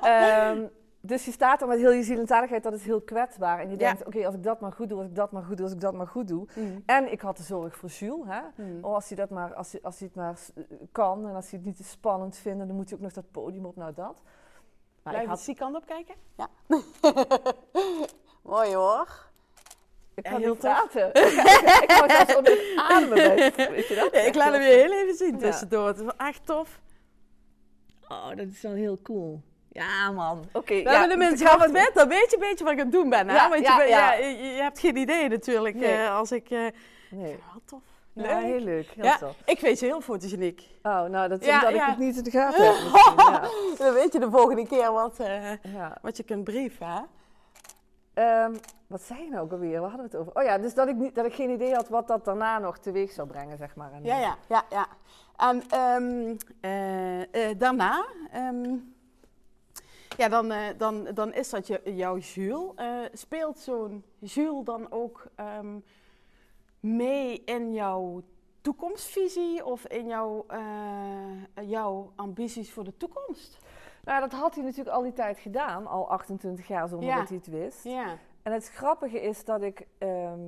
Ehm, 0.01 0.65
dus 1.07 1.25
je 1.25 1.31
staat 1.31 1.61
er 1.61 1.67
met 1.67 1.77
heel 1.79 1.91
je 1.91 2.03
ziel 2.03 2.19
en 2.19 2.27
zaligheid, 2.27 2.63
dat 2.63 2.73
is 2.73 2.83
heel 2.83 3.01
kwetsbaar. 3.01 3.59
En 3.59 3.65
je 3.65 3.71
Ja. 3.71 3.77
denkt, 3.77 4.05
oké, 4.05 4.25
als 4.25 4.35
ik 4.35 4.43
dat 4.43 4.59
maar 4.59 4.71
goed 4.71 4.89
doe, 4.89 4.97
als 4.97 5.07
ik 5.07 5.15
dat 5.15 5.31
maar 5.31 5.43
goed 5.43 5.55
doe, 5.57 5.65
als 5.65 5.73
ik 5.75 5.81
dat 5.81 5.93
maar 5.93 6.07
goed 6.07 6.27
doe. 6.27 6.47
En 6.85 7.11
ik 7.11 7.21
had 7.21 7.37
de 7.37 7.43
zorg 7.43 7.75
voor 7.75 7.89
Jules, 7.89 8.25
hè. 8.27 8.41
Hmm. 8.55 8.83
Oh, 8.83 8.93
als 8.93 9.07
hij, 9.07 9.17
dat 9.17 9.29
maar, 9.29 9.53
als, 9.53 9.71
hij, 9.71 9.81
als 9.83 9.99
hij 9.99 10.07
het 10.07 10.15
maar 10.17 10.37
s- 10.37 10.51
kan 10.91 11.27
en 11.27 11.35
als 11.35 11.49
hij 11.49 11.59
het 11.59 11.67
niet 11.67 11.77
te 11.77 11.83
spannend 11.83 12.35
vindt, 12.37 12.67
dan 12.67 12.75
moet 12.75 12.89
hij 12.89 12.97
ook 12.97 13.03
nog 13.03 13.13
dat 13.13 13.31
podium 13.31 13.65
op, 13.65 13.75
nou 13.75 13.93
dat. 13.93 14.21
Maar 15.03 15.13
Blijf 15.15 15.17
ik 15.17 15.23
de 15.23 15.29
had, 15.29 15.39
ziekant 15.39 15.75
opkijken? 15.75 16.15
Ja. 16.35 16.47
Mooi 18.41 18.75
hoor. 18.75 19.25
ik 20.15 20.25
Ja, 20.25 20.31
kan 20.31 20.39
heel 20.41 20.49
niet 20.51 20.59
tof. 20.61 20.71
praten. 20.89 21.07
ik, 21.83 21.95
word 21.99 22.11
zelfs 22.11 22.35
onder 22.35 22.73
ademen 22.75 23.09
bij, 23.15 23.35
weet 23.69 23.87
je 23.87 23.95
dat? 23.95 24.13
Ja, 24.15 24.19
ik 24.21 24.35
laat 24.35 24.51
hem 24.51 24.61
weer 24.61 24.81
heel 24.85 24.93
even 24.93 25.15
zien 25.15 25.31
Ja. 25.33 25.37
tussendoor. 25.37 25.87
Het 25.87 25.97
is 25.97 26.03
wel 26.03 26.15
echt 26.17 26.45
tof. 26.45 26.79
Oh, 28.07 28.27
dat 28.27 28.47
is 28.47 28.61
wel 28.61 28.71
heel 28.73 28.99
cool. 29.01 29.41
Ja, 29.77 30.11
man. 30.11 30.45
Oké, 30.53 30.73
We 30.73 30.81
ja, 30.81 30.89
hebben 30.91 31.09
de 31.09 31.17
mensen 31.17 31.71
met, 31.71 31.91
dan 31.93 32.07
weet 32.07 32.29
je 32.29 32.35
een 32.35 32.39
beetje 32.49 32.63
wat 32.63 32.73
ik 32.73 32.79
aan 32.79 32.85
het 32.85 32.93
doen 32.93 33.09
ben. 33.09 33.27
Hè? 33.29 33.35
Ja, 33.35 33.49
Want 33.49 33.61
ja, 33.65 33.81
je, 33.81 33.89
ja. 33.89 34.13
ja, 34.13 34.25
je, 34.27 34.37
je 34.37 34.61
hebt 34.61 34.79
geen 34.79 34.95
idee 34.97 35.29
natuurlijk 35.29 35.75
Nee. 35.75 35.93
eh, 35.95 36.15
als 36.15 36.31
ik... 36.31 36.49
eh 36.49 36.65
Nee. 37.09 37.39
tof. 37.65 37.81
Ja, 38.13 38.23
Leuk. 38.23 38.43
heel 38.43 38.59
leuk. 38.59 38.87
Heel 38.95 39.03
Ja. 39.05 39.17
tof. 39.17 39.35
Ik 39.45 39.59
vind 39.59 39.77
ze 39.77 39.85
heel 39.85 40.01
fotogeniek. 40.01 40.61
Oh, 40.83 41.03
nou, 41.03 41.27
dat 41.27 41.41
is 41.41 41.47
Ja, 41.47 41.53
omdat 41.55 41.69
ik 41.69 41.75
ja. 41.75 41.89
het 41.89 41.97
niet 41.97 42.17
in 42.17 42.23
de 42.23 42.31
gaten 42.31 42.65
heb. 42.67 42.75
ja. 43.17 43.49
Dan 43.77 43.93
weet 43.93 44.13
je 44.13 44.19
de 44.19 44.29
volgende 44.31 44.67
keer 44.67 44.91
wat, 44.91 45.17
Ja. 45.61 45.97
wat 46.01 46.17
je 46.17 46.23
kunt 46.23 46.43
brieven. 46.43 46.87
Hè? 46.87 46.99
Ehm, 48.13 48.55
wat 48.87 49.01
zei 49.01 49.23
je 49.23 49.29
nou 49.29 49.43
ook 49.43 49.51
alweer? 49.51 49.79
Waar 49.81 49.89
hadden 49.89 50.09
we 50.09 50.17
het 50.17 50.27
over? 50.27 50.39
Oh 50.41 50.43
ja, 50.43 50.57
dus 50.57 50.73
dat 50.73 50.87
ik, 50.87 50.95
niet, 50.95 51.15
dat 51.15 51.25
ik 51.25 51.33
geen 51.33 51.49
idee 51.49 51.73
had 51.73 51.89
wat 51.89 52.07
dat 52.07 52.25
daarna 52.25 52.59
nog 52.59 52.77
teweeg 52.77 53.11
zou 53.11 53.27
brengen, 53.27 53.57
zeg 53.57 53.75
maar. 53.75 53.91
En, 53.93 54.03
Ja, 54.03 54.17
ja, 54.19 54.35
ja, 54.49 54.63
ja. 54.69 54.87
En 55.37 55.63
ehm, 55.69 56.35
eh, 56.61 57.49
eh, 57.49 57.57
daarna, 57.59 58.05
ehm, 58.31 58.75
ja, 60.17 60.27
dan, 60.27 60.51
eh, 60.51 60.67
dan, 60.77 61.03
dan 61.13 61.33
is 61.33 61.49
dat 61.49 61.67
je, 61.67 61.81
jouw 61.83 62.17
Jules. 62.17 62.71
Eh, 62.75 62.99
speelt 63.13 63.57
zo'n 63.59 64.03
Jules 64.19 64.63
dan 64.65 64.91
ook 64.91 65.27
ehm, 65.35 65.79
mee 66.79 67.41
in 67.45 67.73
jouw 67.73 68.21
toekomstvisie 68.61 69.65
of 69.65 69.85
in 69.87 70.07
jouw, 70.07 70.45
eh, 70.47 71.69
jouw 71.69 72.11
ambities 72.15 72.71
voor 72.71 72.83
de 72.83 72.97
toekomst? 72.97 73.57
Nou, 74.03 74.19
dat 74.19 74.31
had 74.31 74.55
hij 74.55 74.63
natuurlijk 74.63 74.95
al 74.95 75.01
die 75.01 75.13
tijd 75.13 75.39
gedaan, 75.39 75.87
al 75.87 76.09
28 76.09 76.67
jaar 76.67 76.87
zonder 76.87 77.09
Ja. 77.09 77.17
dat 77.17 77.27
hij 77.27 77.37
het 77.37 77.47
wist. 77.47 77.83
Ja. 77.83 78.17
En 78.43 78.51
het 78.53 78.69
grappige 78.69 79.21
is 79.21 79.45
dat 79.45 79.61
ik. 79.61 79.87
ehm, 79.97 80.39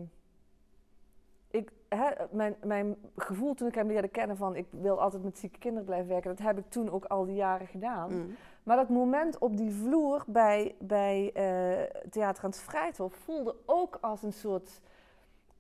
ik 1.52 1.72
hè, 1.90 2.10
mijn, 2.32 2.56
mijn 2.64 2.96
gevoel 3.16 3.54
toen 3.54 3.68
ik 3.68 3.76
hem 3.76 3.88
leerde 3.88 4.08
kennen 4.08 4.38
van 4.38 4.56
ik 4.56 4.66
wil 4.72 5.02
altijd 5.02 5.24
met 5.24 5.38
zieke 5.38 5.60
kinderen 5.60 5.86
blijven 5.86 6.08
werken, 6.08 6.30
dat 6.36 6.46
heb 6.46 6.58
ik 6.58 6.70
toen 6.70 6.90
ook 6.92 7.06
al 7.06 7.26
die 7.26 7.36
jaren 7.36 7.68
gedaan. 7.68 8.12
Mm. 8.14 8.36
Maar 8.70 8.78
dat 8.78 8.90
moment 8.90 9.38
op 9.38 9.58
die 9.58 9.72
vloer 9.72 10.24
bij, 10.28 10.76
bij 10.80 11.32
eh, 11.34 12.02
Theater 12.10 12.44
aan 12.44 12.50
het 12.50 12.60
Vrijthof 12.60 13.14
voelde 13.14 13.56
ook 13.66 13.98
als 14.02 14.24
een 14.24 14.34
soort 14.34 14.82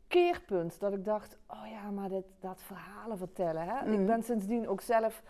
keerpunt. 0.07 0.79
Dat 0.79 0.93
ik 0.93 1.05
dacht, 1.05 1.37
oh 1.47 1.67
ja, 1.71 1.89
maar 1.91 2.09
dit, 2.09 2.25
dat 2.39 2.61
verhalen 2.61 3.17
vertellen. 3.17 3.67
Hè? 3.67 3.91
Ik 3.91 4.05
ben 4.05 4.23
sindsdien 4.23 4.67
ook 4.67 4.81
zelf 4.81 5.23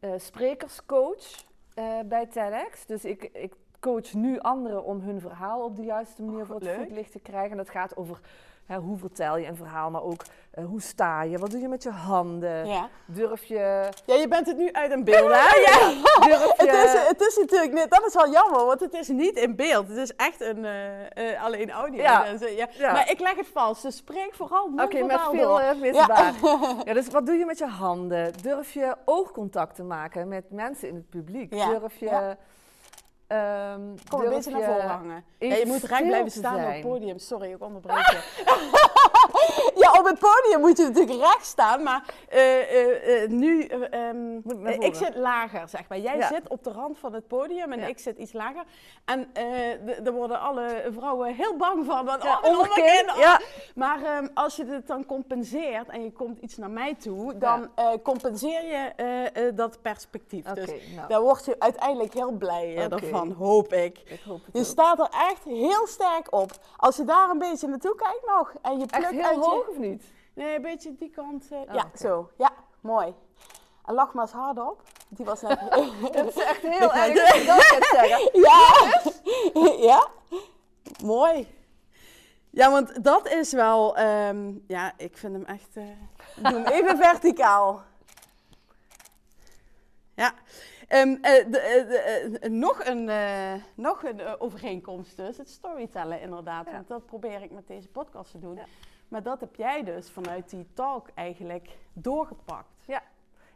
eh, 0.00 0.10
sprekerscoach 0.16 1.44
eh, 1.74 1.98
bij 2.06 2.26
TEDx. 2.26 2.86
Dus 2.86 3.04
ik, 3.04 3.22
ik 3.22 3.54
coach 3.80 4.12
nu 4.12 4.38
anderen 4.38 4.84
om 4.84 5.00
hun 5.00 5.20
verhaal 5.20 5.64
op 5.64 5.76
de 5.76 5.84
juiste 5.84 6.22
manier 6.22 6.40
Oh, 6.40 6.46
voor 6.46 6.60
het 6.60 6.70
voetlicht 6.70 7.12
te 7.12 7.20
krijgen. 7.20 7.50
En 7.50 7.56
dat 7.56 7.70
gaat 7.70 7.96
over 7.96 8.20
hè, 8.66 8.76
hoe 8.76 8.98
vertel 8.98 9.36
je 9.36 9.46
een 9.46 9.56
verhaal, 9.56 9.90
maar 9.90 10.02
ook 10.02 10.22
eh, 10.56 10.64
hoe 10.64 10.80
sta 10.80 11.22
je? 11.22 11.38
Wat 11.38 11.50
doe 11.50 11.60
je 11.60 11.68
met 11.68 11.82
je 11.82 11.90
handen? 11.90 12.66
Ja. 12.66 12.88
Durf 13.06 13.44
je... 13.44 13.88
ja, 14.06 14.14
je 14.14 14.28
bent 14.28 14.46
het 14.46 14.56
nu 14.56 14.72
uit 14.72 14.92
een 14.92 15.04
beeld, 15.04 15.30
hè? 15.32 15.60
Ja. 15.60 15.88
Durf 16.28 16.60
je... 16.60 16.66
Het 16.66 16.94
is, 16.94 17.08
het 17.08 17.20
is 17.20 17.36
natuurlijk 17.36 17.90
dat 17.90 18.06
is 18.06 18.14
wel 18.14 18.30
jammer, 18.30 18.64
want 18.64 18.80
het 18.80 18.94
is 18.94 19.08
niet 19.08 19.36
in 19.36 19.56
beeld. 19.56 19.88
Het 19.88 19.96
is 19.96 20.14
echt 20.14 20.40
een, 20.40 20.64
eh, 20.64 21.32
eh, 21.32 21.44
alleen 21.44 21.70
audio. 21.70 22.02
Ja. 22.02 22.26
En 22.26 22.38
zo, 22.38 22.46
ja. 22.46 22.68
Ja. 22.70 22.92
Maar 22.92 23.10
ik 23.10 23.20
leg 23.20 23.36
het 23.36 23.48
vast, 23.52 23.82
dus 23.82 23.96
spreek 23.96 24.34
vooral 24.34 24.64
Oké, 24.64 24.98
non-verbaal 24.98 25.32
met 25.32 25.40
veel 25.40 25.60
uh, 25.60 25.80
misbaar. 25.80 26.34
Ja. 26.84 26.92
dus 26.92 27.08
wat 27.08 27.26
doe 27.26 27.34
je 27.34 27.44
met 27.44 27.58
je 27.58 27.66
handen? 27.66 28.32
Durf 28.42 28.72
je 28.72 28.96
oogcontact 29.04 29.74
te 29.74 29.82
maken 29.82 30.28
met 30.28 30.50
mensen 30.50 30.88
in 30.88 30.94
het 30.94 31.10
publiek? 31.10 31.54
Ja, 31.54 31.68
Durf 31.68 31.96
je... 31.96 32.36
ehm, 33.26 33.80
Kom 34.08 34.20
een 34.20 34.28
beetje 34.28 34.50
naar 34.50 34.62
voren 34.62 34.88
hangen. 34.88 35.24
Ja, 35.38 35.54
je 35.54 35.66
moet 35.66 35.82
recht 35.82 36.02
blijven 36.06 36.30
staan 36.30 36.64
op 36.64 36.72
het 36.72 36.80
podium. 36.80 37.18
Sorry, 37.18 37.50
ik 37.52 37.62
onderbreek 37.62 37.96
je. 38.16 38.85
ja, 39.82 39.90
op 39.98 40.04
het 40.06 40.18
podium 40.18 40.60
moet 40.60 40.76
je 40.76 40.82
natuurlijk 40.84 41.20
recht 41.20 41.46
staan, 41.46 41.82
maar 41.82 42.04
eh, 42.28 42.60
eh, 42.60 43.22
eh, 43.22 43.30
nu, 43.30 43.62
eh, 43.64 44.08
ehm, 44.08 44.36
ik 44.82 44.94
zit 44.94 45.16
lager, 45.16 45.68
zeg 45.68 45.88
maar. 45.88 45.98
Jij 45.98 46.16
Ja. 46.16 46.26
zit 46.28 46.48
op 46.48 46.64
de 46.64 46.70
rand 46.72 46.98
van 46.98 47.12
het 47.12 47.26
podium 47.26 47.72
en 47.72 47.80
Ja. 47.80 47.86
ik 47.86 47.98
zit 47.98 48.18
iets 48.18 48.32
lager. 48.32 48.64
En 49.04 49.30
daar 50.02 50.12
worden 50.12 50.40
alle 50.40 50.84
vrouwen 50.96 51.34
heel 51.34 51.56
bang 51.56 51.84
van. 51.84 52.04
Want, 52.04 52.22
Ja, 52.22 52.38
oh, 52.42 52.58
oh. 52.58 53.16
ja. 53.18 53.40
Maar 53.74 54.02
ehm, 54.02 54.26
als 54.34 54.56
je 54.56 54.64
het 54.64 54.86
dan 54.86 55.06
compenseert 55.06 55.88
en 55.88 56.02
je 56.04 56.12
komt 56.12 56.38
iets 56.38 56.56
naar 56.56 56.70
mij 56.70 56.94
toe, 56.94 57.38
dan 57.38 57.70
compenseer 58.02 58.64
je 58.64 59.52
dat 59.54 59.82
perspectief. 59.82 60.44
Dus 60.44 60.70
nou, 60.94 61.08
daar 61.08 61.20
word 61.20 61.44
je 61.44 61.56
uiteindelijk 61.58 62.14
heel 62.14 62.30
blij 62.32 62.84
Oké. 62.84 62.94
ervan, 62.94 63.32
hoop 63.32 63.72
ik. 63.72 63.98
ik 64.06 64.20
hoop 64.26 64.40
het 64.44 64.54
Je 64.54 64.58
ook. 64.60 64.64
staat 64.66 64.98
er 64.98 65.08
echt 65.30 65.44
heel 65.44 65.86
sterk 65.86 66.32
op. 66.34 66.50
Als 66.76 66.96
je 66.96 67.04
daar 67.04 67.30
een 67.30 67.38
beetje 67.38 67.66
naartoe 67.68 67.94
kijkt 67.94 68.26
nog 68.26 68.52
en 68.62 68.78
je 68.78 68.86
plukt 68.86 69.10
heel 69.16 69.24
uit 69.24 69.34
je... 69.44 69.50
hoog 69.50 69.68
of 69.68 69.78
niet? 69.78 70.04
Nee, 70.34 70.56
een 70.56 70.62
beetje 70.62 70.94
die 70.94 71.10
kant. 71.10 71.46
eh, 71.50 71.58
Oh, 71.58 71.74
ja, 71.74 71.90
zo. 71.94 72.30
Ja, 72.38 72.50
mooi. 72.80 73.14
En 73.84 73.94
lach 73.94 74.12
maar 74.14 74.24
eens 74.24 74.32
hard 74.32 74.58
op. 74.58 74.82
Die 75.08 75.24
was 75.24 75.40
net... 75.40 75.60
Dat 76.12 76.26
is 76.36 76.42
echt 76.42 76.62
heel 76.62 76.94
erg 76.94 77.46
dat 77.46 77.62
gaat 77.62 77.84
zeggen. 77.84 78.40
ja! 78.40 79.72
ja? 79.86 80.06
Mooi. 81.04 81.54
Ja, 82.50 82.70
want 82.70 83.04
dat 83.04 83.28
is 83.28 83.52
wel... 83.52 83.96
ehm, 83.96 84.52
ja, 84.66 84.92
ik 84.96 85.16
vind 85.16 85.32
hem 85.32 85.44
echt... 85.44 85.68
eh, 85.76 85.90
ik 86.36 86.42
doe 86.42 86.52
hem 86.52 86.66
even 86.66 86.96
verticaal. 86.98 87.82
Ja. 90.14 90.32
Ehm, 90.88 91.16
eh, 91.22 91.44
de- 91.50 92.38
de- 92.40 92.48
nog 92.48 92.84
een, 92.84 93.08
eh, 93.08 93.52
nog 93.74 94.02
een 94.04 94.40
overeenkomst 94.40 95.16
dus. 95.16 95.36
Het 95.36 95.50
storytellen 95.50 96.20
inderdaad. 96.20 96.66
Ja. 96.66 96.72
Want 96.72 96.88
dat 96.88 97.06
probeer 97.06 97.42
ik 97.42 97.50
met 97.50 97.66
deze 97.66 97.88
podcast 97.88 98.30
te 98.30 98.38
doen. 98.38 98.54
Ja. 98.54 98.64
Maar 99.08 99.22
dat 99.22 99.40
heb 99.40 99.54
jij 99.54 99.84
dus 99.84 100.10
vanuit 100.10 100.50
die 100.50 100.66
talk 100.74 101.08
eigenlijk 101.14 101.78
doorgepakt. 101.92 102.76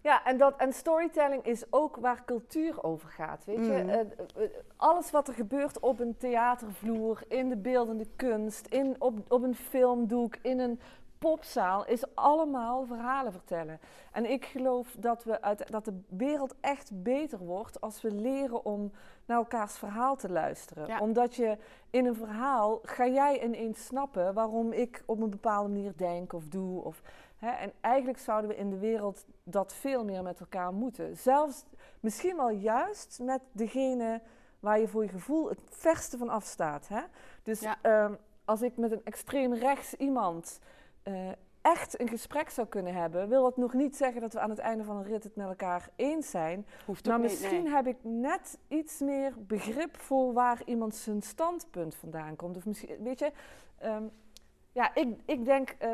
Ja, 0.02 0.24
en, 0.24 0.38
dat, 0.38 0.56
en 0.56 0.72
storytelling 0.72 1.44
is 1.44 1.64
ook 1.70 1.96
waar 1.96 2.24
cultuur 2.24 2.82
over 2.82 3.08
gaat. 3.08 3.44
Weet 3.44 3.66
je? 3.66 3.72
Mhm. 3.72 3.88
Eh, 3.88 4.00
eh, 4.00 4.06
eh, 4.36 4.50
alles 4.76 5.10
wat 5.10 5.28
er 5.28 5.34
gebeurt 5.34 5.80
op 5.80 6.00
een 6.00 6.16
theatervloer, 6.16 7.22
in 7.28 7.48
de 7.48 7.56
beeldende 7.56 8.06
kunst, 8.16 8.66
in, 8.66 8.96
op, 8.98 9.32
op 9.32 9.42
een 9.42 9.54
filmdoek, 9.54 10.36
in 10.42 10.58
een 10.58 10.80
popzaal, 11.20 11.86
is 11.86 12.14
allemaal 12.14 12.84
verhalen 12.84 13.32
vertellen. 13.32 13.80
En 14.12 14.30
ik 14.30 14.44
geloof 14.44 14.94
dat, 14.98 15.24
we 15.24 15.42
uit, 15.42 15.70
dat 15.70 15.84
de 15.84 16.00
wereld 16.08 16.54
echt 16.60 17.02
beter 17.02 17.38
wordt 17.38 17.80
als 17.80 18.02
we 18.02 18.10
leren 18.10 18.64
om 18.64 18.92
naar 19.26 19.36
elkaars 19.36 19.78
verhaal 19.78 20.16
te 20.16 20.30
luisteren. 20.30 20.86
Ja. 20.86 20.98
Omdat 21.00 21.34
je 21.34 21.58
in 21.90 22.06
een 22.06 22.14
verhaal 22.14 22.78
ga 22.82 23.06
jij 23.06 23.42
ineens 23.44 23.84
snappen 23.84 24.34
waarom 24.34 24.72
ik 24.72 25.02
op 25.06 25.20
een 25.20 25.30
bepaalde 25.30 25.68
manier 25.68 25.92
denk 25.96 26.32
of 26.32 26.48
doe. 26.48 26.84
Of, 26.84 27.02
hè, 27.36 27.50
en 27.50 27.72
eigenlijk 27.80 28.18
zouden 28.18 28.50
we 28.50 28.56
in 28.56 28.70
de 28.70 28.78
wereld 28.78 29.24
dat 29.42 29.72
veel 29.74 30.04
meer 30.04 30.22
met 30.22 30.40
elkaar 30.40 30.72
moeten. 30.72 31.16
Zelfs 31.16 31.64
misschien 32.00 32.36
wel 32.36 32.50
juist 32.50 33.18
met 33.22 33.40
degene 33.52 34.20
waar 34.60 34.80
je 34.80 34.88
voor 34.88 35.02
je 35.02 35.08
gevoel 35.08 35.48
het 35.48 35.60
verste 35.64 36.18
van 36.18 36.28
afstaat. 36.28 36.88
Hè? 36.88 37.00
Dus 37.42 37.60
Ja. 37.60 37.76
ehm, 37.82 38.14
als 38.44 38.62
ik 38.62 38.76
met 38.76 38.92
een 38.92 39.04
extreem 39.04 39.54
rechts 39.54 39.94
iemand 39.94 40.58
eh, 41.02 41.28
echt 41.60 42.00
een 42.00 42.08
gesprek 42.08 42.50
zou 42.50 42.66
kunnen 42.66 42.94
hebben, 42.94 43.28
wil 43.28 43.42
dat 43.42 43.56
nog 43.56 43.72
niet 43.72 43.96
zeggen 43.96 44.20
dat 44.20 44.32
we 44.32 44.40
aan 44.40 44.50
het 44.50 44.58
einde 44.58 44.84
van 44.84 44.96
een 44.96 45.04
rit 45.04 45.24
het 45.24 45.36
met 45.36 45.46
elkaar 45.46 45.88
eens 45.96 46.30
zijn. 46.30 46.66
Hoeft 46.86 47.06
Maar 47.06 47.18
niet, 47.18 47.30
misschien 47.30 47.62
nee. 47.62 47.72
heb 47.72 47.86
ik 47.86 47.96
net 48.02 48.58
iets 48.68 48.98
meer 49.00 49.32
begrip 49.38 49.96
voor 49.96 50.32
waar 50.32 50.62
iemand 50.64 50.94
zijn 50.94 51.22
standpunt 51.22 51.94
vandaan 51.94 52.36
komt. 52.36 52.56
Of 52.56 52.66
misschien, 52.66 53.02
weet 53.02 53.18
je, 53.18 53.32
ehm, 53.78 54.04
ja, 54.72 54.94
ik, 54.94 55.20
ik 55.24 55.44
denk, 55.44 55.74
eh, 55.78 55.90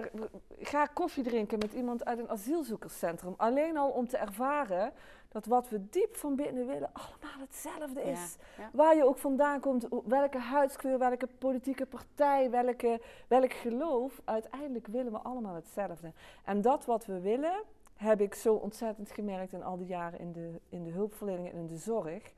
ga 0.59 0.87
koffie 0.87 1.25
drinken 1.25 1.59
met 1.59 1.73
iemand 1.73 2.05
uit 2.05 2.19
een 2.19 2.31
asielzoekerscentrum. 2.31 3.35
Alleen 3.37 3.77
al 3.77 3.91
om 3.91 4.09
te 4.09 4.17
ervaren 4.17 4.93
dat 5.37 5.47
wat 5.47 5.69
we 5.69 5.89
diep 5.91 6.17
van 6.17 6.35
binnen 6.37 6.67
willen 6.67 6.91
allemaal 6.93 7.41
hetzelfde 7.41 8.03
is. 8.03 8.37
ja. 8.59 8.71
Waar 8.73 8.97
je 8.97 9.05
ook 9.05 9.19
vandaan 9.19 9.61
komt, 9.61 9.87
welke 10.05 10.39
huidskleur, 10.39 10.99
welke 10.99 11.29
politieke 11.39 11.87
partij, 11.87 12.51
welke, 12.51 13.01
welk 13.29 13.53
geloof. 13.53 14.21
Uiteindelijk 14.25 14.87
willen 14.87 15.13
we 15.13 15.19
allemaal 15.19 15.55
hetzelfde. 15.55 16.13
En 16.45 16.61
dat 16.61 16.85
wat 16.85 17.07
we 17.07 17.21
willen, 17.21 17.63
heb 17.97 18.21
ik 18.21 18.35
zo 18.35 18.55
ontzettend 18.55 19.11
gemerkt 19.11 19.53
in 19.53 19.63
al 19.63 19.77
die 19.77 19.87
jaren 19.87 20.19
in 20.19 20.33
de, 20.33 20.61
in 20.69 20.85
de 20.85 20.91
hulpverlening 20.91 21.53
en 21.53 21.59
in 21.59 21.67
de 21.67 21.77
zorg. 21.77 22.33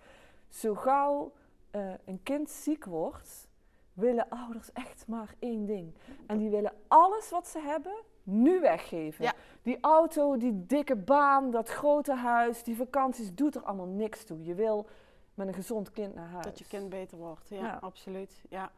Zo 0.49 0.75
gauw 0.75 1.33
eh, 1.71 1.91
een 2.05 2.23
kind 2.23 2.51
ziek 2.51 2.85
wordt, 2.85 3.49
willen 3.93 4.29
ouders 4.29 4.73
echt 4.73 5.05
maar 5.07 5.35
één 5.39 5.67
ding. 5.67 5.95
En 6.27 6.39
die 6.39 6.51
willen 6.51 6.73
alles 6.89 7.31
wat 7.31 7.49
ze 7.49 7.59
hebben 7.59 7.97
nu 8.29 8.61
weggeven. 8.61 9.25
Ja. 9.25 9.33
Die 9.63 9.79
auto, 9.81 10.37
die 10.37 10.67
dikke 10.67 10.97
baan, 10.97 11.51
dat 11.51 11.69
grote 11.69 12.15
huis, 12.15 12.63
die 12.63 12.77
vakanties, 12.77 13.35
doet 13.35 13.55
er 13.55 13.63
allemaal 13.63 13.87
niks 13.87 14.25
toe. 14.25 14.43
Je 14.45 14.55
wil 14.55 14.87
met 15.35 15.49
een 15.49 15.55
gezond 15.55 15.91
kind 15.91 16.15
naar 16.15 16.29
huis. 16.29 16.45
Dat 16.45 16.59
je 16.59 16.65
kind 16.69 16.89
beter 16.89 17.19
wordt, 17.19 17.49
ja, 17.49 17.57
Ja. 17.57 17.79
absoluut. 17.81 18.43
Ja. 18.49 18.71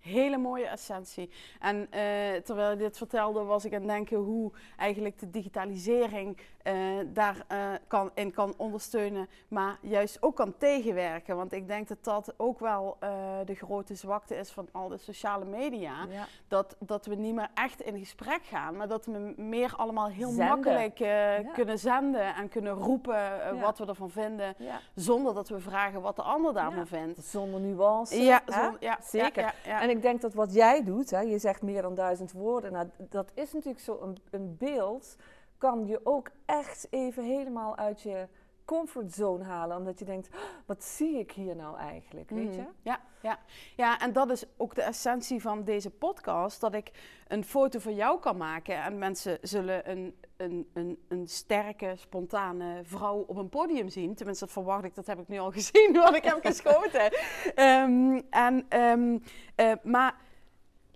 Hele 0.00 0.36
mooie 0.38 0.66
essentie. 0.66 1.30
En 1.60 1.86
eh, 1.90 2.00
terwijl 2.44 2.70
je 2.70 2.76
dit 2.76 2.96
vertelde, 2.96 3.42
was 3.42 3.64
ik 3.64 3.72
aan 3.74 3.78
het 3.80 3.88
denken 3.88 4.16
hoe 4.16 4.52
eigenlijk 4.76 5.18
de 5.18 5.30
digitalisering 5.30 6.38
eh 6.62 6.76
daar 7.12 7.44
eh, 7.48 7.58
kan, 7.86 8.10
in 8.14 8.30
kan 8.32 8.54
ondersteunen, 8.56 9.28
maar 9.48 9.78
juist 9.80 10.22
ook 10.22 10.36
kan 10.36 10.54
tegenwerken. 10.58 11.36
Want 11.36 11.52
ik 11.52 11.68
denk 11.68 11.88
dat 11.88 12.04
dat 12.04 12.34
ook 12.36 12.60
wel 12.60 12.96
de 13.44 13.54
grote 13.54 13.94
zwakte 13.94 14.34
is 14.36 14.50
van 14.50 14.68
al 14.72 14.88
de 14.88 14.96
sociale 14.96 15.44
media. 15.44 16.06
Ja. 16.10 16.26
Dat, 16.48 16.76
dat 16.78 17.06
we 17.06 17.14
niet 17.14 17.34
meer 17.34 17.48
echt 17.54 17.80
in 17.80 17.98
gesprek 17.98 18.40
gaan, 18.44 18.76
maar 18.76 18.88
dat 18.88 19.06
we 19.06 19.34
meer 19.36 19.74
allemaal 19.76 20.08
heel 20.08 20.28
Zenden. 20.28 20.46
makkelijk 20.46 20.98
Ja. 20.98 21.42
kunnen 21.52 21.78
zenden 21.78 22.34
en 22.34 22.48
kunnen 22.48 22.72
roepen 22.72 23.14
Ja. 23.14 23.54
wat 23.54 23.78
we 23.78 23.86
ervan 23.86 24.10
vinden, 24.10 24.54
zonder 24.94 25.34
dat 25.34 25.48
we 25.48 25.60
vragen 25.60 26.00
wat 26.00 26.16
de 26.16 26.22
ander 26.22 26.54
daarvan 26.54 26.86
vindt. 26.86 27.24
Zonder 27.24 27.60
nuance. 27.60 28.22
Ja, 28.22 28.98
Zeker. 29.02 29.54
En 29.64 29.90
ik 29.90 29.97
denk 30.02 30.20
dat 30.20 30.34
wat 30.34 30.54
jij 30.54 30.84
doet, 30.84 31.10
hè, 31.10 31.20
je 31.20 31.38
zegt 31.38 31.62
meer 31.62 31.82
dan 31.82 31.94
duizend 31.94 32.32
woorden, 32.32 32.72
nou, 32.72 32.88
dat 32.96 33.30
is 33.34 33.52
natuurlijk 33.52 33.84
zo 33.84 33.98
een, 34.02 34.18
een 34.30 34.56
beeld, 34.56 35.16
kan 35.58 35.86
je 35.86 36.00
ook 36.02 36.30
echt 36.46 36.86
even 36.90 37.24
helemaal 37.24 37.76
uit 37.76 38.02
je 38.02 38.28
comfortzone 38.68 39.44
halen. 39.44 39.76
Omdat 39.76 39.98
je 39.98 40.04
denkt, 40.04 40.28
"Oh, 40.34 40.40
wat 40.66 40.84
zie 40.84 41.18
ik 41.18 41.32
hier 41.32 41.56
nou 41.56 41.76
eigenlijk, 41.76 42.30
weet 42.30 42.54
je? 42.54 42.60
Mhm. 42.60 42.70
Ja, 42.82 43.00
ja. 43.22 43.38
ja, 43.76 43.98
en 43.98 44.12
dat 44.12 44.30
is 44.30 44.44
ook 44.56 44.74
de 44.74 44.82
essentie 44.82 45.40
van 45.40 45.64
deze 45.64 45.90
podcast. 45.90 46.60
Dat 46.60 46.74
ik 46.74 46.90
een 47.28 47.44
foto 47.44 47.78
van 47.78 47.94
jou 47.94 48.20
kan 48.20 48.36
maken 48.36 48.82
en 48.82 48.98
mensen 48.98 49.38
zullen 49.42 49.90
een, 49.90 50.16
een, 50.36 50.70
een, 50.74 50.98
een 51.08 51.28
sterke, 51.28 51.92
spontane 51.96 52.80
vrouw 52.84 53.24
op 53.26 53.36
een 53.36 53.48
podium 53.48 53.88
zien. 53.88 54.14
Tenminste, 54.14 54.44
dat 54.44 54.54
verwacht 54.54 54.84
ik, 54.84 54.94
dat 54.94 55.06
heb 55.06 55.18
ik 55.18 55.28
nu 55.28 55.38
al 55.38 55.50
gezien, 55.58 55.92
wat 55.92 56.16
ik 56.16 56.24
heb 56.24 56.38
geschoten. 56.42 57.10
Ehm, 57.54 58.20
en, 58.30 58.66
ehm, 58.68 59.18
eh, 59.54 59.72
maar 59.82 60.14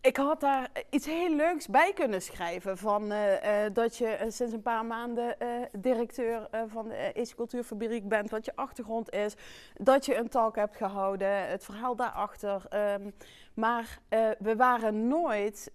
ik 0.02 0.16
had 0.16 0.40
daar 0.40 0.70
iets 0.90 1.06
heel 1.06 1.34
leuks 1.34 1.68
bij 1.68 1.92
kunnen 1.92 2.22
schrijven. 2.22 2.78
Van 2.78 3.12
eh, 3.12 3.64
eh, 3.66 3.74
dat 3.74 3.96
je 3.96 4.06
eh, 4.06 4.30
sinds 4.30 4.52
een 4.52 4.62
paar 4.62 4.84
maanden 4.84 5.36
directeur 5.72 6.48
van 6.66 6.88
de 6.88 7.12
Eze 7.12 7.34
Cultuurfabriek 7.34 8.08
bent. 8.08 8.30
Wat 8.30 8.44
je 8.44 8.52
achtergrond 8.56 9.10
is. 9.12 9.34
Dat 9.74 10.06
je 10.06 10.16
een 10.16 10.28
talk 10.28 10.56
hebt 10.56 10.76
gehouden. 10.76 11.48
Het 11.48 11.64
verhaal 11.64 11.96
daarachter. 11.96 12.62
ehm, 12.68 13.10
maar 13.54 13.98
we 14.38 14.56
waren 14.56 15.08
nooit 15.08 15.72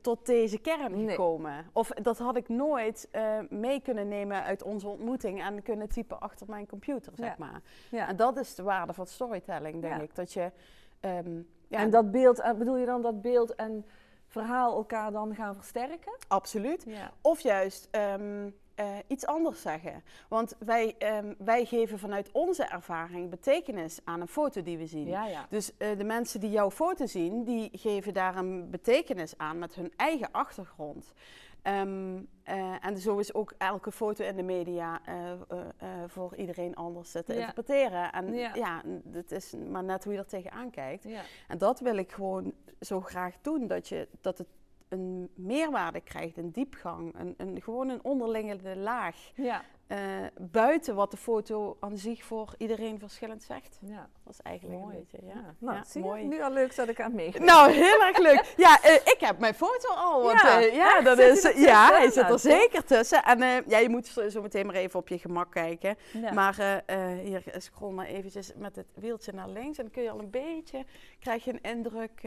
tot 0.00 0.26
deze 0.26 0.58
kern 0.58 0.92
Nee. 1.04 1.08
gekomen. 1.08 1.66
Of 1.72 1.88
dat 1.88 2.18
had 2.18 2.36
ik 2.36 2.48
nooit 2.48 3.08
mee 3.48 3.80
kunnen 3.80 4.08
nemen 4.08 4.42
uit 4.42 4.62
onze 4.62 4.88
ontmoeting. 4.88 5.42
En 5.42 5.62
kunnen 5.62 5.88
typen 5.88 6.20
achter 6.20 6.46
mijn 6.48 6.66
computer, 6.66 7.12
zeg 7.16 7.28
Ja. 7.28 7.34
maar. 7.38 7.60
Ja. 7.90 8.08
En 8.08 8.16
dat 8.16 8.36
is 8.36 8.54
de 8.54 8.62
waarde 8.62 8.92
van 8.92 9.06
storytelling, 9.06 9.80
denk 9.80 9.94
Ja. 9.96 10.00
ik. 10.02 10.14
Dat 10.14 10.32
je... 10.32 10.50
ehm, 11.00 11.40
ja, 11.70 11.78
En 11.78 11.90
dat 11.90 12.10
beeld, 12.10 12.40
eh, 12.40 12.52
bedoel 12.52 12.76
je 12.76 12.86
dan 12.86 13.02
dat 13.02 13.22
beeld 13.22 13.54
en 13.54 13.86
verhaal 14.26 14.76
elkaar 14.76 15.12
dan 15.12 15.34
gaan 15.34 15.54
versterken? 15.54 16.12
Absoluut. 16.28 16.84
Ja. 16.86 17.10
Of 17.20 17.40
juist 17.40 17.88
ehm, 17.90 18.48
eh, 18.74 18.86
iets 19.06 19.26
anders 19.26 19.60
zeggen. 19.60 20.02
Want 20.28 20.56
wij, 20.58 20.94
ehm, 20.98 21.34
wij 21.38 21.64
geven 21.64 21.98
vanuit 21.98 22.30
onze 22.32 22.64
ervaring 22.64 23.30
betekenis 23.30 24.00
aan 24.04 24.20
een 24.20 24.28
foto 24.28 24.62
die 24.62 24.78
we 24.78 24.86
zien. 24.86 25.06
Ja, 25.06 25.26
ja. 25.26 25.46
Dus 25.48 25.76
eh, 25.76 25.98
de 25.98 26.04
mensen 26.04 26.40
die 26.40 26.50
jouw 26.50 26.70
foto 26.70 27.06
zien, 27.06 27.44
die 27.44 27.70
geven 27.72 28.12
daar 28.12 28.36
een 28.36 28.70
betekenis 28.70 29.38
aan 29.38 29.58
met 29.58 29.74
hun 29.74 29.92
eigen 29.96 30.28
achtergrond. 30.32 31.12
Ehm, 31.62 32.22
eh, 32.42 32.84
en 32.84 32.98
zo 32.98 33.18
is 33.18 33.34
ook 33.34 33.54
elke 33.58 33.92
foto 33.92 34.24
in 34.24 34.36
de 34.36 34.42
media 34.42 35.00
eh, 35.06 35.30
eh, 35.30 35.38
voor 36.06 36.36
iedereen 36.36 36.74
anders 36.74 37.10
te 37.10 37.22
Ja. 37.26 37.34
interpreteren. 37.34 38.12
En 38.12 38.34
Ja. 38.34 38.54
ja, 38.54 38.82
het 39.12 39.32
is 39.32 39.54
maar 39.70 39.84
net 39.84 40.04
hoe 40.04 40.12
je 40.12 40.18
er 40.18 40.26
tegenaan 40.26 40.70
kijkt. 40.70 41.04
ja. 41.04 41.22
En 41.48 41.58
dat 41.58 41.80
wil 41.80 41.96
ik 41.96 42.12
gewoon 42.12 42.52
zo 42.80 43.00
graag 43.00 43.34
doen. 43.40 43.66
Dat, 43.66 43.88
je, 43.88 44.08
dat 44.20 44.38
het 44.38 44.48
een 44.88 45.30
meerwaarde 45.34 46.00
krijgt, 46.00 46.36
een 46.36 46.50
diepgang. 46.50 47.14
Een, 47.18 47.34
een, 47.36 47.62
gewoon 47.62 47.88
een 47.88 48.04
onderliggende 48.04 48.76
laag. 48.76 49.30
Ja. 49.90 49.96
eh, 49.96 50.26
buiten 50.40 50.94
wat 50.94 51.10
de 51.10 51.16
foto 51.16 51.76
aan 51.80 51.96
zich 51.98 52.24
voor 52.24 52.54
iedereen 52.58 52.98
verschillend 52.98 53.42
zegt. 53.42 53.78
Ja, 53.80 54.08
Dat 54.24 54.32
is 54.32 54.40
eigenlijk 54.42 54.78
mooi. 54.80 54.96
een 54.96 55.00
beetje, 55.10 55.26
ja. 55.26 55.32
ja. 55.34 55.54
Nou, 55.58 55.76
Ja, 55.76 55.84
zie 55.84 56.00
je? 56.02 56.06
mooi. 56.06 56.24
Nu 56.24 56.42
al 56.42 56.52
leuk 56.52 56.76
dat 56.76 56.88
ik 56.88 57.00
aan 57.00 57.14
meegeven. 57.14 57.44
Nou, 57.46 57.70
heel 57.72 58.02
erg 58.02 58.18
leuk. 58.18 58.54
Ja, 58.56 58.82
eh, 58.82 58.94
ik 58.94 59.16
heb 59.18 59.38
mijn 59.38 59.54
foto 59.54 59.88
al. 59.94 60.22
Want, 60.22 60.40
Ja, 60.40 60.60
eh, 60.60 60.74
ja, 60.74 60.96
echt? 60.96 61.04
dat 61.04 61.18
is, 61.18 61.42
ja 61.42 61.50
tussen? 61.50 61.96
hij 61.96 62.10
zit 62.10 62.30
er 62.30 62.38
zeker 62.38 62.84
tussen. 62.84 63.24
En 63.24 63.64
ja, 63.66 63.78
je 63.78 63.88
moet 63.88 64.06
zo, 64.06 64.42
meteen 64.42 64.66
maar 64.66 64.74
even 64.74 64.98
op 65.00 65.08
je 65.08 65.18
gemak 65.18 65.50
kijken. 65.52 65.96
Ja. 66.12 66.32
Maar 66.32 66.82
hier, 67.22 67.42
scroll 67.56 67.92
maar 67.92 68.06
eventjes 68.06 68.52
met 68.56 68.76
het 68.76 68.86
wieltje 68.94 69.32
naar 69.32 69.48
links. 69.48 69.78
En 69.78 69.84
dan 69.84 69.92
kun 69.92 70.02
je 70.02 70.10
al 70.10 70.18
een 70.18 70.30
beetje, 70.30 70.84
krijg 71.20 71.44
je 71.44 71.52
een 71.52 71.70
indruk 71.70 72.20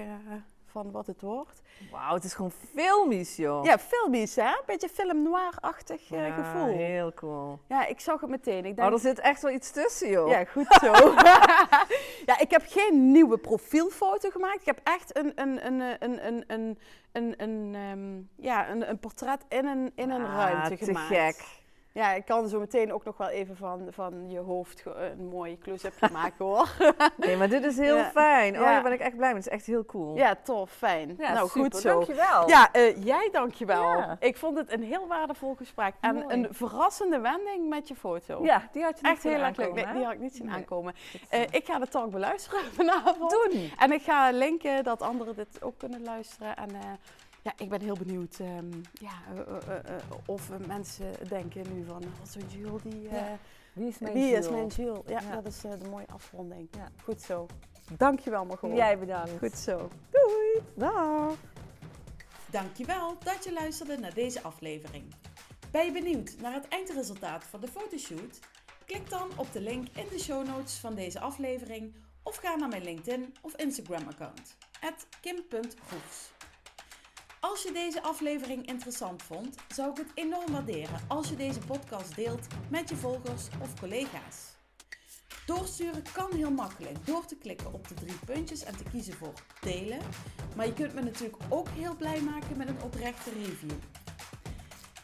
van 0.73 0.91
wat 0.91 1.07
het 1.07 1.21
wordt. 1.21 1.61
Wauw, 1.91 2.13
het 2.13 2.23
is 2.23 2.33
gewoon 2.33 2.51
filmisch, 2.75 3.35
joh. 3.35 3.65
Ja, 3.65 3.77
filmisch 3.79 4.35
hè? 4.35 4.47
Een 4.47 4.61
beetje 4.65 4.89
film 4.89 5.23
noir-achtig 5.23 6.11
eh, 6.11 6.27
Ja, 6.27 6.33
gevoel. 6.33 6.75
heel 6.75 7.13
cool. 7.13 7.59
Ja, 7.67 7.85
ik 7.85 7.99
zag 7.99 8.21
het 8.21 8.29
meteen. 8.29 8.65
Ik 8.65 8.71
Oh, 8.71 8.75
denk, 8.77 8.91
er 8.93 8.99
zit 8.99 9.19
echt 9.19 9.41
wel 9.41 9.51
iets 9.51 9.71
tussen, 9.71 10.09
joh. 10.09 10.29
Ja, 10.29 10.45
goed 10.45 10.67
zo. 10.81 10.91
ja, 12.29 12.39
ik 12.39 12.51
heb 12.51 12.63
geen 12.67 13.11
nieuwe 13.11 13.37
profielfoto 13.37 14.29
gemaakt. 14.29 14.59
Ik 14.59 14.65
heb 14.65 14.79
echt 14.83 15.17
een, 15.17 15.31
een, 15.35 15.65
een, 15.65 15.79
een, 15.99 16.25
een, 16.27 16.43
een, 16.47 16.77
een, 17.11 17.33
een, 17.37 17.75
ehm, 17.75 18.45
ja, 18.47 18.69
een, 18.69 18.89
een 18.89 18.99
portret 18.99 19.45
in 19.49 19.65
een, 19.65 19.91
in 19.95 20.09
een 20.09 20.25
Ah, 20.25 20.33
ruimte 20.35 20.77
te 20.77 20.85
gemaakt. 20.85 21.07
gek. 21.07 21.61
Ja, 21.93 22.11
ik 22.13 22.25
kan 22.25 22.47
zo 22.47 22.59
meteen 22.59 22.93
ook 22.93 23.03
nog 23.03 23.17
wel 23.17 23.27
even 23.29 23.55
van, 23.57 23.87
van 23.89 24.29
je 24.29 24.39
hoofd 24.39 24.83
een 24.85 25.27
mooi 25.27 25.57
close-upje 25.57 26.09
maken 26.11 26.45
hoor. 26.45 26.69
Nee, 27.17 27.37
maar 27.37 27.49
dit 27.49 27.63
is 27.63 27.77
heel 27.77 27.95
Ja. 27.97 28.09
fijn. 28.09 28.53
Oh, 28.55 28.61
Ja. 28.61 28.65
daar 28.71 28.83
ben 28.83 28.91
ik 28.91 28.99
echt 28.99 29.15
blij 29.15 29.27
mee. 29.27 29.37
Het 29.37 29.45
is 29.45 29.51
echt 29.51 29.65
heel 29.65 29.85
cool. 29.85 30.15
ja, 30.15 30.35
tof, 30.43 30.71
fijn. 30.71 31.15
Ja, 31.17 31.33
nou, 31.33 31.47
super. 31.47 31.61
goed 31.61 31.75
zo. 31.81 31.89
Dankjewel. 31.93 32.47
Ja, 32.49 32.71
eh, 32.71 33.03
jij 33.03 33.29
dankjewel. 33.31 33.81
Ja. 33.97 34.15
Ik 34.19 34.37
vond 34.37 34.57
het 34.57 34.71
een 34.73 34.83
heel 34.83 35.07
waardevol 35.07 35.55
gesprek. 35.55 35.93
En 35.99 36.15
Mooi. 36.15 36.25
een 36.33 36.47
verrassende 36.51 37.19
wending 37.19 37.69
met 37.69 37.87
je 37.87 37.95
foto. 37.95 38.43
Ja, 38.43 38.69
die 38.71 38.83
had 38.83 38.99
je 38.99 39.03
niet 39.05 39.13
Echt 39.13 39.23
heel 39.23 39.41
erg 39.41 39.57
leuk. 39.57 39.73
Nee, 39.73 39.93
die 39.93 40.03
had 40.03 40.13
ik 40.13 40.19
niet 40.19 40.35
zien 40.35 40.45
Nee. 40.45 40.55
aankomen. 40.55 40.93
Eh, 41.29 41.39
zo. 41.39 41.45
ik 41.51 41.65
ga 41.65 41.79
de 41.79 41.87
talk 41.87 42.11
beluisteren 42.11 42.59
vanavond. 42.79 43.29
Doen. 43.51 43.71
En 43.79 43.91
ik 43.91 44.01
ga 44.01 44.31
linken 44.31 44.83
dat 44.83 45.01
anderen 45.01 45.35
dit 45.35 45.61
ook 45.61 45.77
kunnen 45.77 46.03
luisteren. 46.03 46.55
En 46.57 46.69
eh, 46.69 46.79
ja, 47.43 47.53
ik 47.57 47.69
ben 47.69 47.81
heel 47.81 47.95
benieuwd 47.97 48.39
ehm, 48.39 48.71
ja, 48.93 49.11
eh, 49.35 49.39
eh, 49.67 49.95
eh, 49.95 50.01
of 50.25 50.49
mensen 50.67 51.27
denken 51.27 51.73
nu 51.75 51.85
van, 51.85 52.03
wat 52.19 52.29
zo'n 52.29 52.47
Jules, 52.49 52.81
die, 52.81 53.01
Ja, 53.01 53.37
Wie 53.73 53.87
is 53.87 53.99
mijn 53.99 54.13
wie 54.13 54.23
is 54.23 54.29
Jules? 54.45 54.49
mijn 54.49 54.67
Jules? 54.67 55.01
Ja, 55.07 55.19
Ja. 55.21 55.35
dat 55.35 55.45
is 55.45 55.63
eh, 55.63 55.71
de 55.79 55.89
mooie 55.89 56.07
afronding. 56.07 56.67
Ja. 56.71 56.87
Goed 57.03 57.21
zo. 57.21 57.45
Dankjewel 57.97 58.45
Margot. 58.45 58.75
Jij 58.75 58.99
bedankt. 58.99 59.31
Goed 59.39 59.57
zo. 59.57 59.89
Doei. 60.11 60.63
Dag. 60.75 61.35
Dankjewel 62.51 63.15
dat 63.23 63.43
je 63.43 63.53
luisterde 63.53 63.97
naar 63.97 64.13
deze 64.13 64.41
aflevering. 64.41 65.03
Ben 65.71 65.85
je 65.85 65.91
benieuwd 65.91 66.35
naar 66.41 66.53
het 66.53 66.67
eindresultaat 66.67 67.43
van 67.43 67.61
de 67.61 67.67
fotoshoot? 67.67 68.39
Klik 68.85 69.09
dan 69.09 69.29
op 69.35 69.51
de 69.51 69.61
link 69.61 69.87
in 69.95 70.05
de 70.09 70.19
show 70.19 70.47
notes 70.47 70.75
van 70.77 70.95
deze 70.95 71.19
aflevering 71.19 71.95
of 72.23 72.35
ga 72.35 72.55
naar 72.55 72.69
mijn 72.69 72.83
LinkedIn 72.83 73.33
of 73.41 73.55
Instagram 73.55 74.07
account, 74.07 74.55
kim.goefs. 75.21 76.31
Als 77.53 77.63
je 77.63 77.71
deze 77.71 78.01
aflevering 78.01 78.67
interessant 78.67 79.23
vond, 79.23 79.55
zou 79.67 79.91
ik 79.91 79.97
het 79.97 80.11
enorm 80.13 80.51
waarderen 80.51 80.99
als 81.07 81.29
je 81.29 81.35
deze 81.35 81.59
podcast 81.59 82.15
deelt 82.15 82.47
met 82.69 82.89
je 82.89 82.95
volgers 82.95 83.47
of 83.61 83.79
collega's. 83.79 84.55
Doorsturen 85.45 86.03
kan 86.13 86.33
heel 86.35 86.51
makkelijk 86.51 87.05
door 87.05 87.25
te 87.25 87.35
klikken 87.35 87.73
op 87.73 87.87
de 87.87 87.93
drie 87.93 88.19
puntjes 88.25 88.63
en 88.63 88.77
te 88.77 88.83
kiezen 88.91 89.13
voor 89.13 89.33
delen. 89.61 89.99
Maar 90.55 90.65
je 90.65 90.73
kunt 90.73 90.93
me 90.93 91.01
natuurlijk 91.01 91.43
ook 91.49 91.67
heel 91.69 91.95
blij 91.95 92.21
maken 92.21 92.57
met 92.57 92.67
een 92.67 92.81
oprechte 92.81 93.29
review. 93.29 93.71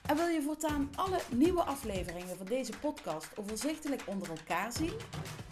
En 0.10 0.16
wil 0.16 0.28
je 0.28 0.41
voortaan 0.41 0.89
alle 0.95 1.20
nieuwe 1.32 1.64
afleveringen 1.64 2.38
van 2.38 2.45
deze 2.45 2.72
podcast 2.80 3.38
overzichtelijk 3.38 4.01
onder 4.05 4.30
elkaar 4.30 4.74
zien? 4.74 4.93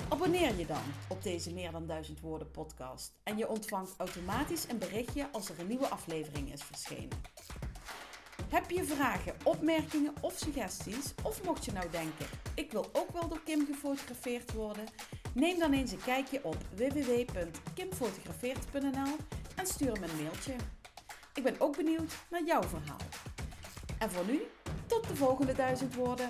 Abonneer 0.10 0.58
je 0.58 0.66
dan 0.66 0.84
op 1.10 1.24
deze 1.24 1.54
meer 1.54 1.72
dan 1.72 1.88
1000 1.88 2.20
woorden 2.20 2.52
podcast 2.52 3.14
en 3.24 3.38
je 3.38 3.50
ontvangt 3.50 3.94
automatisch 3.98 4.70
een 4.70 4.78
berichtje 4.78 5.28
als 5.32 5.50
er 5.50 5.60
een 5.60 5.68
nieuwe 5.68 5.88
aflevering 5.88 6.54
is 6.54 6.64
verschenen. 6.64 7.22
Heb 8.50 8.70
je 8.70 8.84
vragen, 8.84 9.34
opmerkingen 9.44 10.14
of 10.22 10.38
suggesties? 10.38 11.14
Of 11.24 11.44
mocht 11.44 11.66
je 11.66 11.72
nou 11.72 11.90
denken, 11.90 12.26
ik 12.56 12.72
wil 12.72 12.90
ook 12.94 13.12
wel 13.12 13.28
door 13.28 13.42
Kim 13.44 13.66
gefotografeerd 13.66 14.54
worden? 14.54 14.86
Neem 15.34 15.60
dan 15.60 15.74
eens 15.74 15.92
een 15.92 16.04
kijkje 16.04 16.44
op 16.44 16.58
www.kimfotografeert.nl 16.76 19.16
en 19.56 19.68
stuur 19.68 20.00
me 20.00 20.08
een 20.08 20.24
mailtje. 20.24 20.56
Ik 21.34 21.44
ben 21.44 21.60
ook 21.60 21.78
benieuwd 21.78 22.18
naar 22.30 22.44
jouw 22.44 22.64
verhaal. 22.64 22.98
En 23.98 24.10
voor 24.10 24.26
nu, 24.26 24.42
tot 24.86 25.08
de 25.08 25.16
volgende 25.16 25.54
duizend 25.54 25.96
woorden. 25.96 26.30